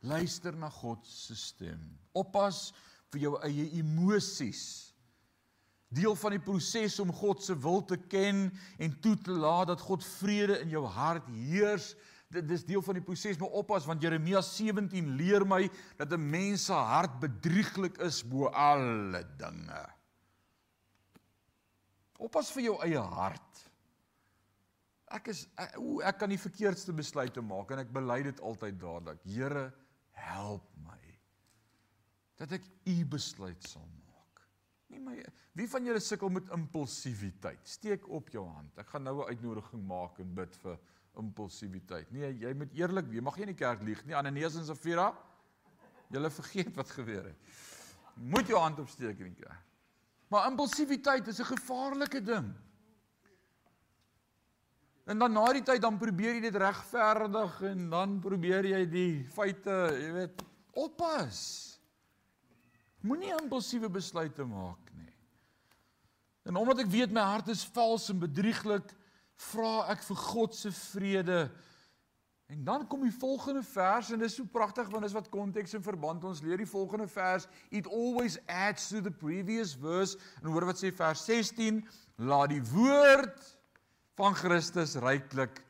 Luister 0.00 0.56
na 0.56 0.70
God 0.72 1.06
se 1.06 1.36
stem. 1.36 1.80
Oppas 2.16 2.70
vir 3.12 3.26
jou 3.26 3.34
eie 3.46 3.66
emosies. 3.78 4.89
Deel 5.90 6.14
van 6.14 6.36
die 6.36 6.42
proses 6.42 7.00
om 7.02 7.10
God 7.12 7.42
se 7.42 7.56
wil 7.58 7.82
te 7.82 7.96
ken 7.98 8.46
en 8.78 8.92
toe 9.02 9.16
te 9.18 9.34
laat 9.34 9.72
dat 9.72 9.82
God 9.82 10.06
vrede 10.06 10.60
in 10.62 10.70
jou 10.70 10.84
hart 10.86 11.26
heers. 11.34 11.94
Dit 12.30 12.46
dis 12.46 12.62
deel 12.62 12.82
van 12.86 12.94
die 12.94 13.02
proses, 13.02 13.38
maar 13.40 13.56
oppas 13.58 13.88
want 13.90 14.02
Jeremia 14.02 14.38
17 14.46 15.16
leer 15.18 15.42
my 15.42 15.64
dat 15.98 16.12
'n 16.12 16.30
mens 16.30 16.64
se 16.70 16.72
hart 16.72 17.18
bedrieglik 17.18 17.98
is 17.98 18.22
bo 18.22 18.46
alle 18.46 19.24
dinge. 19.36 19.82
Oppas 22.18 22.52
vir 22.52 22.62
jou 22.62 22.76
eie 22.84 23.00
hart. 23.00 23.70
Ek 25.10 25.26
is 25.32 25.48
ek, 25.58 25.74
o, 25.80 25.98
ek 26.00 26.18
kan 26.18 26.30
die 26.30 26.38
verkeerdste 26.38 26.92
besluite 26.92 27.42
maak 27.42 27.70
en 27.70 27.78
ek 27.82 27.92
bely 27.92 28.22
dit 28.22 28.40
altyd 28.40 28.78
dadelik. 28.78 29.24
Here, 29.24 29.72
help 30.12 30.68
my 30.84 30.98
dat 32.40 32.52
ek 32.52 32.64
u 32.88 33.04
besluit 33.04 33.66
sal 33.68 33.82
maak. 33.84 34.09
Nee, 34.90 35.00
maar 35.00 35.18
wie 35.54 35.68
van 35.70 35.86
julle 35.86 36.00
sukkel 36.02 36.32
met 36.34 36.50
impulsiwiteit? 36.54 37.68
Steek 37.68 38.08
op 38.08 38.30
jou 38.34 38.46
hand. 38.46 38.78
Ek 38.78 38.88
gaan 38.90 39.06
nou 39.06 39.20
'n 39.22 39.28
uitnodiging 39.30 39.86
maak 39.86 40.18
en 40.18 40.34
bid 40.34 40.56
vir 40.62 40.78
impulsiwiteit. 41.16 42.10
Nee, 42.10 42.38
jy 42.38 42.52
moet 42.54 42.72
eerlik 42.72 43.06
wees. 43.06 43.22
Mag 43.22 43.36
jy 43.36 43.42
in 43.42 43.54
die 43.54 43.64
kerk 43.64 43.82
lieg 43.82 44.04
nie. 44.04 44.16
Ananias 44.16 44.56
en 44.56 44.64
Safira. 44.64 45.12
Julle 46.10 46.30
vergeet 46.30 46.74
wat 46.74 46.90
gebeur 46.90 47.24
het. 47.24 47.36
Moet 48.14 48.46
jou 48.46 48.58
hand 48.58 48.78
opsteek 48.78 49.18
in 49.18 49.34
die 49.34 49.44
kerk. 49.44 49.64
Maar 50.28 50.50
impulsiwiteit 50.50 51.26
is 51.26 51.40
'n 51.40 51.44
gevaarlike 51.44 52.22
ding. 52.22 52.54
En 55.04 55.18
dan 55.18 55.32
na 55.32 55.52
die 55.52 55.62
tyd 55.62 55.80
dan 55.80 55.98
probeer 55.98 56.34
jy 56.34 56.40
dit 56.40 56.56
regverdig 56.56 57.62
en 57.62 57.90
dan 57.90 58.20
probeer 58.20 58.64
jy 58.64 58.86
die 58.86 59.24
feite, 59.24 59.96
jy 59.98 60.12
weet, 60.12 60.42
oppas. 60.72 61.69
Moenie 63.00 63.32
impulsiewe 63.32 63.88
besluite 63.88 64.44
maak 64.44 64.90
nie. 64.98 65.08
En 66.48 66.56
omdat 66.60 66.82
ek 66.84 66.92
weet 66.92 67.12
my 67.16 67.24
hart 67.32 67.48
is 67.52 67.64
vals 67.72 68.10
en 68.12 68.20
bedrieglik, 68.20 68.92
vra 69.50 69.86
ek 69.94 70.02
vir 70.04 70.18
God 70.20 70.56
se 70.56 70.72
vrede. 70.74 71.38
En 72.50 72.64
dan 72.66 72.84
kom 72.90 73.06
die 73.06 73.14
volgende 73.14 73.62
vers 73.64 74.10
en 74.10 74.20
dit 74.20 74.28
is 74.28 74.36
so 74.36 74.44
pragtig 74.52 74.90
want 74.92 75.06
dis 75.06 75.16
wat 75.16 75.30
konteks 75.32 75.76
en 75.78 75.84
verband. 75.86 76.26
Ons 76.28 76.42
leer 76.44 76.60
die 76.60 76.68
volgende 76.68 77.06
vers. 77.08 77.46
It 77.70 77.88
always 77.88 78.36
adds 78.50 78.90
to 78.90 79.00
the 79.00 79.14
previous 79.14 79.72
verse. 79.78 80.18
En 80.42 80.50
hoor 80.50 80.68
wat 80.68 80.82
sê 80.82 80.92
vers 80.92 81.24
16 81.30 81.80
laat 82.20 82.52
die 82.52 82.62
woord 82.74 83.40
van 84.20 84.36
Christus 84.36 84.98
ryklik 85.00 85.62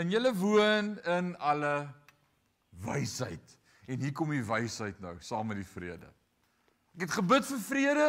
in 0.00 0.14
julle 0.14 0.32
woon 0.38 0.94
in 1.18 1.34
alle 1.44 1.76
wysheid. 2.86 3.58
En 3.84 4.00
hier 4.00 4.14
kom 4.16 4.32
die 4.32 4.44
wysheid 4.46 5.02
nou 5.04 5.18
saam 5.20 5.50
met 5.52 5.60
die 5.60 5.72
vrede 5.74 6.08
ek 6.94 7.06
het 7.06 7.16
gebid 7.18 7.44
vir 7.44 7.64
vrede 7.70 8.08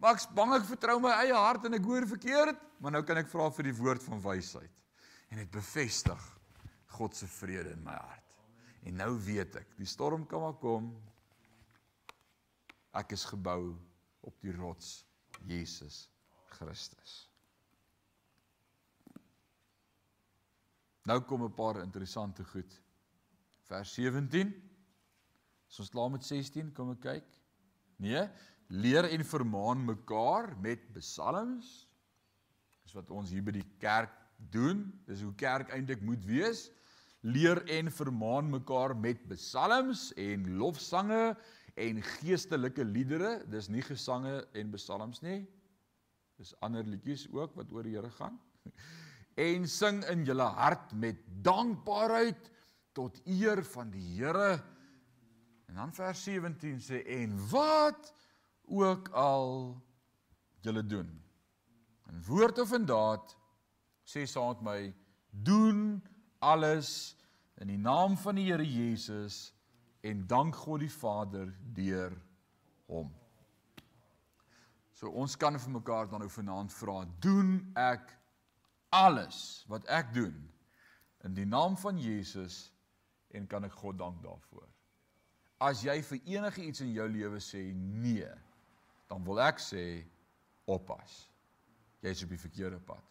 maar 0.00 0.14
ek's 0.16 0.28
bang 0.34 0.54
ek 0.54 0.68
vertrou 0.68 0.98
my 1.00 1.12
eie 1.24 1.34
hart 1.36 1.64
en 1.64 1.74
ek 1.74 1.84
hoor 1.84 2.06
verkeerd 2.06 2.60
maar 2.80 2.92
nou 2.92 3.02
kan 3.02 3.18
ek 3.20 3.28
vra 3.28 3.50
vir 3.50 3.70
die 3.70 3.78
woord 3.80 4.02
van 4.02 4.22
wysheid 4.24 4.76
en 5.30 5.38
dit 5.38 5.50
bevestig 5.50 6.28
God 6.90 7.16
se 7.16 7.26
vrede 7.26 7.70
in 7.70 7.82
my 7.82 7.94
hart. 7.94 8.34
En 8.82 8.96
nou 8.96 9.12
weet 9.22 9.60
ek, 9.60 9.74
die 9.78 9.88
storm 9.88 10.26
kan 10.28 10.42
maar 10.42 10.56
kom. 10.60 10.90
Ek 12.96 13.14
is 13.14 13.26
gebou 13.30 13.74
op 14.26 14.36
die 14.42 14.54
rots 14.56 15.04
Jesus 15.46 16.02
Christus. 16.56 17.28
Nou 21.06 21.20
kom 21.24 21.44
'n 21.44 21.54
paar 21.54 21.80
interessante 21.82 22.44
goed. 22.44 22.80
Vers 23.70 23.94
17. 23.94 24.52
As 25.68 25.78
ons 25.78 25.90
klaar 25.90 26.10
met 26.10 26.24
16 26.24 26.72
kom 26.72 26.90
ek 26.90 27.00
kyk. 27.00 27.39
Nee, 28.00 28.24
leer 28.72 29.10
en 29.10 29.24
vermaan 29.26 29.84
mekaar 29.84 30.54
met 30.62 30.82
psalms. 30.96 31.86
Dis 32.84 32.96
wat 32.96 33.10
ons 33.12 33.32
hier 33.34 33.44
by 33.44 33.58
die 33.58 33.68
kerk 33.82 34.14
doen. 34.52 34.86
Dis 35.06 35.20
hoe 35.26 35.34
kerk 35.38 35.72
eintlik 35.76 36.00
moet 36.06 36.24
wees 36.24 36.70
leer 37.20 37.60
en 37.68 37.90
vermaan 37.92 38.48
mekaar 38.50 38.94
met 38.96 39.20
psalms 39.28 40.10
en 40.16 40.46
lofsange 40.56 41.36
en 41.74 42.02
geestelike 42.16 42.84
liedere. 42.84 43.40
Dis 43.52 43.68
nie 43.68 43.84
gesange 43.84 44.40
en 44.56 44.72
psalms 44.76 45.20
nie. 45.24 45.42
Dis 46.40 46.54
ander 46.64 46.86
liedjies 46.88 47.26
ook 47.32 47.54
wat 47.58 47.72
oor 47.72 47.84
die 47.84 47.96
Here 47.98 48.12
gaan. 48.18 48.40
En 49.40 49.64
sing 49.70 50.02
in 50.10 50.24
julle 50.26 50.44
hart 50.52 50.90
met 50.92 51.20
dankbaarheid 51.46 52.48
tot 52.92 53.20
eer 53.24 53.62
van 53.72 53.88
die 53.94 54.02
Here. 54.18 54.58
En 55.70 55.76
dan 55.76 55.92
vers 55.94 56.22
17 56.26 56.80
sê 56.82 56.98
en 57.06 57.36
wat 57.48 58.08
ook 58.66 59.08
al 59.08 59.76
julle 60.60 60.86
doen. 60.86 61.10
In 62.10 62.24
woord 62.26 62.58
of 62.58 62.72
in 62.74 62.86
daad 62.86 63.36
sê 64.02 64.24
saam 64.26 64.56
met 64.58 64.64
my 64.66 64.80
doen 65.30 66.00
alles 66.42 67.14
in 67.62 67.70
die 67.70 67.78
naam 67.78 68.16
van 68.18 68.40
die 68.40 68.48
Here 68.48 68.66
Jesus 68.66 69.52
en 70.02 70.26
dank 70.26 70.58
God 70.58 70.82
die 70.82 70.90
Vader 70.90 71.52
deur 71.78 72.18
hom. 72.90 73.12
So 74.98 75.14
ons 75.22 75.38
kan 75.38 75.54
vir 75.54 75.76
mekaar 75.76 76.10
dan 76.10 76.24
nou 76.24 76.32
vanaand 76.34 76.74
vra, 76.74 77.04
doen 77.22 77.60
ek 77.78 78.10
alles 78.90 79.62
wat 79.70 79.86
ek 79.86 80.10
doen 80.18 80.34
in 81.22 81.38
die 81.38 81.46
naam 81.46 81.78
van 81.78 82.02
Jesus 82.02 82.72
en 83.30 83.46
kan 83.46 83.70
ek 83.70 83.78
God 83.78 84.02
dank 84.02 84.18
daarvoor. 84.26 84.69
As 85.60 85.82
jy 85.84 85.98
vir 86.08 86.20
enige 86.36 86.64
iets 86.64 86.80
in 86.80 86.94
jou 86.96 87.06
lewe 87.12 87.40
sê 87.44 87.60
nee, 87.76 88.28
dan 89.10 89.24
wil 89.26 89.42
ek 89.44 89.60
sê 89.60 89.84
oppas. 90.70 91.26
Jy's 92.00 92.24
op 92.24 92.32
die 92.32 92.40
verkeerde 92.40 92.80
pad. 92.88 93.04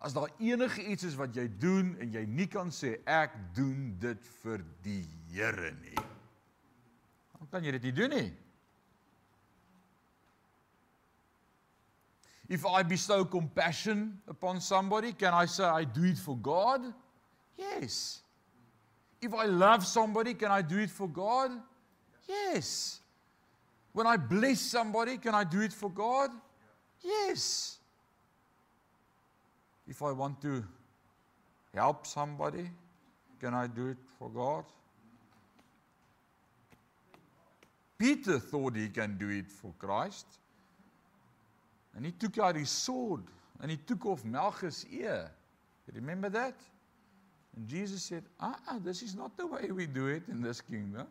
As 0.00 0.14
daar 0.16 0.32
enige 0.40 0.84
iets 0.88 1.04
is 1.04 1.16
wat 1.16 1.36
jy 1.36 1.46
doen 1.60 1.94
en 2.00 2.12
jy 2.12 2.24
nie 2.28 2.48
kan 2.48 2.72
sê 2.72 2.96
ek 3.08 3.36
doen 3.56 3.92
dit 4.00 4.28
vir 4.42 4.64
die 4.84 5.04
Here 5.32 5.72
nie. 5.82 6.00
Dan 7.36 7.48
kan 7.52 7.64
jy 7.64 7.74
dit 7.76 7.88
nie 7.90 7.96
doen 7.96 8.12
nie. 8.14 8.28
If 12.48 12.64
I 12.64 12.84
bestow 12.84 13.24
compassion 13.24 14.20
upon 14.28 14.60
somebody, 14.60 15.12
can 15.12 15.34
I 15.34 15.46
say 15.46 15.64
I 15.64 15.84
do 15.84 16.04
it 16.04 16.16
for 16.16 16.36
God? 16.36 16.94
Yes. 17.58 18.22
If 19.20 19.34
I 19.34 19.46
love 19.46 19.86
somebody, 19.86 20.34
can 20.34 20.50
I 20.50 20.62
do 20.62 20.78
it 20.78 20.90
for 20.90 21.08
God? 21.08 21.50
Yes. 22.28 23.00
When 23.92 24.06
I 24.06 24.16
bless 24.16 24.60
somebody, 24.60 25.16
can 25.16 25.34
I 25.34 25.44
do 25.44 25.60
it 25.60 25.72
for 25.72 25.90
God? 25.90 26.30
Yes. 27.02 27.78
If 29.88 30.02
I 30.02 30.12
want 30.12 30.40
to 30.42 30.64
help 31.74 32.06
somebody, 32.06 32.70
can 33.40 33.54
I 33.54 33.66
do 33.66 33.88
it 33.88 33.98
for 34.18 34.28
God? 34.28 34.64
Peter 37.98 38.38
thought 38.38 38.76
he 38.76 38.88
can 38.88 39.16
do 39.16 39.30
it 39.30 39.50
for 39.50 39.72
Christ. 39.78 40.26
And 41.94 42.04
he 42.04 42.12
took 42.12 42.38
out 42.38 42.56
his 42.56 42.68
sword 42.68 43.22
and 43.60 43.70
he 43.70 43.78
took 43.78 44.04
off 44.04 44.24
Malchus' 44.24 44.84
ear. 44.90 45.30
Remember 45.94 46.28
that? 46.28 46.54
And 47.56 47.68
Jesus 47.68 48.02
said, 48.04 48.24
Ah, 48.38 48.52
uh-uh, 48.52 48.78
this 48.84 49.02
is 49.02 49.14
not 49.14 49.36
the 49.36 49.46
way 49.46 49.70
we 49.72 49.86
do 49.86 50.06
it 50.08 50.28
in 50.28 50.42
this 50.42 50.60
kingdom. 50.60 51.06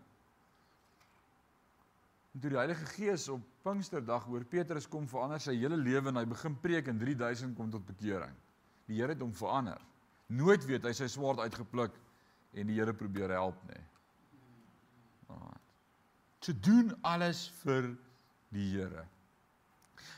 En 2.35 2.41
toe 2.41 2.49
die 2.51 2.59
Heilige 2.59 2.85
Gees 2.85 3.29
op 3.31 3.41
Pinksterdag 3.63 4.27
oor 4.27 4.43
Petrus 4.43 4.89
kom 4.91 5.07
verander 5.07 5.39
sy 5.39 5.55
hele 5.55 5.77
lewe 5.79 6.11
en 6.11 6.19
hy 6.19 6.25
begin 6.27 6.57
preek 6.59 6.89
en 6.91 6.99
3000 6.99 7.55
kom 7.57 7.69
tot 7.71 7.85
bekering. 7.87 8.33
Die 8.89 8.99
Here 8.99 9.15
het 9.15 9.23
hom 9.23 9.31
verander. 9.33 9.79
Nooit 10.27 10.65
weet 10.67 10.85
hy 10.85 10.91
sy 10.97 11.07
swaard 11.09 11.39
uitgepluk 11.45 11.95
en 12.53 12.67
die 12.67 12.75
Here 12.75 12.93
probeer 12.93 13.33
help 13.37 13.61
nie. 13.71 13.81
Te 16.45 16.53
doen 16.53 16.91
alles 17.07 17.47
vir 17.63 17.87
die 18.53 18.67
Here. 18.75 19.07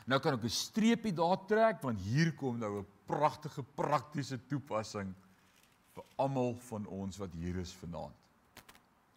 Nou 0.09 0.19
kan 0.19 0.33
ek 0.33 0.43
'n 0.43 0.49
streepie 0.49 1.13
daar 1.13 1.45
trek 1.47 1.83
want 1.85 2.01
hier 2.01 2.33
kom 2.35 2.57
nou 2.57 2.79
'n 2.79 2.87
pragtige 3.05 3.63
praktiese 3.63 4.39
toepassing 4.49 5.13
vir 5.97 6.05
almal 6.21 6.53
van 6.69 6.85
ons 6.93 7.17
wat 7.17 7.33
hier 7.41 7.57
is 7.57 7.73
vanaand. 7.81 8.15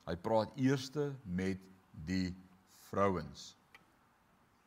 Hy 0.09 0.17
praat 0.25 0.55
eerste 0.59 1.11
met 1.25 1.61
die 2.07 2.33
vrouens. 2.89 3.51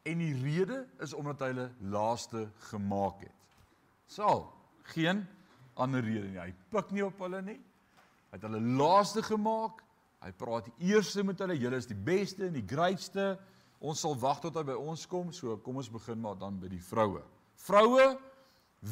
En 0.06 0.20
die 0.22 0.34
rede 0.38 0.84
is 1.04 1.16
omdat 1.18 1.42
hy 1.42 1.50
hulle 1.54 1.70
laaste 1.94 2.46
gemaak 2.70 3.24
het. 3.24 3.40
Sal 4.12 4.46
geen 4.94 5.24
ander 5.80 6.04
rede 6.06 6.28
nie. 6.28 6.42
Hy 6.42 6.52
pik 6.74 6.92
nie 6.94 7.06
op 7.06 7.24
hulle 7.24 7.42
nie. 7.46 7.58
Hy 8.30 8.38
het 8.38 8.46
hulle 8.46 8.62
laaste 8.78 9.24
gemaak. 9.26 9.82
Hy 10.24 10.32
praat 10.38 10.70
eerste 10.84 11.24
met 11.26 11.42
hulle. 11.44 11.58
Julle 11.60 11.80
is 11.82 11.90
die 11.90 11.98
beste 11.98 12.46
en 12.48 12.56
die 12.56 12.68
grootste. 12.68 13.34
Ons 13.84 14.04
sal 14.06 14.14
wag 14.20 14.44
tot 14.44 14.60
hy 14.60 14.68
by 14.70 14.78
ons 14.80 15.08
kom. 15.10 15.34
So 15.36 15.58
kom 15.66 15.82
ons 15.82 15.92
begin 15.92 16.22
maar 16.22 16.38
dan 16.40 16.60
by 16.62 16.70
die 16.72 16.84
vroue. 16.84 17.24
Vroue, 17.64 18.14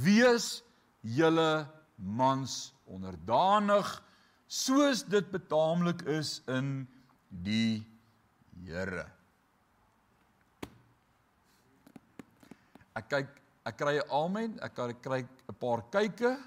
wees 0.01 0.61
julle 1.05 1.51
mans 1.96 2.74
onderdanig 2.86 4.04
soos 4.48 5.04
dit 5.04 5.32
betaamlik 5.32 6.04
is 6.12 6.42
in 6.48 6.88
die 7.30 7.84
Here. 8.62 9.08
Ek 12.94 13.08
kyk 13.10 13.30
ek 13.66 13.78
kry 13.78 13.96
'n 13.98 14.10
amen, 14.12 14.60
ek 14.62 14.76
kry 15.02 15.22
'n 15.24 15.56
paar 15.60 15.82
kykke 15.89 16.38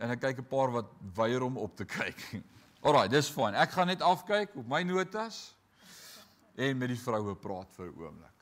en 0.00 0.10
ek 0.10 0.20
kyk 0.20 0.38
'n 0.38 0.48
paar 0.50 0.70
wat 0.72 0.88
weier 1.14 1.42
om 1.42 1.56
op 1.56 1.76
te 1.76 1.84
kyk. 1.84 2.42
Alraai, 2.84 3.08
dis 3.08 3.28
fyn. 3.28 3.54
Ek 3.54 3.70
gaan 3.70 3.86
net 3.86 4.02
afkyk 4.02 4.56
op 4.56 4.66
my 4.66 4.82
notas 4.82 5.54
en 6.56 6.78
met 6.78 6.88
die 6.88 6.98
vroue 6.98 7.36
praat 7.36 7.68
vir 7.76 7.86
'n 7.86 8.00
oomblik. 8.00 8.38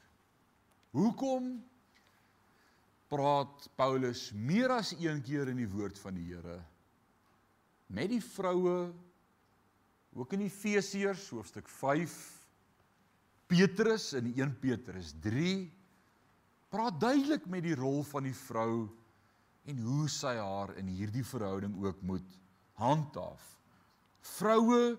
Hoekom 0.95 1.64
praat 3.09 3.69
Paulus 3.79 4.29
meer 4.33 4.73
as 4.77 4.93
een 4.99 5.23
keer 5.25 5.49
in 5.53 5.61
die 5.63 5.71
woord 5.71 5.99
van 6.01 6.17
die 6.19 6.27
Here 6.29 6.59
met 7.89 8.11
die 8.13 8.21
vroue 8.21 8.91
ook 10.19 10.35
in 10.37 10.45
Efesiërs 10.45 11.29
hoofstuk 11.33 11.69
5 11.73 12.17
Petrus 13.49 14.13
in 14.19 14.29
1 14.35 14.55
Petrus 14.61 15.15
3 15.25 15.71
praat 16.69 17.01
duidelik 17.01 17.47
met 17.49 17.65
die 17.65 17.77
rol 17.79 18.03
van 18.05 18.29
die 18.29 18.37
vrou 18.37 18.89
en 19.69 19.81
hoe 19.85 20.09
sy 20.13 20.35
haar 20.37 20.75
in 20.81 20.89
hierdie 20.93 21.25
verhouding 21.25 21.75
ook 21.85 22.01
moet 22.05 22.37
handhaaf. 22.81 23.45
Vroue 24.37 24.97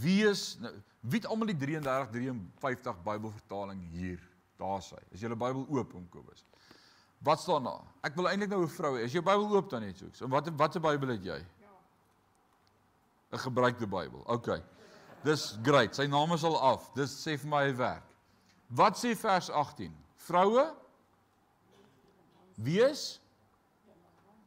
wees 0.00 0.54
nou 0.62 0.72
wie 1.04 1.20
het 1.20 1.28
almal 1.28 1.50
die 1.50 1.58
33 1.60 2.14
53 2.14 3.00
Bybelvertaling 3.04 3.82
hier? 3.92 4.22
Daar 4.56 4.80
sê. 4.80 4.96
Is 5.12 5.20
julle 5.20 5.36
Bybel 5.36 5.66
oop 5.68 5.92
om 5.98 6.06
Kobus? 6.08 6.46
Wat 7.24 7.40
staan 7.40 7.64
daar? 7.64 7.84
Ek 8.04 8.16
wil 8.18 8.28
eintlik 8.28 8.50
nou 8.52 8.62
'n 8.62 8.68
vrou 8.68 8.92
hê. 8.98 9.04
Is 9.04 9.12
jou 9.12 9.22
Bybel 9.22 9.56
oop 9.56 9.70
dan 9.70 9.82
net 9.82 9.98
so? 9.98 10.06
So 10.12 10.28
wat 10.28 10.48
watter 10.56 10.80
Bybel 10.80 11.08
het 11.08 11.24
jy? 11.24 11.38
Ja. 11.60 11.72
'n 13.32 13.38
Gebruikte 13.38 13.86
Bybel. 13.86 14.22
OK. 14.26 14.60
Dis 15.24 15.56
great. 15.62 15.94
Sy 15.94 16.06
naam 16.06 16.32
is 16.32 16.44
al 16.44 16.60
af. 16.60 16.92
Dis 16.94 17.26
sê 17.26 17.38
vir 17.38 17.48
my 17.48 17.64
hy 17.64 17.76
werk. 17.76 18.02
Wat 18.68 18.96
sê 18.96 19.16
vers 19.16 19.50
18? 19.50 19.92
Vroue 20.16 20.74
wees 22.56 23.20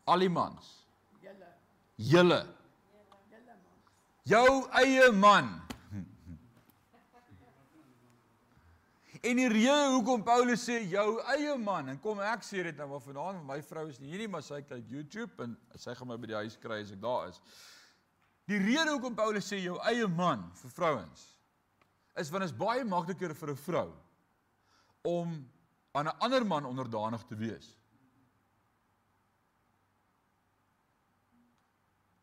al 0.06 0.20
die 0.20 0.30
mans. 0.30 0.86
Julle. 1.22 1.50
Julle. 1.96 2.46
Jou 4.24 4.68
eie 4.72 5.12
man. 5.12 5.62
En 9.28 9.36
die 9.36 9.48
rede 9.52 9.90
hoekom 9.92 10.24
Paulus 10.24 10.64
sê 10.64 10.78
jou 10.88 11.08
eie 11.34 11.56
man 11.60 11.90
en 11.92 11.98
kom 12.00 12.22
ek 12.24 12.46
sê 12.48 12.64
dit 12.64 12.78
nou 12.80 13.00
vanaand 13.04 13.44
my 13.48 13.58
vrou 13.70 13.88
is 13.92 14.00
nie 14.00 14.14
hierdie 14.14 14.30
maar 14.32 14.46
sy 14.46 14.62
kyk 14.64 14.86
YouTube 14.94 15.44
en 15.44 15.58
sy 15.76 15.96
gaan 15.98 16.08
my 16.08 16.16
by 16.22 16.30
die 16.32 16.38
huis 16.38 16.56
kry 16.62 16.80
as 16.84 16.94
ek 16.96 17.02
daar 17.04 17.28
is. 17.32 17.42
Die 18.48 18.62
rede 18.62 18.94
hoekom 18.94 19.18
Paulus 19.18 19.50
sê 19.52 19.60
jou 19.60 19.76
eie 19.90 20.08
man 20.08 20.48
vir 20.62 20.76
vrouens 20.78 21.26
is 22.18 22.32
want 22.32 22.46
dit 22.46 22.50
is 22.54 22.58
baie 22.58 22.86
makliker 22.88 23.36
vir 23.36 23.52
'n 23.52 23.64
vrou 23.66 23.90
om 25.04 25.36
aan 25.94 26.08
'n 26.08 26.18
ander 26.22 26.46
man 26.46 26.66
onderdanig 26.66 27.24
te 27.28 27.36
wees. 27.36 27.76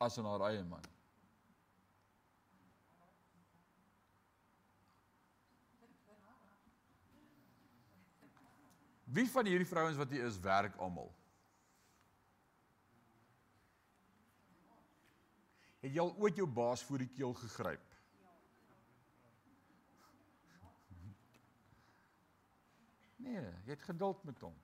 as 0.04 0.18
aan 0.18 0.28
haar 0.28 0.50
eie 0.50 0.64
man. 0.68 0.93
Wie 9.14 9.30
van 9.30 9.46
hierdie 9.46 9.68
vrouens 9.68 9.96
wat 9.96 10.10
hier 10.10 10.24
is 10.26 10.40
werk 10.42 10.74
almal? 10.82 11.12
Het 15.84 15.92
jy 15.92 16.00
al 16.02 16.14
ooit 16.18 16.40
jou 16.40 16.46
baas 16.50 16.82
voor 16.82 17.04
die 17.04 17.10
keel 17.12 17.34
gegryp? 17.38 17.92
Nee, 23.22 23.46
jy 23.64 23.70
het 23.70 23.86
geduld 23.86 24.24
met 24.26 24.42
hom. 24.42 24.56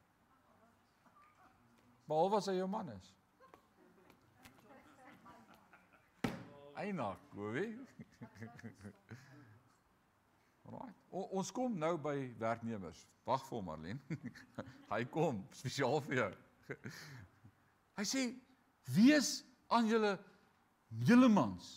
Behalwe 2.11 2.41
as 2.41 2.51
hy 2.51 2.59
jou 2.59 2.69
man 2.69 2.91
is. 2.97 3.15
Eina, 6.81 7.13
Kowie. 7.31 7.77
Alraai. 10.71 10.93
Ons 11.35 11.51
kom 11.55 11.75
nou 11.79 11.97
by 11.99 12.17
werknemers. 12.39 13.03
Wag 13.27 13.43
vir 13.47 13.59
hom 13.59 13.69
Marlene. 13.71 14.19
Hy 14.93 15.03
kom 15.11 15.43
spesiaal 15.59 15.99
vir 16.07 16.23
jou. 16.23 16.31
Hy 17.99 18.07
sê 18.07 18.27
wees 18.95 19.41
aan 19.71 19.91
julle 19.91 20.17
julle 21.07 21.29
mans 21.31 21.71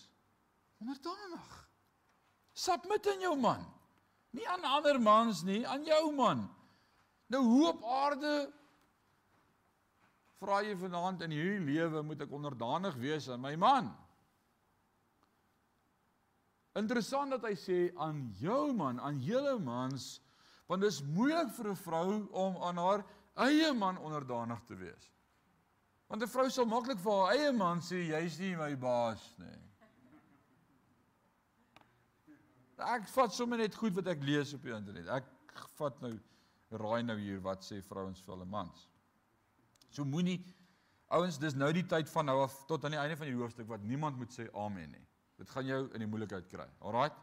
onderdanig. 0.83 1.51
Submit 2.53 3.07
aan 3.07 3.23
jou 3.23 3.33
man. 3.39 3.63
Nie 4.33 4.45
aan 4.49 4.65
ander 4.65 4.99
mans 5.01 5.43
nie, 5.45 5.61
aan 5.67 5.85
jou 5.85 6.11
man. 6.15 6.45
Nou 7.31 7.41
hoe 7.45 7.67
op 7.69 7.83
aarde 7.87 8.33
vra 10.41 10.59
jy 10.65 10.73
vanaand 10.77 11.23
in 11.23 11.33
hierdie 11.33 11.65
lewe 11.71 12.01
moet 12.03 12.25
ek 12.25 12.33
onderdanig 12.35 12.97
wees 13.01 13.29
aan 13.31 13.41
my 13.41 13.53
man? 13.55 13.93
Interessant 16.79 17.35
dat 17.35 17.43
hy 17.45 17.53
sê 17.59 17.79
aan 18.01 18.23
jou 18.39 18.73
man, 18.73 18.99
aan 18.99 19.19
julle 19.21 19.59
mans, 19.61 20.21
want 20.69 20.81
dit 20.81 20.89
is 20.89 21.03
moeilik 21.05 21.51
vir 21.53 21.69
'n 21.69 21.75
vrou 21.75 22.07
om 22.31 22.57
aan 22.63 22.77
haar 22.77 23.03
eie 23.45 23.73
man 23.73 23.97
onderdanig 23.97 24.63
te 24.65 24.75
wees. 24.75 25.11
Want 26.07 26.23
'n 26.23 26.27
vrou 26.27 26.49
sal 26.49 26.65
maklik 26.65 26.99
vir 26.99 27.11
haar 27.11 27.35
eie 27.35 27.51
man 27.51 27.79
sê 27.81 28.07
jy's 28.07 28.39
nie 28.39 28.55
my 28.55 28.75
baas 28.75 29.35
nie. 29.37 29.59
Ek 32.77 33.07
vat 33.07 33.33
sommer 33.33 33.57
net 33.57 33.75
goed 33.75 33.93
wat 33.95 34.07
ek 34.07 34.23
lees 34.23 34.53
op 34.53 34.63
die 34.63 34.73
internet. 34.73 35.07
Ek 35.07 35.25
vat 35.77 36.01
nou 36.01 36.19
raai 36.71 37.03
nou 37.03 37.17
hier 37.17 37.39
wat 37.39 37.63
sê 37.63 37.81
vrouens 37.81 38.21
vir 38.21 38.33
hulle 38.33 38.45
mans. 38.49 38.89
So 39.89 40.03
moenie 40.03 40.39
ouens, 41.07 41.37
dis 41.37 41.53
nou 41.53 41.71
die 41.73 41.85
tyd 41.85 42.09
van 42.09 42.25
nou 42.25 42.41
af 42.43 42.65
tot 42.65 42.85
aan 42.85 42.91
die 42.91 42.99
einde 42.99 43.17
van 43.17 43.27
die 43.27 43.37
hoofstuk 43.37 43.67
wat 43.67 43.83
niemand 43.83 44.17
moet 44.17 44.33
sê 44.33 44.49
amen 44.53 44.91
nie. 44.91 45.07
Dit 45.37 45.49
gaan 45.49 45.65
jou 45.65 45.81
in 45.93 46.03
die 46.03 46.09
moeilikheid 46.09 46.47
kry. 46.51 46.67
Alraait. 46.79 47.15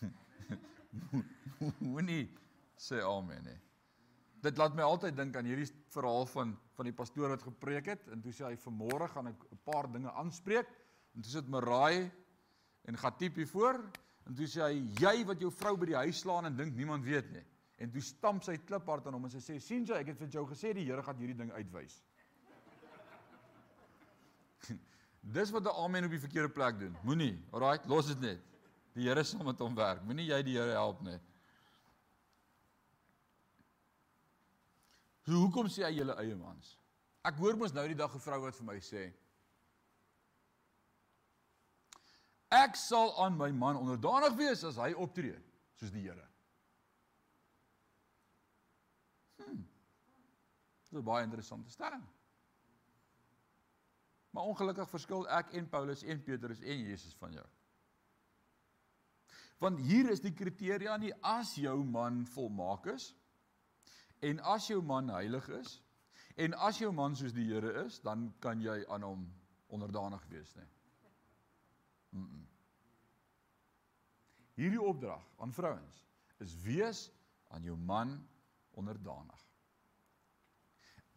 Moenie 1.92 2.24
sê 2.78 3.00
amen 3.04 3.44
nie. 3.46 3.58
Dit 4.42 4.58
laat 4.58 4.74
my 4.74 4.82
altyd 4.82 5.14
dink 5.16 5.36
aan 5.38 5.46
hierdie 5.46 5.70
verhaal 5.94 6.26
van 6.32 6.56
van 6.76 6.88
die 6.88 6.96
pastoor 6.96 7.30
wat 7.34 7.44
gepreek 7.46 7.86
het 7.92 8.08
en 8.10 8.22
toe 8.24 8.32
sê 8.34 8.46
hy 8.48 8.56
vanmôre 8.58 9.06
gaan 9.12 9.28
ek 9.30 9.44
'n 9.52 9.60
paar 9.64 9.86
dinge 9.92 10.10
aanspreek 10.10 10.68
en 11.14 11.22
toe 11.22 11.30
sit 11.30 11.48
Marai 11.48 12.10
en 12.88 12.96
gaan 12.98 13.16
tipie 13.16 13.46
voor 13.46 13.78
en 14.26 14.34
toe 14.34 14.46
sê 14.46 14.60
hy 14.66 14.76
jy 14.98 15.24
wat 15.28 15.40
jou 15.40 15.50
vrou 15.50 15.76
by 15.76 15.86
die 15.86 16.00
huis 16.00 16.18
slaan 16.24 16.46
en 16.46 16.56
dink 16.56 16.74
niemand 16.74 17.04
weet 17.04 17.30
nie 17.30 17.44
en 17.78 17.90
toe 17.90 18.00
stamp 18.00 18.42
sy 18.42 18.56
kliphard 18.56 19.06
aan 19.06 19.14
hom 19.14 19.24
en 19.24 19.30
sy 19.30 19.38
sê 19.38 19.60
sien 19.60 19.84
jy 19.86 19.94
ek 19.94 20.06
het 20.12 20.18
vir 20.18 20.28
jou 20.28 20.46
gesê 20.46 20.72
die 20.74 20.84
Here 20.84 21.02
gaan 21.02 21.16
hierdie 21.16 21.38
ding 21.38 21.52
uitwys 21.52 22.02
Dis 25.22 25.50
wat 25.50 25.62
'n 25.62 25.76
amen 25.84 26.04
op 26.04 26.10
die 26.10 26.20
verkeerde 26.20 26.50
plek 26.50 26.78
doen. 26.78 26.96
Moenie, 27.02 27.44
alraai, 27.50 27.78
los 27.86 28.06
dit 28.06 28.20
net. 28.20 28.40
Die 28.92 29.06
Here 29.08 29.24
sal 29.24 29.44
met 29.44 29.58
hom 29.58 29.74
werk. 29.74 30.02
Moenie 30.02 30.26
jy 30.26 30.42
die 30.42 30.56
Here 30.58 30.70
help 30.70 31.00
nie. 31.00 31.18
So 35.22 35.32
hoekom 35.32 35.68
sê 35.70 35.84
hy 35.86 35.92
julle 35.96 36.16
eie 36.18 36.34
mans? 36.36 36.76
Ek 37.22 37.38
hoor 37.38 37.56
mos 37.56 37.72
nou 37.72 37.86
die 37.86 37.94
dag 37.94 38.14
'n 38.14 38.20
vrou 38.20 38.40
wat 38.40 38.56
vir 38.56 38.66
my 38.66 38.78
sê 38.80 39.12
Ek 42.52 42.76
sal 42.76 43.14
aan 43.24 43.36
my 43.36 43.50
man 43.50 43.76
onderdanig 43.76 44.34
wees 44.36 44.64
as 44.64 44.76
hy 44.76 44.92
optree 44.92 45.38
soos 45.80 45.90
die 45.90 46.02
Here. 46.02 46.28
Hm. 49.38 49.62
Dis 50.82 50.92
'n 50.92 51.04
baie 51.04 51.24
interessante 51.24 51.70
stelling. 51.70 52.04
Maar 54.32 54.48
ongelukkig 54.48 54.88
verskil 54.88 55.26
ek 55.28 55.52
en 55.58 55.68
Paulus 55.68 56.02
en 56.02 56.22
Petrus 56.24 56.60
en 56.60 56.84
Jesus 56.88 57.16
van 57.20 57.34
jou. 57.36 57.46
Want 59.60 59.78
hier 59.84 60.08
is 60.10 60.22
die 60.24 60.32
kriteria 60.34 60.96
nie 60.98 61.12
as 61.20 61.54
jou 61.60 61.76
man 61.84 62.24
volmaak 62.32 62.88
is 62.94 63.12
en 64.24 64.40
as 64.54 64.66
jou 64.70 64.80
man 64.82 65.12
heilig 65.12 65.48
is 65.60 65.76
en 66.40 66.56
as 66.64 66.80
jou 66.80 66.90
man 66.96 67.14
soos 67.16 67.34
die 67.36 67.44
Here 67.44 67.84
is, 67.84 68.00
dan 68.00 68.30
kan 68.40 68.62
jy 68.64 68.78
aan 68.88 69.04
hom 69.04 69.26
onderdanig 69.72 70.24
wees, 70.32 70.54
nê. 70.56 70.64
Mm 72.16 72.24
-mm. 72.24 72.46
Hierdie 74.54 74.80
opdrag 74.80 75.22
aan 75.36 75.52
vrouens 75.52 76.02
is 76.38 76.56
wees 76.64 77.10
aan 77.48 77.62
jou 77.62 77.76
man 77.76 78.28
onderdanig. 78.70 79.51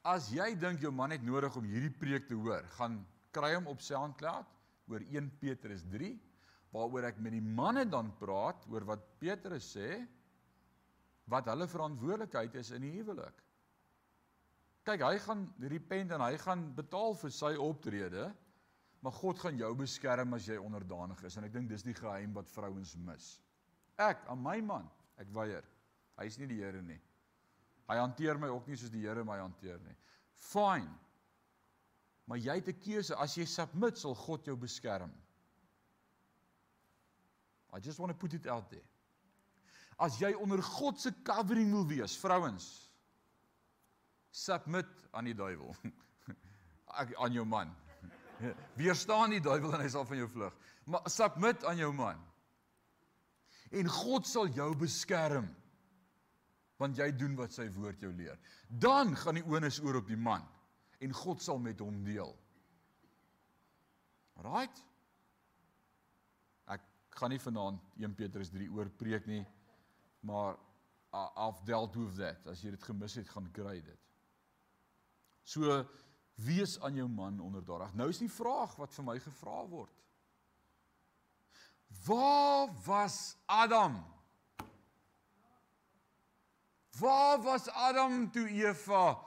As 0.05 0.27
jy 0.29 0.51
dink 0.61 0.83
jou 0.85 0.91
man 0.93 1.15
het 1.15 1.23
nodig 1.25 1.55
om 1.57 1.65
hierdie 1.65 1.93
preek 1.97 2.27
te 2.29 2.37
hoor, 2.37 2.61
gaan 2.77 2.99
kry 3.33 3.55
hom 3.55 3.71
op 3.71 3.81
SoundCloud 3.81 4.51
oor 4.93 5.05
1 5.09 5.31
Petrus 5.41 5.81
3 5.89 6.11
waaroor 6.75 7.07
ek 7.09 7.21
met 7.23 7.33
die 7.33 7.41
manne 7.41 7.87
dan 7.89 8.11
praat 8.19 8.67
oor 8.69 8.85
wat 8.85 9.07
Petrus 9.17 9.71
sê 9.73 9.95
wat 11.31 11.49
hulle 11.49 11.65
verantwoordelikheid 11.71 12.53
is 12.61 12.69
in 12.75 12.85
die 12.85 12.91
huwelik. 12.99 13.39
Kyk, 14.85 15.01
hy 15.01 15.17
gaan 15.23 15.47
repent 15.71 16.13
en 16.13 16.21
hy 16.21 16.35
gaan 16.43 16.67
betaal 16.77 17.17
vir 17.17 17.33
sy 17.33 17.55
optrede, 17.57 18.27
maar 19.01 19.17
God 19.17 19.41
gaan 19.41 19.57
jou 19.57 19.71
beskerm 19.79 20.37
as 20.37 20.45
jy 20.51 20.59
onderdanig 20.61 21.25
is 21.25 21.39
en 21.39 21.49
ek 21.49 21.55
dink 21.55 21.71
dis 21.71 21.87
die 21.87 21.97
geheim 21.97 22.35
wat 22.37 22.51
vrouens 22.53 22.93
mis. 23.07 23.31
Ek 23.97 24.21
aan 24.29 24.43
my 24.45 24.59
man, 24.61 24.85
ek 25.17 25.33
weier. 25.33 25.65
Hy 26.19 26.29
is 26.29 26.37
nie 26.37 26.51
die 26.51 26.61
Here 26.61 26.85
nie. 26.85 27.01
Hy 27.89 27.97
hanteer 28.01 28.39
my 28.41 28.49
ook 28.49 28.67
nie 28.67 28.77
soos 28.77 28.93
die 28.93 29.03
Here 29.05 29.23
my 29.23 29.37
hanteer 29.37 29.79
nie. 29.85 29.95
Fine. 30.33 30.91
Maar 32.25 32.37
jy 32.41 32.55
het 32.55 32.67
'n 32.67 32.79
keuse 32.81 33.15
as 33.15 33.35
jy 33.37 33.45
submit 33.45 33.97
sal 33.97 34.15
God 34.15 34.45
jou 34.45 34.55
beskerm. 34.57 35.13
I 37.73 37.79
just 37.79 37.99
want 37.99 38.11
to 38.11 38.17
put 38.17 38.33
it 38.33 38.47
out 38.47 38.69
there. 38.69 38.87
As 39.99 40.19
jy 40.19 40.33
onder 40.33 40.61
God 40.61 40.99
se 40.99 41.11
covering 41.23 41.71
wil 41.71 41.85
wees, 41.87 42.17
vrouens, 42.17 42.91
submit 44.31 44.87
aan 45.11 45.25
die 45.25 45.35
duiwel. 45.35 45.75
aan 47.23 47.33
jou 47.33 47.45
man. 47.45 47.75
Weerstaan 48.79 49.29
die 49.29 49.41
duiwel 49.41 49.73
en 49.73 49.81
hy 49.81 49.89
sal 49.91 50.05
van 50.05 50.17
jou 50.17 50.27
vlug. 50.29 50.55
Maar 50.85 51.09
submit 51.09 51.63
aan 51.65 51.77
jou 51.77 51.91
man. 51.93 52.19
En 53.71 53.87
God 53.89 54.27
sal 54.27 54.47
jou 54.47 54.75
beskerm. 54.75 55.47
Want 56.81 56.97
jy 56.99 57.07
doen 57.15 57.35
wat 57.39 57.53
sy 57.55 57.67
woord 57.75 58.01
jou 58.03 58.11
leer. 58.15 58.39
Dan 58.67 59.15
gaan 59.19 59.39
die 59.39 59.45
onus 59.47 59.79
oor 59.83 60.01
op 60.01 60.09
die 60.11 60.19
man 60.19 60.43
en 61.03 61.15
God 61.15 61.43
sal 61.43 61.59
met 61.61 61.79
hom 61.83 62.01
deel. 62.05 62.31
Right? 64.43 64.79
Ek 66.75 66.83
gaan 67.19 67.31
nie 67.31 67.41
vanaand 67.41 67.99
1 68.01 68.15
Petrus 68.19 68.51
3 68.51 68.67
oor 68.75 68.91
preek 68.99 69.27
nie, 69.29 69.43
maar 70.25 70.57
I've 71.15 71.63
dealt 71.63 71.95
with 71.95 72.17
that. 72.19 72.43
As 72.51 72.63
jy 72.63 72.73
dit 72.75 72.83
gemis 72.83 73.15
het, 73.15 73.29
gaan 73.31 73.47
kry 73.55 73.77
dit. 73.79 74.01
So 75.47 75.83
wees 76.43 76.75
aan 76.83 76.97
jou 76.99 77.07
man 77.07 77.39
onderdanig. 77.39 77.93
Nou 77.95 78.09
is 78.11 78.19
die 78.19 78.31
vraag 78.31 78.73
wat 78.79 78.91
vir 78.97 79.07
my 79.07 79.15
gevra 79.23 79.61
word. 79.71 79.93
Waar 82.03 82.73
was 82.83 83.37
Adam? 83.47 84.01
Waar 86.99 87.41
was 87.41 87.69
Adam 87.69 88.31
toe 88.31 88.47
Eva 88.47 89.17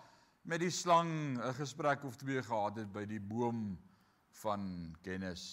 met 0.42 0.60
die 0.60 0.70
slang 0.70 1.36
'n 1.36 1.54
gesprek 1.54 2.04
of 2.04 2.16
twee 2.16 2.42
gehad 2.42 2.76
het 2.76 2.92
by 2.92 3.04
die 3.04 3.20
boom 3.20 3.78
van 4.40 4.96
kennis 5.02 5.44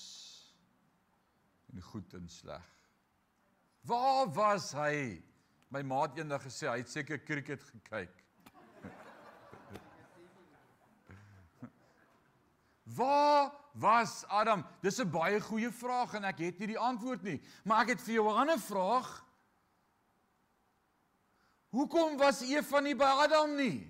en 1.73 1.81
goed 1.81 2.13
en 2.13 2.29
sleg? 2.29 2.63
Waar 3.81 4.31
was 4.31 4.71
hy? 4.71 5.23
My 5.67 5.81
maat 5.81 6.17
eendag 6.17 6.43
gesê 6.43 6.69
hy 6.69 6.77
het 6.77 6.89
seker 6.89 7.19
cricket 7.19 7.63
gekyk. 7.63 8.23
Waar 12.95 13.51
was 13.73 14.23
Adam? 14.27 14.65
Dis 14.81 14.99
'n 14.99 15.11
baie 15.11 15.41
goeie 15.41 15.71
vraag 15.71 16.13
en 16.13 16.23
ek 16.23 16.39
het 16.39 16.59
nie 16.59 16.67
die 16.67 16.79
antwoord 16.79 17.23
nie, 17.23 17.41
maar 17.63 17.81
ek 17.81 17.89
het 17.89 18.01
vir 18.01 18.13
jou 18.13 18.29
'n 18.29 18.39
ander 18.39 18.59
vraag. 18.59 19.25
Hoekom 21.75 22.15
was 22.17 22.39
Eva 22.47 22.79
nie 22.79 22.95
by 22.95 23.09
Adam 23.25 23.55
nie? 23.57 23.83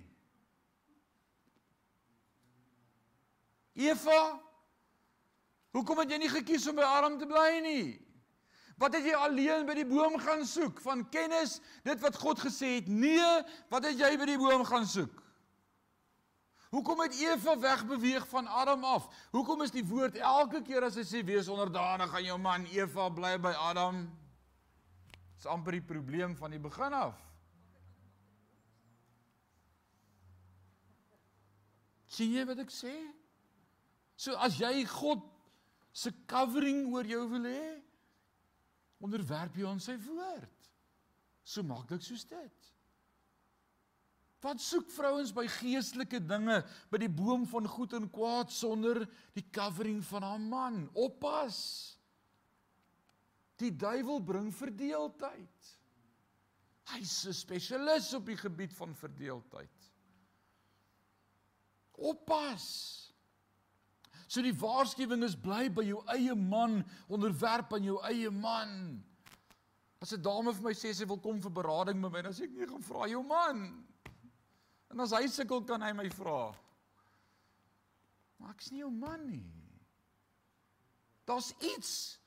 Eva, 3.76 4.40
hoekom 5.76 6.00
het 6.02 6.10
jy 6.10 6.18
nie 6.24 6.32
gekies 6.32 6.66
om 6.66 6.80
by 6.80 6.86
Adam 6.96 7.18
te 7.20 7.28
bly 7.30 7.60
nie? 7.62 7.84
Wat 8.80 8.96
het 8.96 9.06
jy 9.06 9.14
alleen 9.16 9.68
by 9.68 9.76
die 9.78 9.86
boom 9.88 10.16
gaan 10.20 10.42
soek 10.48 10.80
van 10.84 11.04
kennis, 11.12 11.60
dit 11.86 12.02
wat 12.02 12.18
God 12.20 12.42
gesê 12.42 12.74
het? 12.80 12.88
Nee, 12.90 13.28
wat 13.72 13.86
het 13.86 14.00
jy 14.00 14.10
by 14.18 14.26
die 14.32 14.40
boom 14.40 14.66
gaan 14.68 14.88
soek? 14.88 15.22
Hoekom 16.74 17.04
het 17.04 17.14
Eva 17.22 17.54
wegbeweeg 17.62 18.26
van 18.28 18.50
Adam 18.50 18.82
af? 18.84 19.06
Hoekom 19.30 19.62
is 19.62 19.72
die 19.72 19.84
woord 19.86 20.18
elke 20.18 20.64
keer 20.66 20.88
as 20.88 20.98
hy 20.98 21.06
sê 21.06 21.22
wees 21.24 21.48
onderdanig 21.48 22.10
aan 22.10 22.26
jou 22.26 22.40
man, 22.42 22.66
Eva 22.74 23.06
bly 23.14 23.36
by 23.40 23.54
Adam? 23.70 24.02
Dis 25.36 25.46
amper 25.48 25.78
die 25.78 25.86
probleem 25.86 26.34
van 26.36 26.52
die 26.52 26.60
begin 26.60 26.96
af. 26.96 27.25
Sien 32.16 32.34
jy 32.34 32.44
wat 32.48 32.60
ek 32.64 32.72
sê? 32.72 32.94
So 34.16 34.36
as 34.40 34.56
jy 34.60 34.84
God 34.88 35.24
se 35.96 36.12
covering 36.28 36.86
oor 36.92 37.08
jou 37.08 37.24
wil 37.32 37.48
hê, 37.48 37.66
onderwerp 39.04 39.56
jy 39.56 39.68
aan 39.68 39.82
sy 39.82 39.96
woord. 40.06 40.70
So 41.46 41.64
maklik 41.64 42.04
soos 42.04 42.24
dit. 42.28 42.72
Wat 44.44 44.60
soek 44.62 44.90
vrouens 44.94 45.32
by 45.34 45.46
geestelike 45.50 46.20
dinge, 46.22 46.60
by 46.92 47.00
die 47.02 47.10
boom 47.10 47.46
van 47.50 47.66
goed 47.70 47.96
en 47.98 48.06
kwaad 48.12 48.52
sonder 48.54 49.02
die 49.34 49.44
covering 49.54 50.02
van 50.06 50.26
haar 50.26 50.42
man? 50.42 50.84
Oppas. 50.94 51.58
Die 53.58 53.72
duiwel 53.72 54.20
bring 54.22 54.52
verdeeldheid. 54.54 55.72
Hy's 56.92 57.26
'n 57.26 57.34
spesialis 57.34 58.12
op 58.14 58.26
die 58.26 58.36
gebied 58.36 58.72
van 58.72 58.94
verdeeldheid. 58.94 59.72
Oppas. 61.96 62.66
So 64.26 64.42
die 64.42 64.54
waarskuwing 64.54 65.22
is 65.24 65.36
bly 65.38 65.68
by 65.70 65.84
jou 65.86 66.02
eie 66.12 66.34
man, 66.34 66.82
onderwerp 67.08 67.72
aan 67.76 67.86
jou 67.86 68.00
eie 68.04 68.30
man. 68.30 69.02
As 70.02 70.12
'n 70.12 70.22
dame 70.22 70.52
vir 70.52 70.62
my 70.62 70.74
sê 70.74 70.92
sy 70.94 71.06
wil 71.06 71.18
kom 71.18 71.40
vir 71.40 71.50
berading 71.50 72.00
met 72.00 72.12
my, 72.12 72.22
dan 72.22 72.32
sê 72.32 72.44
ek 72.44 72.52
nee, 72.52 72.66
gaan 72.66 72.82
vra 72.82 73.06
jou 73.08 73.22
man. 73.22 73.86
En 74.90 75.00
as 75.00 75.12
hy 75.12 75.26
sukkel 75.26 75.64
kan 75.64 75.82
hy 75.82 75.92
my 75.92 76.08
vra. 76.10 76.54
Maar 78.38 78.50
ek's 78.50 78.70
nie 78.70 78.80
jou 78.80 78.90
man 78.90 79.26
nie. 79.30 79.46
Daar's 81.26 81.54
iets 81.60 82.18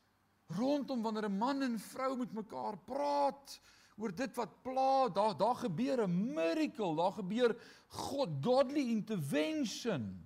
rondom 0.58 1.04
wanneer 1.04 1.30
'n 1.30 1.38
man 1.38 1.62
en 1.62 1.80
vrou 1.80 2.18
met 2.18 2.34
mekaar 2.34 2.78
praat 2.78 3.60
oor 4.00 4.14
dit 4.16 4.36
wat 4.40 4.62
pla, 4.64 5.10
daar 5.12 5.36
daar 5.38 5.56
gebeur 5.56 6.08
'n 6.08 6.34
miracle, 6.34 6.96
daar 6.96 7.14
gebeur 7.14 7.56
God 7.88 8.30
godly 8.42 8.90
intervention. 8.96 10.26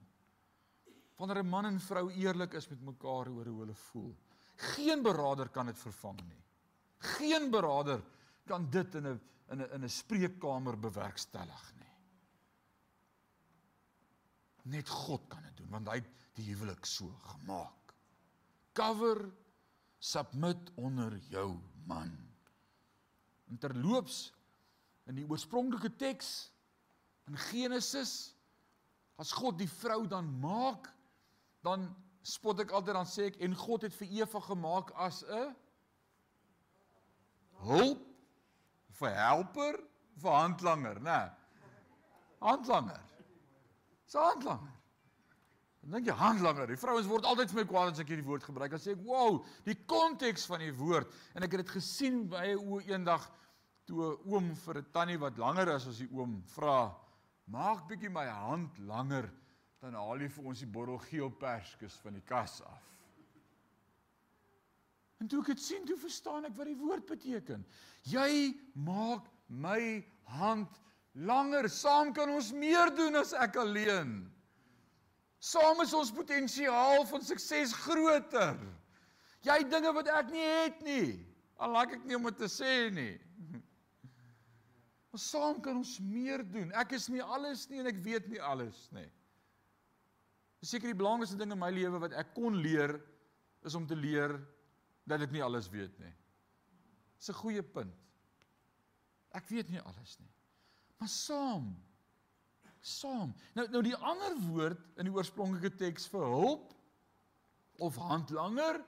Wanneer 1.18 1.44
'n 1.44 1.50
man 1.50 1.66
en 1.66 1.80
vrou 1.80 2.12
eerlik 2.12 2.54
is 2.54 2.70
met 2.70 2.82
mekaar 2.82 3.28
oor 3.30 3.46
hoe 3.46 3.60
hulle 3.60 3.76
voel. 3.76 4.16
Geen 4.56 5.02
beraader 5.02 5.50
kan 5.50 5.66
dit 5.66 5.80
vervang 5.80 6.22
nie. 6.22 6.44
Geen 6.98 7.52
beraader 7.52 8.04
kan 8.46 8.70
dit 8.70 8.96
in 8.96 9.08
'n 9.08 9.22
in 9.50 9.62
'n 9.62 9.70
in 9.74 9.84
'n 9.84 9.90
spreekkamer 9.90 10.80
bewerkstellig 10.80 11.74
nie. 11.76 11.94
Net 14.64 14.90
God 14.90 15.28
kan 15.28 15.44
dit 15.44 15.58
doen 15.58 15.70
want 15.70 15.88
hy 15.88 15.96
het 15.96 16.10
die 16.34 16.46
huwelik 16.46 16.86
so 16.86 17.08
gemaak. 17.22 17.94
Cover 18.74 19.32
submit 20.00 20.72
onder 20.76 21.18
jou 21.30 21.60
man. 21.86 22.33
En 23.54 23.60
terloops 23.62 24.32
in 25.06 25.20
die 25.20 25.28
oorspronklike 25.30 25.92
teks 26.02 26.32
in 27.30 27.38
Genesis 27.52 28.34
as 29.22 29.32
God 29.38 29.60
die 29.62 29.70
vrou 29.70 30.08
dan 30.10 30.26
maak, 30.42 30.90
dan 31.62 31.86
spot 32.26 32.64
ek 32.64 32.74
altyd 32.74 32.98
dan 32.98 33.10
sê 33.10 33.28
ek 33.30 33.38
en 33.46 33.54
God 33.60 33.86
het 33.86 33.94
vir 34.00 34.16
Eva 34.24 34.42
gemaak 34.42 34.90
as 35.06 35.22
'n 35.28 35.54
hulp 37.68 38.02
vir 39.00 39.14
helper 39.16 39.78
vir 40.24 40.32
handlanger, 40.32 41.00
né? 41.00 41.32
Handlanger. 42.42 43.02
Dis 44.06 44.18
handlanger. 44.18 44.74
Dan 45.84 45.92
dink 45.92 46.08
jy 46.08 46.16
handlanger. 46.16 46.68
Die 46.68 46.80
vrouens 46.80 47.08
word 47.08 47.26
altyd 47.28 47.52
vir 47.52 47.62
my 47.62 47.68
kwaad 47.70 47.92
as 47.92 48.00
ek 48.00 48.08
hierdie 48.08 48.26
woord 48.26 48.44
gebruik. 48.44 48.72
Dan 48.72 48.80
sê 48.80 48.92
ek, 48.92 49.04
"Wow, 49.04 49.46
die 49.66 49.76
konteks 49.86 50.46
van 50.46 50.60
die 50.60 50.74
woord." 50.74 51.12
En 51.36 51.44
ek 51.44 51.52
het 51.52 51.66
dit 51.66 51.76
gesien 51.76 52.28
by 52.28 52.56
'n 52.56 52.58
oë 52.58 52.88
eendag 52.88 53.30
toe 53.86 54.14
'n 54.14 54.32
oom 54.32 54.56
vir 54.56 54.78
'n 54.78 54.92
tannie 54.92 55.20
wat 55.20 55.38
langer 55.38 55.76
is 55.76 55.88
as 55.88 55.98
die 55.98 56.12
oom 56.12 56.42
vra, 56.56 56.96
"Maak 57.48 57.88
bietjie 57.88 58.10
my 58.10 58.26
hand 58.26 58.78
langer, 58.80 59.30
dan 59.82 59.94
haal 59.94 60.20
jy 60.20 60.30
vir 60.30 60.46
ons 60.46 60.60
die 60.60 60.66
bottel 60.66 60.98
geelperskes 60.98 61.96
van 62.04 62.14
die 62.14 62.26
kas 62.26 62.62
af." 62.62 62.84
En 65.20 65.28
toe 65.28 65.40
ek 65.40 65.54
dit 65.56 65.62
sien, 65.62 65.86
toe 65.86 65.98
verstaan 65.98 66.46
ek 66.46 66.56
wat 66.58 66.68
die 66.68 66.76
woord 66.76 67.06
beteken. 67.06 67.66
Jy 68.04 68.60
maak 68.76 69.24
my 69.48 70.04
hand 70.24 70.80
langer. 71.14 71.70
Saam 71.70 72.14
kan 72.14 72.30
ons 72.30 72.52
meer 72.52 72.92
doen 72.96 73.16
as 73.16 73.32
ek 73.34 73.56
alleen. 73.56 74.32
Saam 75.40 75.80
is 75.84 75.94
ons 75.94 76.12
potensiaal 76.12 77.06
van 77.06 77.24
sukses 77.24 77.74
groter. 77.86 78.60
Jy 79.44 79.58
het 79.60 79.72
dinge 79.72 79.92
wat 79.96 80.08
ek 80.08 80.30
nie 80.32 80.44
het 80.44 80.84
nie. 80.84 81.08
Al 81.60 81.72
laat 81.76 81.96
ek 81.96 82.04
nie 82.08 82.16
om 82.16 82.28
dit 82.28 82.38
te 82.40 82.52
sê 82.52 82.90
nie. 82.92 83.16
Maar 85.14 85.22
saam 85.22 85.60
kan 85.62 85.78
ons 85.78 86.00
meer 86.02 86.42
doen. 86.42 86.72
Ek 86.74 86.96
is 86.98 87.06
nie 87.14 87.22
alles 87.22 87.68
nie 87.70 87.84
en 87.84 87.90
ek 87.92 88.00
weet 88.02 88.32
nie 88.32 88.40
alles 88.42 88.88
nie. 88.96 89.06
Seker 90.66 90.90
die 90.90 90.98
belangrikste 90.98 91.38
ding 91.38 91.52
in 91.54 91.60
my 91.62 91.70
lewe 91.70 92.00
wat 92.02 92.16
ek 92.18 92.32
kon 92.34 92.58
leer 92.58 92.96
is 93.68 93.76
om 93.78 93.86
te 93.86 93.94
leer 93.94 94.34
dat 95.06 95.22
ek 95.22 95.36
nie 95.36 95.44
alles 95.46 95.68
weet 95.70 95.94
nie. 96.02 96.14
Dis 97.20 97.30
'n 97.30 97.38
goeie 97.44 97.62
punt. 97.62 97.94
Ek 99.38 99.46
weet 99.54 99.70
nie 99.70 99.84
alles 99.86 100.18
nie. 100.20 100.34
Maar 100.98 101.10
saam 101.14 101.76
saam. 102.82 103.36
Nou 103.54 103.68
nou 103.70 103.84
die 103.86 103.96
ander 103.96 104.34
woord 104.50 104.98
in 104.98 105.06
die 105.06 105.14
oorspronklike 105.14 105.76
teks 105.78 106.08
vir 106.08 106.26
hulp 106.26 106.74
of 107.78 107.96
handlanger. 107.96 108.82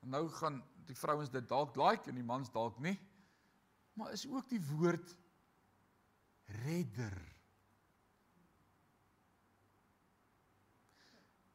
Nou 0.00 0.28
gaan 0.28 0.58
die 0.86 0.96
vrouens 0.96 1.30
dit 1.30 1.48
dalk 1.48 1.76
like 1.76 2.10
en 2.10 2.18
die 2.18 2.26
mans 2.26 2.50
dalk 2.50 2.78
nie 2.80 2.98
maar 3.98 4.12
is 4.12 4.26
ook 4.26 4.48
die 4.48 4.62
woord 4.62 5.16
redder. 6.62 7.16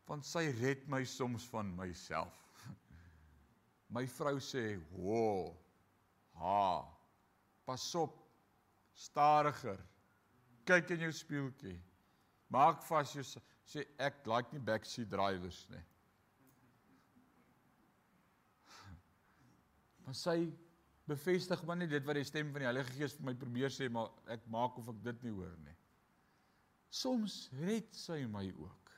Want 0.03 0.27
sy 0.27 0.49
red 0.59 0.83
my 0.91 1.05
soms 1.07 1.45
van 1.47 1.71
myself. 1.77 2.35
My 3.87 4.03
vrou 4.09 4.39
sê, 4.43 4.75
"Ho, 4.91 5.55
ha. 6.35 6.83
Pas 7.65 7.95
op. 7.95 8.19
Stadiger. 8.93 9.79
Kyk 10.65 10.89
in 10.89 10.99
jou 10.99 11.11
spieeltjie. 11.11 11.81
Maak 12.47 12.83
vas 12.83 13.13
jou 13.13 13.23
sê 13.65 13.85
ek 13.97 14.25
like 14.27 14.51
nie 14.51 14.59
backseat 14.59 15.09
drivers 15.09 15.69
nie." 15.69 15.85
Maar 20.03 20.15
sy 20.15 20.51
bevestig 21.09 21.63
maar 21.67 21.77
net 21.77 21.91
dit 21.91 22.05
wat 22.07 22.15
die 22.15 22.27
stem 22.27 22.51
van 22.53 22.63
die 22.63 22.69
Heilige 22.69 22.93
Gees 22.95 23.15
vir 23.17 23.27
my 23.27 23.33
probeer 23.39 23.73
sê, 23.73 23.89
maar 23.91 24.11
ek 24.31 24.45
maak 24.51 24.77
of 24.79 24.91
ek 24.93 25.01
dit 25.03 25.25
nie 25.27 25.33
hoor 25.35 25.55
nie. 25.65 25.75
Soms 26.93 27.47
red 27.63 27.89
sy 27.97 28.21
my 28.29 28.45
ook. 28.51 28.91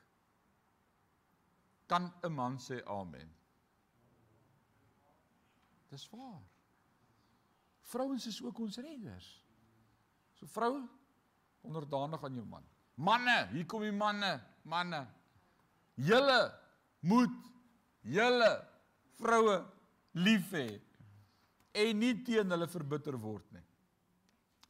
Kan 1.88 2.12
'n 2.24 2.34
man 2.34 2.58
sê 2.58 2.82
amen? 2.86 3.30
Dis 5.90 6.10
waar. 6.10 6.42
Vrouens 7.82 8.26
is 8.28 8.42
ook 8.42 8.60
ons 8.60 8.78
redders. 8.78 9.44
So 10.34 10.48
vrou 10.48 10.88
onderdanig 11.62 12.24
aan 12.24 12.34
jou 12.34 12.46
man. 12.46 12.64
Manne, 12.96 13.48
hier 13.52 13.66
kom 13.66 13.82
die 13.82 13.92
manne, 13.92 14.42
manne. 14.64 15.08
Julle 15.96 16.52
moet 17.00 17.36
julle 18.02 18.68
vroue 19.20 19.66
lief 20.12 20.52
hê 20.52 20.82
en 21.76 22.00
nie 22.00 22.14
teen 22.24 22.52
hulle 22.52 22.68
verbitter 22.72 23.18
word 23.20 23.46
nie. 23.56 23.64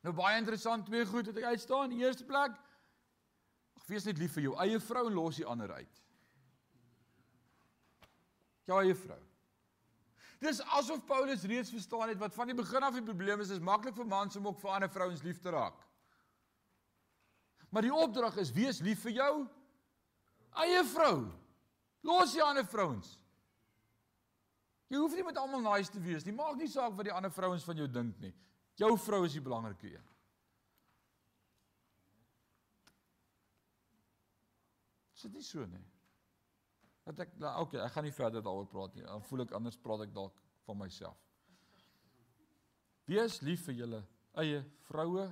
Nou 0.06 0.14
baie 0.14 0.38
interessant 0.38 0.86
twee 0.86 1.06
goed 1.10 1.30
wat 1.32 1.38
ek 1.42 1.54
uitstaan. 1.56 1.94
Die 1.94 2.04
eerste 2.04 2.26
plek, 2.30 2.58
wees 3.90 4.06
net 4.06 4.20
lief 4.22 4.36
vir 4.38 4.48
jou 4.48 4.58
eie 4.62 4.82
vrou 4.82 5.06
en 5.10 5.18
los 5.18 5.40
die 5.40 5.48
ander 5.50 5.72
uit. 5.78 6.02
Jou 8.70 8.82
eie 8.82 8.98
vrou. 8.98 9.22
Dis 10.42 10.62
asof 10.78 11.06
Paulus 11.08 11.46
reeds 11.48 11.72
verstaan 11.74 12.10
het 12.12 12.22
wat 12.22 12.34
van 12.36 12.50
die 12.52 12.58
begin 12.58 12.86
af 12.86 12.98
die 12.98 13.06
probleem 13.06 13.42
is, 13.42 13.54
is 13.56 13.64
maklik 13.64 13.96
vir 13.98 14.08
mans 14.10 14.36
om 14.38 14.50
ook 14.50 14.60
vir 14.62 14.74
ander 14.76 14.92
vrouens 14.92 15.24
lief 15.26 15.40
te 15.42 15.54
raak. 15.54 15.78
Maar 17.70 17.88
die 17.88 17.94
opdrag 17.94 18.38
is 18.42 18.54
wees 18.56 18.82
lief 18.86 19.02
vir 19.06 19.18
jou 19.22 19.34
eie 20.66 20.84
vrou. 20.88 21.26
Los 22.06 22.36
die 22.36 22.44
ander 22.44 22.66
vrouens. 22.70 23.16
Jy 24.96 25.02
hoef 25.04 25.16
nie 25.18 25.26
met 25.28 25.36
almal 25.36 25.64
nice 25.66 25.92
te 25.92 26.00
wees 26.00 26.24
nie. 26.24 26.32
Maak 26.32 26.56
nie 26.56 26.72
saak 26.72 26.94
wat 26.96 27.10
die 27.10 27.12
ander 27.12 27.32
vrouens 27.36 27.66
van 27.68 27.76
jou 27.76 27.88
dink 27.92 28.20
nie. 28.24 28.32
Jou 28.80 28.94
vrou 29.04 29.26
is 29.28 29.36
die 29.36 29.44
belangrike 29.44 29.90
een. 29.92 30.06
Dit 35.26 35.26
is 35.26 35.34
nie 35.34 35.44
so 35.44 35.66
nie. 35.68 35.84
Dat 37.04 37.20
ek 37.26 37.36
nou 37.42 37.52
okay, 37.66 37.82
ek 37.84 37.92
gaan 37.92 38.08
nie 38.08 38.16
verder 38.16 38.44
daaroor 38.46 38.70
praat 38.72 38.96
nie. 38.96 39.04
Dan 39.04 39.24
voel 39.28 39.44
ek 39.44 39.56
anders 39.58 39.80
praat 39.82 40.06
ek 40.06 40.16
dalk 40.16 40.40
van 40.64 40.80
myself. 40.80 41.20
Wees 43.10 43.42
lief 43.44 43.68
vir 43.68 43.82
julle 43.82 44.02
eie 44.40 44.64
vroue 44.88 45.28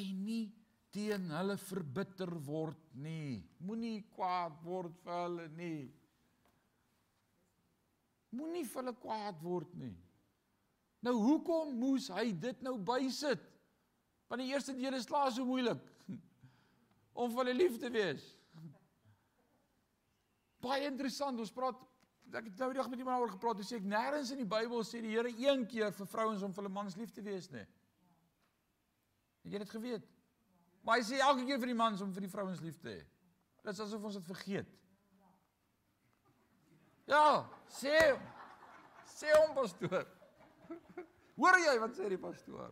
en 0.00 0.24
nie 0.24 0.46
teen 0.94 1.28
hulle 1.34 1.58
verbitter 1.60 2.32
word 2.48 2.88
nie. 3.04 3.42
Moenie 3.66 4.00
kwaad 4.14 4.56
word 4.64 4.96
vir 5.04 5.18
hulle 5.26 5.48
nie. 5.60 5.90
Moenie 8.36 8.66
vir 8.66 8.82
hulle 8.82 8.94
kwaad 9.02 9.40
word 9.42 9.70
nie. 9.78 9.94
Nou 11.06 11.16
hoekom 11.18 11.72
moes 11.80 12.10
hy 12.12 12.30
dit 12.36 12.60
nou 12.62 12.76
bysit? 12.78 13.42
Want 14.30 14.44
die 14.44 14.52
eerste 14.52 14.74
deel 14.76 14.94
is 14.94 15.08
klaar 15.08 15.32
so 15.34 15.46
moeilik 15.48 15.80
om 17.20 17.32
vir 17.32 17.42
hulle 17.42 17.56
lief 17.56 17.80
te 17.82 17.90
wees. 17.90 18.22
Baie 20.64 20.86
interessant, 20.86 21.40
ons 21.42 21.54
praat 21.54 21.80
ek 22.30 22.46
het 22.46 22.60
nou 22.62 22.68
die 22.70 22.78
dag 22.78 22.90
met 22.92 23.00
iemand 23.02 23.24
oor 23.24 23.32
gepraat, 23.32 23.62
sê 23.66 23.80
ek 23.80 23.88
nêrens 23.90 24.30
in 24.30 24.44
die 24.44 24.48
Bybel 24.48 24.84
sê 24.86 25.00
die 25.02 25.16
Here 25.16 25.32
een 25.34 25.64
keer 25.70 25.90
vir 25.96 26.08
vrouens 26.12 26.44
om 26.46 26.54
vir 26.54 26.62
hulle 26.62 26.76
mans 26.76 26.94
lief 27.00 27.10
te 27.14 27.24
wees 27.26 27.50
nie. 27.50 27.64
Het 29.42 29.56
jy 29.56 29.62
dit 29.64 29.74
geweet? 29.74 30.06
Maar 30.86 31.00
hy 31.00 31.08
sê 31.08 31.18
elke 31.20 31.48
keer 31.48 31.58
vir 31.60 31.72
die 31.72 31.80
mans 31.80 32.04
om 32.04 32.12
vir 32.14 32.28
die 32.28 32.32
vrouens 32.32 32.62
lief 32.62 32.78
te 32.80 32.92
hê. 32.92 33.00
Dit 33.64 33.74
is 33.74 33.82
asof 33.82 34.06
ons 34.06 34.20
dit 34.20 34.30
vergeet. 34.30 34.70
Ja, 37.10 37.44
sê 37.66 37.96
sê 39.10 39.32
hom 39.34 39.54
pastoor. 39.56 40.04
Hoor 41.40 41.56
jy 41.58 41.72
wat 41.82 41.96
sê 41.98 42.08
die 42.12 42.20
pastoor? 42.20 42.70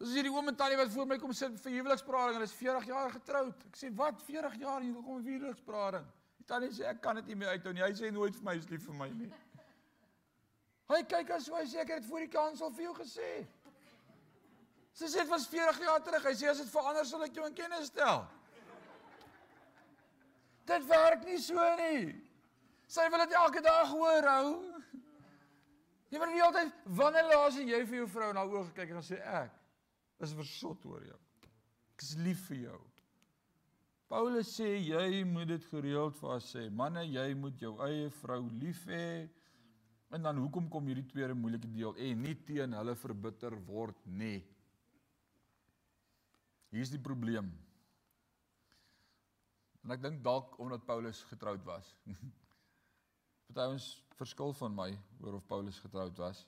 Dis 0.00 0.12
hierdie 0.16 0.32
oom 0.32 0.48
en 0.48 0.56
tannie 0.56 0.78
wat 0.80 0.92
voor 0.92 1.08
my 1.08 1.18
kom 1.20 1.32
sit 1.36 1.58
vir 1.60 1.74
huweliksberading. 1.78 2.38
Hulle 2.38 2.48
is 2.48 2.54
40 2.56 2.88
jaar 2.90 3.12
getroud. 3.12 3.66
Ek 3.68 3.76
sê, 3.76 3.90
"Wat? 3.96 4.22
40 4.22 4.56
jaar 4.60 4.80
hier 4.80 4.94
kom 4.94 5.18
'n 5.18 5.24
huweliksberading?" 5.24 6.06
Die 6.38 6.44
tannie 6.44 6.70
sê, 6.70 6.84
"Ek 6.84 7.00
kan 7.02 7.16
dit 7.16 7.26
nie 7.26 7.34
meer 7.34 7.48
uithou 7.48 7.72
nie. 7.72 7.82
Hy 7.82 7.92
sê 7.92 8.12
nooit 8.12 8.34
vir 8.34 8.44
my 8.44 8.56
is 8.56 8.68
lief 8.68 8.84
vir 8.86 8.94
my 8.94 9.08
nie." 9.08 9.32
Hy 10.88 11.02
kyk 11.02 11.30
as 11.30 11.48
hy 11.48 11.64
sê 11.64 11.80
ek 11.80 11.88
het 11.88 12.02
dit 12.02 12.10
voor 12.10 12.20
die 12.20 12.28
kansel 12.28 12.70
vir 12.70 12.84
jou 12.84 12.94
gesê. 12.94 13.46
Sy 14.92 15.04
sê 15.04 15.18
dit 15.18 15.28
was 15.28 15.46
40 15.46 15.80
jaar 15.80 16.00
terug. 16.00 16.22
Hy 16.22 16.32
sê 16.32 16.48
as 16.48 16.58
dit 16.58 16.68
verander 16.68 17.04
sal 17.04 17.22
ek 17.22 17.34
jou 17.34 17.46
in 17.46 17.54
kennis 17.54 17.86
stel. 17.86 18.26
Dit 20.64 20.86
werk 20.86 21.24
nie 21.24 21.38
so 21.38 21.76
nie. 21.76 22.25
Sy 22.86 23.06
wil 23.10 23.24
dit 23.24 23.34
elke 23.34 23.62
dag 23.64 23.90
hoor 23.90 24.28
hou. 24.30 24.50
Jy 26.12 26.20
word 26.22 26.32
nie 26.32 26.42
altyd 26.44 26.74
wanneer 26.98 27.26
laas 27.32 27.56
jy 27.58 27.80
vir 27.82 28.02
jou 28.02 28.10
vrou 28.10 28.28
na 28.34 28.44
oë 28.46 28.68
gekyk 28.68 28.92
en 28.92 29.00
dan 29.00 29.06
sê 29.06 29.18
ek 29.42 29.56
is 30.22 30.34
versot 30.38 30.84
oor 30.86 31.02
jou. 31.04 31.18
Ek 31.96 32.04
is 32.06 32.14
lief 32.22 32.46
vir 32.50 32.68
jou. 32.68 32.78
Paulus 34.06 34.52
sê 34.54 34.68
jy 34.78 35.24
moet 35.26 35.50
dit 35.50 35.66
gereeld 35.72 36.14
vir 36.20 36.30
haar 36.30 36.44
sê. 36.44 36.68
Manne, 36.70 37.02
jy 37.10 37.26
moet 37.34 37.58
jou 37.58 37.74
eie 37.88 38.06
vrou 38.20 38.44
lief 38.62 38.84
hê. 38.86 39.26
En 40.14 40.22
dan 40.22 40.38
hoekom 40.38 40.70
kom 40.70 40.86
hierdie 40.86 41.08
tweede 41.10 41.34
moeilike 41.34 41.66
deel 41.74 41.96
en 41.98 42.22
nie 42.22 42.36
teen 42.46 42.76
hulle 42.78 42.94
verbitter 43.02 43.58
word 43.66 43.98
nie. 44.06 44.38
Hier's 46.70 46.94
die 46.94 47.02
probleem. 47.02 47.50
En 49.82 49.94
ek 49.94 50.06
dink 50.06 50.22
dalk 50.22 50.54
omdat 50.62 50.86
Paulus 50.86 51.26
getroud 51.26 51.66
was. 51.66 51.90
Party 53.46 53.72
ons 53.72 53.86
verskil 54.18 54.52
van 54.58 54.74
my 54.74 54.90
oor 55.22 55.38
of 55.38 55.46
Paulus 55.48 55.78
getroud 55.80 56.18
was 56.18 56.44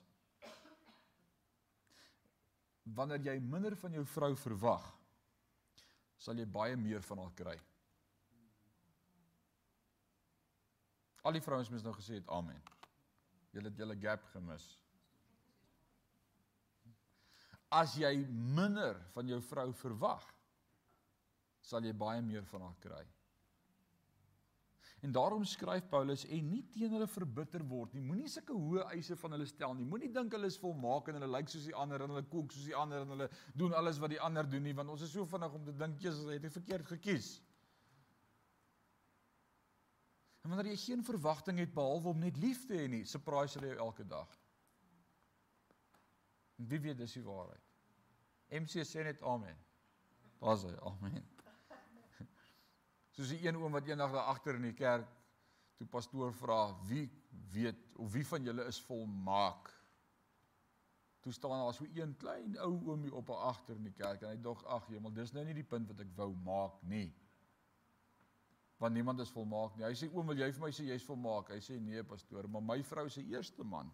wanneer 2.97 3.21
jy 3.21 3.35
minder 3.39 3.75
van 3.77 3.93
jou 3.93 4.01
vrou 4.15 4.31
verwag, 4.41 4.85
sal 6.17 6.39
jy 6.41 6.45
baie 6.49 6.77
meer 6.79 7.03
van 7.05 7.21
haar 7.21 7.35
kry. 7.37 7.53
Al 11.21 11.35
die 11.37 11.43
vrouens 11.43 11.69
moes 11.69 11.85
nou 11.85 11.93
gesê 11.93 12.17
het 12.17 12.31
amen. 12.33 12.57
Julle 13.53 13.69
het 13.69 13.77
julle 13.77 13.97
gap 13.99 14.25
gemis. 14.33 14.65
As 17.69 17.93
jy 17.99 18.13
minder 18.57 18.97
van 19.13 19.29
jou 19.29 19.37
vrou 19.51 19.67
verwag, 19.83 20.25
sal 21.61 21.85
jy 21.85 21.93
baie 21.93 22.21
meer 22.25 22.45
van 22.49 22.65
haar 22.65 22.77
kry. 22.81 23.03
En 25.01 25.11
daarom 25.15 25.45
skryf 25.47 25.85
Paulus 25.87 26.25
en 26.27 26.47
nie 26.51 26.63
teen 26.73 26.91
hulle 26.91 27.07
verbitter 27.07 27.63
word 27.67 27.93
nie. 27.95 28.03
Moenie 28.03 28.27
sulke 28.27 28.55
hoë 28.55 28.89
eise 28.97 29.15
van 29.21 29.35
hulle 29.35 29.47
stel 29.47 29.75
nie. 29.77 29.87
Moenie 29.87 30.09
dink 30.11 30.33
hulle 30.35 30.49
is 30.51 30.59
volmaak 30.59 31.07
en 31.07 31.19
hulle 31.19 31.29
lyk 31.37 31.51
soos 31.51 31.69
die 31.69 31.75
ander 31.75 32.03
en 32.03 32.11
hulle 32.11 32.25
kook 32.31 32.51
soos 32.51 32.67
die 32.67 32.75
ander 32.75 33.05
en 33.05 33.13
hulle 33.15 33.29
doen 33.55 33.75
alles 33.79 34.01
wat 34.03 34.11
die 34.11 34.19
ander 34.19 34.49
doen 34.49 34.65
nie, 34.67 34.75
want 34.75 34.91
ons 34.91 35.05
is 35.07 35.13
so 35.15 35.23
vinnig 35.29 35.55
om 35.55 35.63
te 35.69 35.75
dink 35.79 36.03
jy 36.03 36.11
het 36.33 36.51
verkeerd 36.51 36.91
gekies. 36.91 37.31
En 40.43 40.51
wanneer 40.51 40.73
jy 40.73 40.83
geen 40.83 41.03
verwagting 41.05 41.59
het 41.63 41.73
behalwe 41.75 42.11
om 42.11 42.19
net 42.19 42.37
lief 42.41 42.65
te 42.67 42.75
hê 42.81 42.87
nie, 42.91 43.03
surprise 43.07 43.59
hulle 43.59 43.71
jou 43.73 43.81
elke 43.87 44.03
dag. 44.07 44.35
En 46.59 46.67
wie 46.67 46.79
weet 46.83 46.99
dis 46.99 47.15
die 47.15 47.23
waarheid. 47.23 47.63
MC 48.59 48.83
sê 48.87 49.03
net 49.05 49.21
amen. 49.23 49.59
Daar's 50.39 50.65
hy, 50.67 50.75
amen. 50.89 51.23
Soos 53.19 53.33
die 53.33 53.41
een 53.43 53.57
oom 53.59 53.73
wat 53.75 53.87
eendag 53.89 54.13
daar 54.15 54.29
agter 54.31 54.55
in 54.55 54.63
die 54.69 54.77
kerk 54.79 55.07
toe 55.75 55.87
pastoor 55.91 56.31
vra, 56.31 56.71
"Wie 56.87 57.09
weet 57.51 57.95
of 57.99 58.13
wie 58.13 58.25
van 58.27 58.43
julle 58.43 58.63
is 58.63 58.79
volmaak?" 58.81 59.73
Toe 61.19 61.33
staan 61.33 61.59
daar 61.59 61.73
so 61.73 61.85
een 61.93 62.15
klein 62.17 62.57
ou 62.57 62.79
oomie 62.87 63.13
op 63.13 63.29
agter 63.29 63.75
in 63.75 63.83
die 63.83 63.91
kerk 63.91 64.21
en 64.21 64.29
hy 64.29 64.41
dog, 64.41 64.63
"Ag, 64.65 64.87
hemel, 64.87 65.11
dis 65.11 65.31
nou 65.31 65.43
nie 65.45 65.53
die 65.53 65.63
punt 65.63 65.87
wat 65.87 65.99
ek 65.99 66.15
wou 66.15 66.35
maak 66.35 66.81
nie." 66.81 67.13
Want 68.77 68.93
niemand 68.93 69.19
is 69.19 69.29
volmaak 69.29 69.75
nie. 69.75 69.85
Hy 69.85 69.93
sê, 69.93 70.13
"Oom, 70.13 70.27
wil 70.27 70.37
jy 70.37 70.51
vir 70.51 70.61
my 70.61 70.71
sê 70.71 70.85
jy's 70.85 71.03
volmaak?" 71.03 71.49
Hy 71.49 71.59
sê, 71.59 71.81
"Nee, 71.81 72.03
pastoor, 72.03 72.49
maar 72.49 72.61
my 72.61 72.83
vrou 72.83 73.09
se 73.09 73.21
eerste 73.21 73.63
man, 73.63 73.91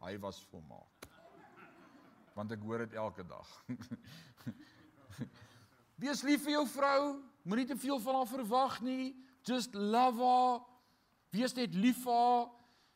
hy 0.00 0.18
was 0.18 0.44
volmaak." 0.44 1.06
Want 2.34 2.52
ek 2.52 2.60
hoor 2.60 2.78
dit 2.78 2.92
elke 2.92 3.26
dag. 3.26 3.64
Wees 6.00 6.22
lief 6.26 6.44
vir 6.44 6.56
jou 6.58 6.66
vrou. 6.74 7.00
Moenie 7.44 7.68
te 7.68 7.78
veel 7.78 8.00
van 8.02 8.20
haar 8.20 8.30
verwag 8.30 8.78
nie. 8.82 9.14
Just 9.46 9.74
love 9.74 10.22
her. 10.22 10.62
Wees 11.34 11.54
net 11.56 11.74
lief 11.74 12.02
vir 12.04 12.14
haar 12.14 12.46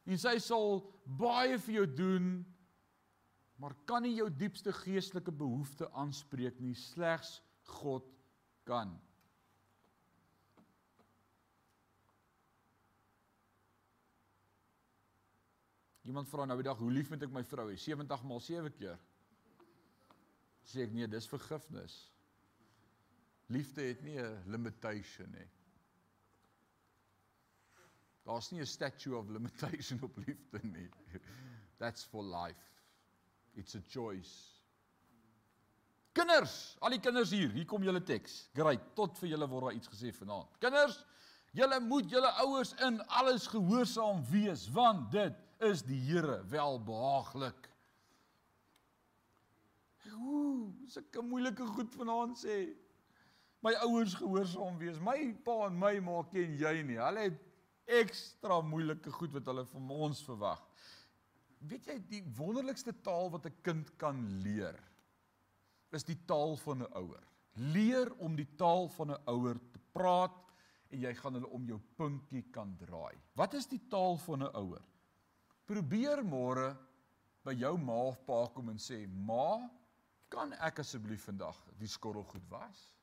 en 0.09 0.21
sy 0.21 0.39
sal 0.41 0.81
baie 1.19 1.59
vir 1.67 1.81
jou 1.81 1.89
doen. 1.99 2.31
Maar 3.59 3.75
kan 3.91 4.05
nie 4.07 4.15
jou 4.17 4.29
diepste 4.31 4.73
geestelike 4.85 5.35
behoefte 5.35 5.91
aanspreek 5.99 6.61
nie. 6.63 6.75
Slegs 6.79 7.39
God 7.81 8.07
kan. 8.69 8.95
Iemand 16.09 16.31
vra 16.31 16.47
nou 16.49 16.57
die 16.57 16.65
dag, 16.65 16.79
hoe 16.81 16.93
lief 16.93 17.11
moet 17.13 17.27
ek 17.27 17.33
my 17.35 17.43
vrou 17.45 17.67
hê? 17.69 17.77
70 17.77 18.23
maal 18.25 18.41
7 18.41 18.71
keer. 18.79 18.97
Sê 20.65 20.87
ek 20.87 20.95
nee, 20.97 21.09
dis 21.11 21.29
vergifnis. 21.29 21.99
Liefde 23.49 23.83
het 23.83 24.03
nie 24.03 24.19
'n 24.21 24.43
limitation 24.47 25.31
nie. 25.31 25.49
Daar's 28.25 28.51
nie 28.51 28.61
'n 28.61 28.67
statue 28.67 29.17
of 29.17 29.29
limitation 29.29 30.03
op 30.07 30.17
liefde 30.17 30.61
nie. 30.63 30.91
That's 31.79 32.05
for 32.05 32.23
life. 32.25 32.65
It's 33.55 33.75
a 33.75 33.81
choice. 33.89 34.59
Kinders, 36.13 36.77
al 36.79 36.91
die 36.91 37.01
kinders 37.01 37.31
hier, 37.31 37.51
hier 37.55 37.67
kom 37.69 37.83
julle 37.83 38.03
teks. 38.03 38.49
Great, 38.57 38.83
tot 38.99 39.19
vir 39.21 39.29
julle 39.29 39.49
word 39.49 39.69
daar 39.69 39.77
iets 39.79 39.91
gesê 39.93 40.11
vanaand. 40.15 40.57
Kinders, 40.59 41.05
julle 41.55 41.79
moet 41.81 42.11
julle 42.11 42.31
ouers 42.45 42.75
in 42.87 42.99
alles 43.21 43.47
gehoorsaam 43.47 44.25
wees, 44.31 44.67
want 44.75 45.13
dit 45.15 45.35
is 45.71 45.83
die 45.87 46.01
Here 46.09 46.41
welbehaaglik. 46.51 47.69
Ooh, 50.19 50.75
sulke 50.91 51.23
moeilike 51.23 51.67
goed 51.77 51.95
vanaand 51.95 52.41
sê. 52.41 52.59
My 53.61 53.75
ouers 53.83 54.15
gehoorsaam 54.15 54.79
wees. 54.79 55.01
My 55.03 55.35
pa 55.45 55.67
en 55.67 55.79
my 55.79 55.99
ma 56.05 56.23
ken 56.31 56.55
jy 56.61 56.83
nie. 56.87 56.99
Hulle 57.01 57.27
het 57.31 57.41
ekstra 58.01 58.61
moeilike 58.63 59.11
goed 59.11 59.33
wat 59.35 59.49
hulle 59.51 59.65
van 59.73 59.91
ons 59.91 60.21
verwag. 60.27 60.61
Weet 61.69 61.89
jy 61.91 61.97
die 62.11 62.23
wonderlikste 62.39 62.95
taal 63.03 63.33
wat 63.33 63.47
'n 63.47 63.63
kind 63.63 63.91
kan 63.99 64.21
leer 64.45 64.79
is 65.93 66.05
die 66.05 66.19
taal 66.27 66.57
van 66.57 66.83
'n 66.83 66.93
ouer. 67.01 67.25
Leer 67.75 68.13
om 68.19 68.37
die 68.37 68.49
taal 68.57 68.89
van 68.89 69.11
'n 69.11 69.23
ouer 69.27 69.59
te 69.73 69.81
praat 69.93 70.37
en 70.91 71.01
jy 71.01 71.15
gaan 71.15 71.35
hulle 71.35 71.49
om 71.49 71.67
jou 71.67 71.81
puntjie 71.97 72.45
kan 72.53 72.77
draai. 72.77 73.17
Wat 73.35 73.55
is 73.55 73.67
die 73.67 73.83
taal 73.89 74.17
van 74.17 74.43
'n 74.43 74.55
ouer? 74.55 74.85
Probeer 75.67 76.25
môre 76.25 76.77
by 77.45 77.53
jou 77.53 77.77
ma 77.79 77.93
of 77.93 78.25
pa 78.25 78.47
kom 78.55 78.69
en 78.69 78.79
sê: 78.79 79.07
"Ma, 79.09 79.69
kan 80.29 80.53
ek 80.53 80.79
asseblief 80.79 81.25
vandag 81.25 81.57
die 81.79 81.89
skorrel 81.89 82.25
goed 82.25 82.49
was?" 82.49 82.98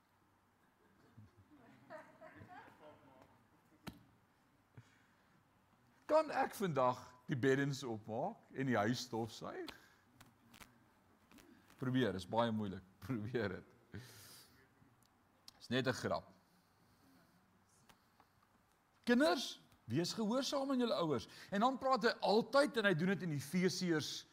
Kan 6.06 6.30
ek 6.32 6.54
vandag 6.56 7.00
die 7.26 7.38
beddens 7.38 7.84
opmaak 7.84 8.38
en 8.54 8.70
die 8.70 8.78
huis 8.78 9.08
stofsuig? 9.08 9.72
Probeer, 11.82 12.16
is 12.16 12.28
baie 12.30 12.52
moeilik. 12.54 12.84
Probeer 13.06 13.58
dit. 13.58 14.02
Is 15.60 15.70
net 15.74 15.88
'n 15.88 15.98
grap. 15.98 16.30
Kinders, 19.06 19.60
wees 19.86 20.14
gehoorsaam 20.14 20.72
aan 20.72 20.82
julle 20.82 20.98
ouers. 21.02 21.28
En 21.50 21.60
dan 21.62 21.78
praat 21.78 22.08
hy 22.08 22.14
altyd 22.22 22.78
en 22.78 22.86
hy 22.90 22.94
doen 22.98 23.14
dit 23.14 23.26
in 23.28 23.36
Efesiërs 23.38 24.26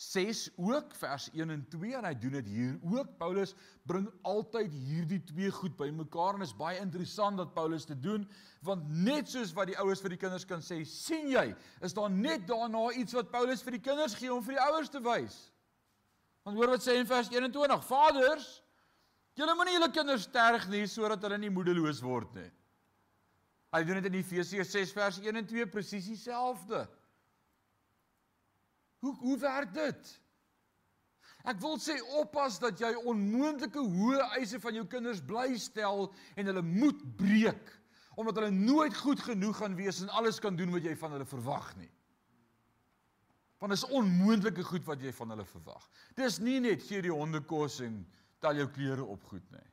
6 0.00 0.48
ook 0.56 0.94
vers 0.96 1.26
1 1.36 1.50
en 1.50 1.64
2 1.68 1.92
en 1.98 2.06
hy 2.08 2.12
doen 2.16 2.38
dit 2.38 2.46
hier 2.48 2.76
ook. 2.88 3.10
Paulus 3.20 3.52
bring 3.84 4.06
altyd 4.24 4.72
hierdie 4.72 5.18
twee 5.28 5.50
goed 5.52 5.74
bymekaar 5.76 6.38
en 6.38 6.44
is 6.46 6.54
baie 6.56 6.80
interessant 6.80 7.36
dat 7.36 7.52
Paulus 7.52 7.84
dit 7.84 8.00
doen 8.00 8.24
want 8.64 8.86
net 8.88 9.28
soos 9.28 9.52
wat 9.56 9.68
die 9.68 9.76
ouers 9.80 10.00
vir 10.00 10.14
die 10.14 10.20
kinders 10.20 10.46
kan 10.48 10.64
sê, 10.64 10.78
sien 10.88 11.28
jy, 11.32 11.50
is 11.84 11.96
daar 11.96 12.08
net 12.12 12.46
daarna 12.48 12.86
iets 12.96 13.16
wat 13.16 13.28
Paulus 13.32 13.64
vir 13.64 13.76
die 13.76 13.82
kinders 13.84 14.16
gee 14.16 14.32
om 14.32 14.40
vir 14.44 14.56
die 14.56 14.64
ouers 14.70 14.88
te 14.92 15.02
wys. 15.04 15.36
Want 16.48 16.56
hoor 16.56 16.72
wat 16.76 16.84
sê 16.84 16.96
in 16.96 17.08
vers 17.08 17.28
21: 17.32 17.84
Vaders, 17.88 18.48
julle 19.36 19.56
moenie 19.56 19.76
julle 19.76 19.90
kinders 19.92 20.28
terg 20.32 20.64
nie 20.72 20.86
sodat 20.88 21.28
hulle 21.28 21.40
nie 21.40 21.52
moedeloos 21.52 22.00
word 22.04 22.32
nie. 22.40 22.48
Hy 23.76 23.84
doen 23.84 24.00
dit 24.00 24.08
in 24.08 24.18
Efesiërs 24.22 24.72
6 24.76 24.96
vers 24.96 25.20
1 25.20 25.42
en 25.42 25.52
2 25.52 25.68
presies 25.72 26.08
dieselfde. 26.08 26.86
Hoe 29.00 29.14
hoe 29.20 29.36
werk 29.40 29.74
dit? 29.74 30.10
Ek 31.48 31.60
wil 31.62 31.78
sê 31.80 31.96
oppas 32.20 32.58
dat 32.60 32.80
jy 32.82 32.90
onmoontlike 33.08 33.80
hoë 33.80 34.26
eise 34.36 34.60
van 34.60 34.76
jou 34.76 34.84
kinders 34.92 35.22
bly 35.24 35.54
stel 35.60 36.10
en 36.36 36.50
hulle 36.50 36.64
moet 36.66 37.00
breek 37.16 37.76
omdat 38.20 38.36
hulle 38.36 38.52
nooit 38.52 38.96
goed 39.00 39.22
genoeg 39.24 39.56
gaan 39.62 39.76
wees 39.78 40.02
en 40.04 40.10
alles 40.18 40.40
kan 40.44 40.56
doen 40.56 40.74
wat 40.74 40.84
jy 40.84 40.92
van 40.98 41.14
hulle 41.14 41.24
verwag 41.24 41.70
nie. 41.78 41.88
Want 43.62 43.72
is 43.72 43.86
onmoontlike 43.96 44.64
goed 44.66 44.84
wat 44.88 45.00
jy 45.00 45.12
van 45.16 45.32
hulle 45.32 45.46
verwag. 45.48 45.86
Dis 46.18 46.36
nie 46.42 46.58
net 46.60 46.84
gee 46.84 47.00
die 47.06 47.14
honde 47.14 47.40
kos 47.48 47.78
en 47.84 48.02
tel 48.44 48.60
jou 48.60 48.66
klere 48.74 49.06
op 49.06 49.24
goed 49.30 49.46
nie. 49.54 49.69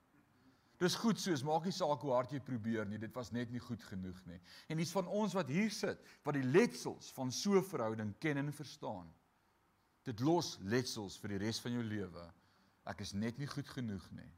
Dis 0.78 0.96
goed 1.02 1.18
soos 1.18 1.42
maak 1.46 1.66
nie 1.66 1.74
saak 1.74 2.04
hoe 2.06 2.14
hard 2.14 2.34
jy 2.36 2.40
probeer 2.46 2.86
nie, 2.86 3.00
dit 3.02 3.14
was 3.18 3.32
net 3.34 3.50
nie 3.50 3.62
goed 3.64 3.82
genoeg 3.90 4.20
nie. 4.30 4.38
En 4.70 4.78
dis 4.78 4.92
van 4.94 5.08
ons 5.10 5.34
wat 5.34 5.50
hier 5.50 5.72
sit 5.74 6.02
wat 6.26 6.38
die 6.38 6.46
letsels 6.46 7.10
van 7.18 7.32
so 7.32 7.58
'n 7.58 7.66
verhouding 7.66 8.14
ken 8.20 8.38
en 8.38 8.54
verstaan. 8.54 9.10
Dit 10.06 10.20
los 10.20 10.58
letsels 10.62 11.18
vir 11.18 11.30
die 11.30 11.42
res 11.46 11.60
van 11.60 11.74
jou 11.74 11.84
lewe. 11.84 12.32
Ek 12.86 13.02
is 13.02 13.14
net 13.14 13.38
nie 13.38 13.48
goed 13.48 13.68
genoeg 13.68 14.12
nie. 14.12 14.32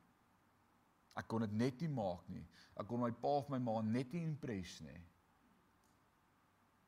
Ek 1.18 1.28
kon 1.28 1.42
dit 1.42 1.52
net 1.52 1.82
nie 1.82 1.92
maak 1.92 2.28
nie. 2.30 2.46
Ek 2.80 2.88
kon 2.88 3.02
my 3.02 3.12
pa 3.12 3.28
of 3.28 3.50
my 3.50 3.60
ma 3.60 3.82
net 3.82 4.14
nie 4.14 4.24
impress 4.24 4.80
nie. 4.82 5.02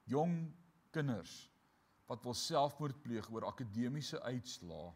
Jong 0.06 0.54
kinders 0.92 1.50
wat 2.08 2.24
wil 2.24 2.34
selfmoord 2.34 3.04
pleeg 3.04 3.30
oor 3.32 3.46
akademiese 3.46 4.22
uitslae 4.22 4.94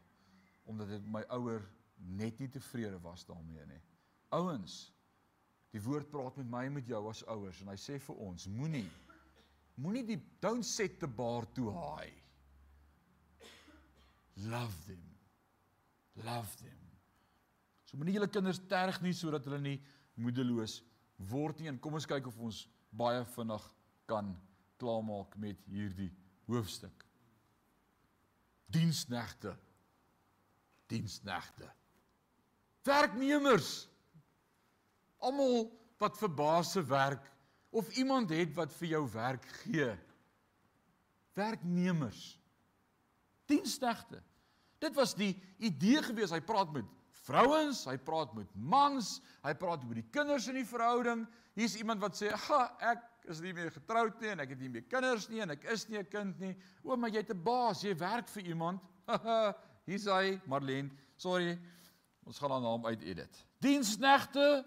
omdat 0.65 0.87
dit 0.95 1.05
my 1.05 1.21
ouer 1.29 1.61
net 1.95 2.39
nie 2.39 2.49
tevrede 2.49 2.97
was 3.03 3.25
daarmee 3.25 3.65
nie. 3.69 3.81
Ouens, 4.33 4.91
die 5.75 5.81
woord 5.83 6.09
praat 6.09 6.37
met 6.39 6.49
my 6.49 6.65
en 6.69 6.77
met 6.79 6.87
jou 6.87 7.01
as 7.09 7.23
ouers 7.31 7.61
en 7.61 7.71
hy 7.73 7.77
sê 7.79 7.99
vir 7.99 8.21
ons, 8.25 8.47
moenie 8.47 8.85
moenie 9.75 10.05
die 10.07 10.19
don't 10.39 10.63
set 10.63 11.01
the 11.01 11.07
bar 11.07 11.43
too 11.53 11.71
high. 11.75 12.11
Love 14.47 14.75
them. 14.87 15.03
Love 16.23 16.51
them. 16.61 16.79
So 17.85 17.99
moenie 17.99 18.15
julle 18.15 18.29
kinders 18.31 18.61
terg 18.71 19.01
nie 19.03 19.13
sodat 19.15 19.47
hulle 19.47 19.59
nie 19.63 19.77
moedeloos 20.19 20.79
word 21.31 21.59
nie. 21.59 21.69
En 21.71 21.79
kom 21.79 21.95
ons 21.99 22.07
kyk 22.07 22.27
of 22.31 22.39
ons 22.39 22.61
baie 22.95 23.23
vinnig 23.35 23.65
kan 24.07 24.31
klaarmaak 24.79 25.35
met 25.39 25.59
hierdie 25.71 26.11
hoofstuk. 26.47 27.03
Diensnegte. 28.71 29.55
Diensnegte. 30.91 31.69
Werknemers. 32.85 33.85
Almal 35.25 35.69
wat 36.01 36.17
vir 36.19 36.31
baase 36.37 36.83
werk 36.85 37.31
of 37.75 37.89
iemand 37.97 38.29
het 38.29 38.53
wat 38.55 38.73
vir 38.77 38.93
jou 38.95 39.03
werk 39.11 39.45
gee. 39.63 39.91
Werknemers 41.35 42.35
diensnegte. 43.49 44.21
Dit 44.81 44.95
was 44.97 45.15
die 45.17 45.33
idee 45.63 46.01
gewees. 46.03 46.33
Hy 46.33 46.41
praat 46.45 46.71
met 46.75 46.87
vrouens, 47.25 47.85
hy 47.89 47.95
praat 48.05 48.33
met 48.37 48.49
mans, 48.53 49.19
hy 49.45 49.53
praat 49.57 49.83
oor 49.87 49.97
die 49.97 50.07
kinders 50.13 50.49
in 50.51 50.59
die 50.59 50.67
verhouding. 50.67 51.25
Hier's 51.57 51.77
iemand 51.79 52.01
wat 52.03 52.17
sê, 52.19 52.29
"Ha, 52.29 52.77
ek 52.93 53.29
is 53.29 53.41
nie 53.41 53.53
meer 53.53 53.71
getroud 53.71 54.19
nie 54.21 54.29
en 54.29 54.39
ek 54.39 54.49
het 54.49 54.59
nie 54.59 54.69
meer 54.69 54.83
kinders 54.83 55.29
nie 55.29 55.41
en 55.41 55.51
ek 55.51 55.63
is 55.63 55.87
nie 55.89 55.97
'n 55.97 56.05
kind 56.05 56.39
nie." 56.39 56.55
O, 56.83 56.95
maar 56.95 57.09
jy't 57.09 57.29
'n 57.29 57.43
baas, 57.43 57.81
jy 57.81 57.95
werk 57.97 58.27
vir 58.27 58.43
iemand. 58.43 58.81
Hier's 59.87 60.05
hy, 60.05 60.41
Marlene. 60.45 60.91
Sorry. 61.17 61.59
Ons 62.25 62.39
gaan 62.39 62.51
haar 62.51 62.61
naam 62.61 62.85
uitedit. 62.85 63.45
Diensnegte, 63.59 64.65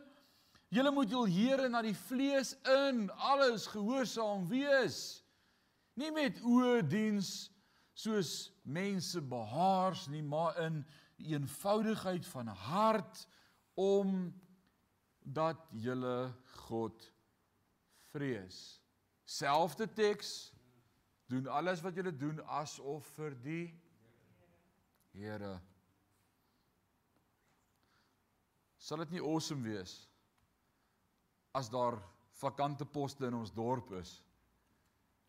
julle 0.69 0.91
moet 0.93 1.11
julle 1.11 1.31
Here 1.33 1.69
na 1.69 1.83
die 1.85 1.97
vlees 1.97 2.55
in 2.69 3.09
alles 3.31 3.67
gehoorsaam 3.73 4.47
wees. 4.51 5.23
Nie 5.99 6.13
met 6.15 6.41
o 6.47 6.79
diens 6.85 7.49
soos 7.99 8.51
mense 8.63 9.21
behaars 9.21 10.07
nie, 10.13 10.23
maar 10.23 10.59
in 10.63 10.85
eenvoudigheid 11.19 12.27
van 12.31 12.47
hart 12.47 13.25
om 13.75 14.29
dat 15.19 15.59
julle 15.75 16.31
God 16.69 17.09
vrees. 18.13 18.79
Selfde 19.29 19.89
teks 19.91 20.53
doen 21.29 21.49
alles 21.51 21.83
wat 21.85 21.99
julle 21.99 22.15
doen 22.15 22.39
asof 22.61 23.09
vir 23.19 23.37
die 23.45 23.67
Here. 25.19 25.57
Sal 28.79 29.03
dit 29.03 29.17
nie 29.17 29.23
awesome 29.25 29.65
wees 29.67 30.08
as 31.53 31.71
daar 31.71 31.99
vakante 32.41 32.85
poste 32.85 33.27
in 33.27 33.35
ons 33.35 33.53
dorp 33.53 33.93
is? 33.93 34.23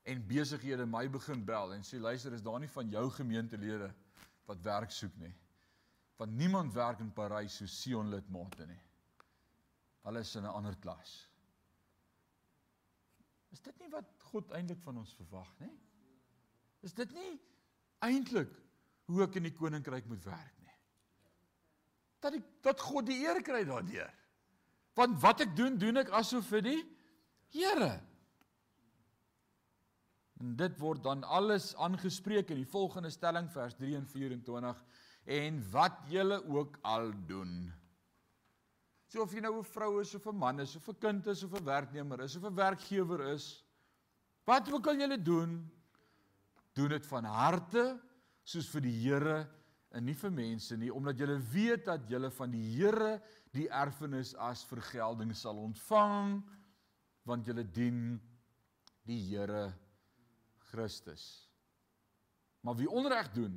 en 0.10 0.26
besighede 0.28 0.86
my 0.86 1.08
begin 1.12 1.44
bel 1.46 1.74
en 1.76 1.84
sê 1.86 2.00
luister 2.02 2.34
is 2.34 2.44
daar 2.44 2.60
nie 2.60 2.72
van 2.74 2.90
jou 2.90 3.06
gemeentelede 3.14 3.90
wat 4.50 4.62
werk 4.66 4.92
soek 4.92 5.16
nie. 5.22 5.34
Want 6.18 6.36
niemand 6.36 6.74
werk 6.74 7.00
in 7.04 7.12
Parys 7.14 7.60
so 7.60 7.68
Sion 7.70 8.10
lidmate 8.10 8.66
nie. 8.68 8.80
Hulle 10.08 10.24
is 10.26 10.36
in 10.36 10.44
'n 10.44 10.56
ander 10.56 10.76
klas. 10.76 11.30
Is 13.52 13.62
dit 13.62 13.80
nie 13.80 13.90
wat 13.90 14.10
God 14.32 14.52
eintlik 14.52 14.82
van 14.82 14.98
ons 14.98 15.14
verwag 15.14 15.54
nie? 15.60 15.76
Is 16.82 16.94
dit 16.94 17.12
nie 17.14 17.40
eintlik 18.00 18.52
hoe 19.06 19.24
ek 19.24 19.36
in 19.36 19.44
die 19.44 19.54
koninkryk 19.54 20.06
moet 20.06 20.24
werk 20.24 20.60
nie? 20.60 20.78
Dat 22.20 22.34
ek 22.34 22.64
dat 22.64 22.82
God 22.82 23.06
die 23.06 23.22
eer 23.26 23.42
kry 23.42 23.64
daardeur. 23.66 24.14
Want 25.00 25.20
wat 25.24 25.46
ek 25.46 25.56
doen, 25.56 25.78
doen 25.80 26.02
ek 26.04 26.12
asof 26.20 26.50
vir 26.52 26.66
die 26.66 26.80
Here. 27.50 27.96
En 30.40 30.52
dit 30.60 30.76
word 30.78 31.02
dan 31.02 31.24
alles 31.26 31.72
aangespreek 31.82 32.52
in 32.54 32.60
die 32.62 32.70
volgende 32.70 33.10
stelling 33.10 33.48
vers 33.52 33.74
3 33.80 33.96
en 33.98 34.06
24 34.06 34.84
en 35.40 35.58
wat 35.74 36.04
julle 36.12 36.38
ook 36.46 36.78
al 36.88 37.10
doen. 37.28 37.72
So 39.10 39.24
of 39.26 39.34
jy 39.34 39.42
nou 39.42 39.58
'n 39.58 39.66
vrou 39.66 40.00
is 40.02 40.14
of 40.16 40.28
'n 40.28 40.38
man 40.38 40.60
is 40.60 40.76
of 40.76 40.88
'n 40.88 41.00
kind 41.00 41.28
is 41.28 41.44
of 41.44 41.54
'n 41.54 41.66
werknemer 41.66 42.22
is 42.22 42.36
of 42.36 42.44
'n 42.44 42.56
werkgewer 42.56 43.34
is, 43.34 43.66
wat 44.46 44.72
ook 44.72 44.88
al 44.88 44.96
julle 44.96 45.22
doen, 45.22 45.72
doen 46.74 46.90
dit 46.90 47.06
van 47.06 47.26
harte 47.26 48.00
soos 48.44 48.70
vir 48.70 48.82
die 48.82 48.98
Here 49.02 49.48
en 49.92 50.06
nie 50.06 50.14
vir 50.14 50.32
mense 50.32 50.78
nie 50.78 50.92
omdat 50.94 51.18
julle 51.18 51.40
weet 51.40 51.86
dat 51.86 52.08
julle 52.10 52.30
van 52.32 52.52
die 52.52 52.78
Here 52.78 53.22
die 53.56 53.68
erfenis 53.74 54.36
as 54.38 54.64
vergelding 54.70 55.34
sal 55.36 55.58
ontvang 55.58 56.40
want 57.30 57.48
julle 57.48 57.66
dien 57.66 58.18
die 59.10 59.20
Here 59.30 59.70
Christus. 60.70 61.50
Maar 62.62 62.78
wie 62.78 62.90
onreg 62.90 63.32
doen, 63.34 63.56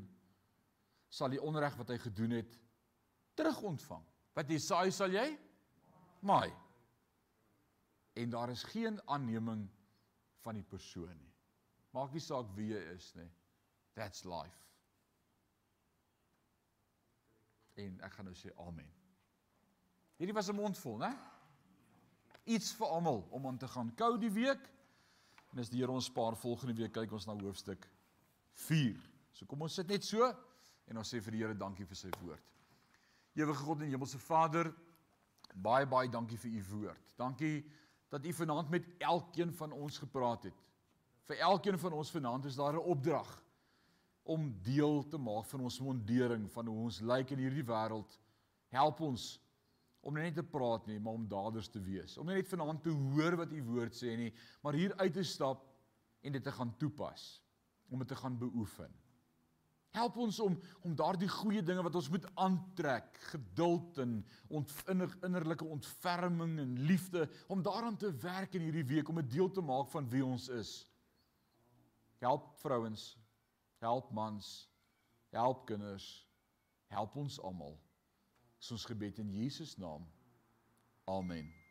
sal 1.12 1.32
die 1.32 1.40
onreg 1.42 1.76
wat 1.80 1.92
hy 1.92 1.98
gedoen 2.00 2.38
het 2.38 2.56
terugontvang. 3.36 4.04
Wat 4.36 4.48
jy 4.48 4.58
saai, 4.64 4.90
sal 4.94 5.12
jy 5.12 5.26
maai. 6.24 6.52
En 8.16 8.32
daar 8.32 8.52
is 8.52 8.64
geen 8.72 9.00
aanneming 9.08 9.66
van 10.44 10.56
die 10.56 10.66
persoon 10.68 11.12
nie. 11.16 11.32
Maak 11.92 12.12
nie 12.12 12.24
saak 12.24 12.48
wie 12.56 12.70
jy 12.72 12.80
is 12.94 13.12
nie. 13.16 13.28
That's 13.96 14.24
life. 14.24 14.60
En 17.80 18.00
ek 18.04 18.16
gaan 18.16 18.28
nou 18.28 18.36
sê 18.36 18.52
amen. 18.60 18.88
Hierdie 20.22 20.34
was 20.38 20.48
'n 20.48 20.54
mondvol, 20.54 20.98
né? 20.98 21.18
Iets 22.44 22.72
vir 22.78 22.86
almal 22.86 23.26
om 23.30 23.46
aan 23.46 23.56
te 23.58 23.68
gaan 23.68 23.94
kou 23.94 24.18
die 24.18 24.30
week. 24.30 24.70
En 25.50 25.58
as 25.58 25.68
die 25.68 25.80
Here 25.80 25.90
ons 25.90 26.04
spaar 26.04 26.36
volgende 26.36 26.74
week 26.74 26.92
kyk 26.92 27.12
ons 27.12 27.26
na 27.26 27.34
hoofstuk 27.34 27.88
4. 28.52 29.00
So 29.32 29.46
kom 29.46 29.62
ons 29.62 29.74
sit 29.74 29.88
net 29.88 30.04
so 30.04 30.22
en 30.86 30.96
ons 30.96 31.14
sê 31.14 31.20
vir 31.20 31.32
die 31.32 31.42
Here 31.42 31.58
dankie 31.58 31.84
vir 31.84 31.96
sy 31.96 32.10
woord. 32.20 32.44
Ewige 33.34 33.64
God 33.64 33.82
en 33.82 33.90
Hemelse 33.90 34.18
Vader, 34.18 34.72
baie 35.54 35.86
baie 35.86 36.08
dankie 36.08 36.38
vir 36.38 36.50
u 36.52 36.62
woord. 36.70 37.16
Dankie 37.18 37.64
dat 38.08 38.24
u 38.24 38.32
vanaand 38.32 38.70
met 38.70 38.86
elkeen 39.00 39.52
van 39.52 39.72
ons 39.72 39.98
gepraat 39.98 40.44
het. 40.44 40.72
Vir 41.26 41.36
elkeen 41.50 41.78
van 41.78 41.92
ons 41.92 42.10
vanaand 42.10 42.44
is 42.44 42.56
daar 42.56 42.74
'n 42.74 42.86
opdrag 42.94 43.42
om 44.22 44.54
deel 44.62 45.02
te 45.08 45.18
maak 45.18 45.44
van 45.46 45.60
ons 45.60 45.80
mondering 45.80 46.50
van 46.52 46.66
hoe 46.66 46.78
ons 46.84 47.00
lyk 47.00 47.30
in 47.30 47.38
hierdie 47.38 47.66
wêreld. 47.66 48.20
Help 48.68 49.00
ons 49.00 49.41
om 50.02 50.18
net 50.18 50.34
te 50.34 50.42
praat 50.42 50.86
nie, 50.90 50.98
maar 51.00 51.14
om 51.18 51.28
daders 51.30 51.68
te 51.70 51.80
wees. 51.82 52.16
Om 52.18 52.26
net 52.32 52.48
vanaand 52.50 52.82
te 52.82 52.90
hoor 52.90 53.36
wat 53.38 53.52
u 53.54 53.62
woord 53.70 53.94
sê 53.94 54.16
nie, 54.18 54.32
maar 54.62 54.74
hier 54.74 54.94
uit 54.98 55.14
te 55.14 55.22
stap 55.26 55.62
en 56.22 56.34
dit 56.34 56.42
te 56.42 56.54
gaan 56.54 56.74
toepas, 56.78 57.42
om 57.90 58.02
dit 58.02 58.10
te 58.10 58.18
gaan 58.18 58.38
beoefen. 58.38 58.90
Help 59.92 60.16
ons 60.24 60.38
om 60.40 60.54
om 60.88 60.94
daardie 60.96 61.28
goeie 61.28 61.62
dinge 61.62 61.82
wat 61.84 61.96
ons 62.00 62.08
moet 62.10 62.24
aantrek, 62.40 63.10
geduld 63.34 63.98
en 64.02 64.14
ont, 64.48 64.72
inner, 64.88 65.12
innerlike 65.26 65.68
ontferming 65.68 66.56
en 66.62 66.72
liefde, 66.88 67.26
om 67.52 67.62
daaraan 67.62 67.98
te 68.00 68.10
werk 68.24 68.56
in 68.56 68.64
hierdie 68.66 68.86
week 68.94 69.08
om 69.08 69.20
'n 69.20 69.28
deel 69.28 69.50
te 69.50 69.60
maak 69.60 69.90
van 69.92 70.08
wie 70.08 70.24
ons 70.24 70.48
is. 70.48 70.88
Help 72.18 72.56
vrouens, 72.58 73.18
help 73.78 74.10
mans, 74.10 74.70
help 75.30 75.66
kinders, 75.66 76.26
help 76.86 77.16
ons 77.16 77.40
almal. 77.40 77.78
Ons 78.70 78.84
gebed 78.84 79.18
in 79.18 79.32
Jesus 79.32 79.76
naam. 79.76 80.06
Amen. 81.04 81.61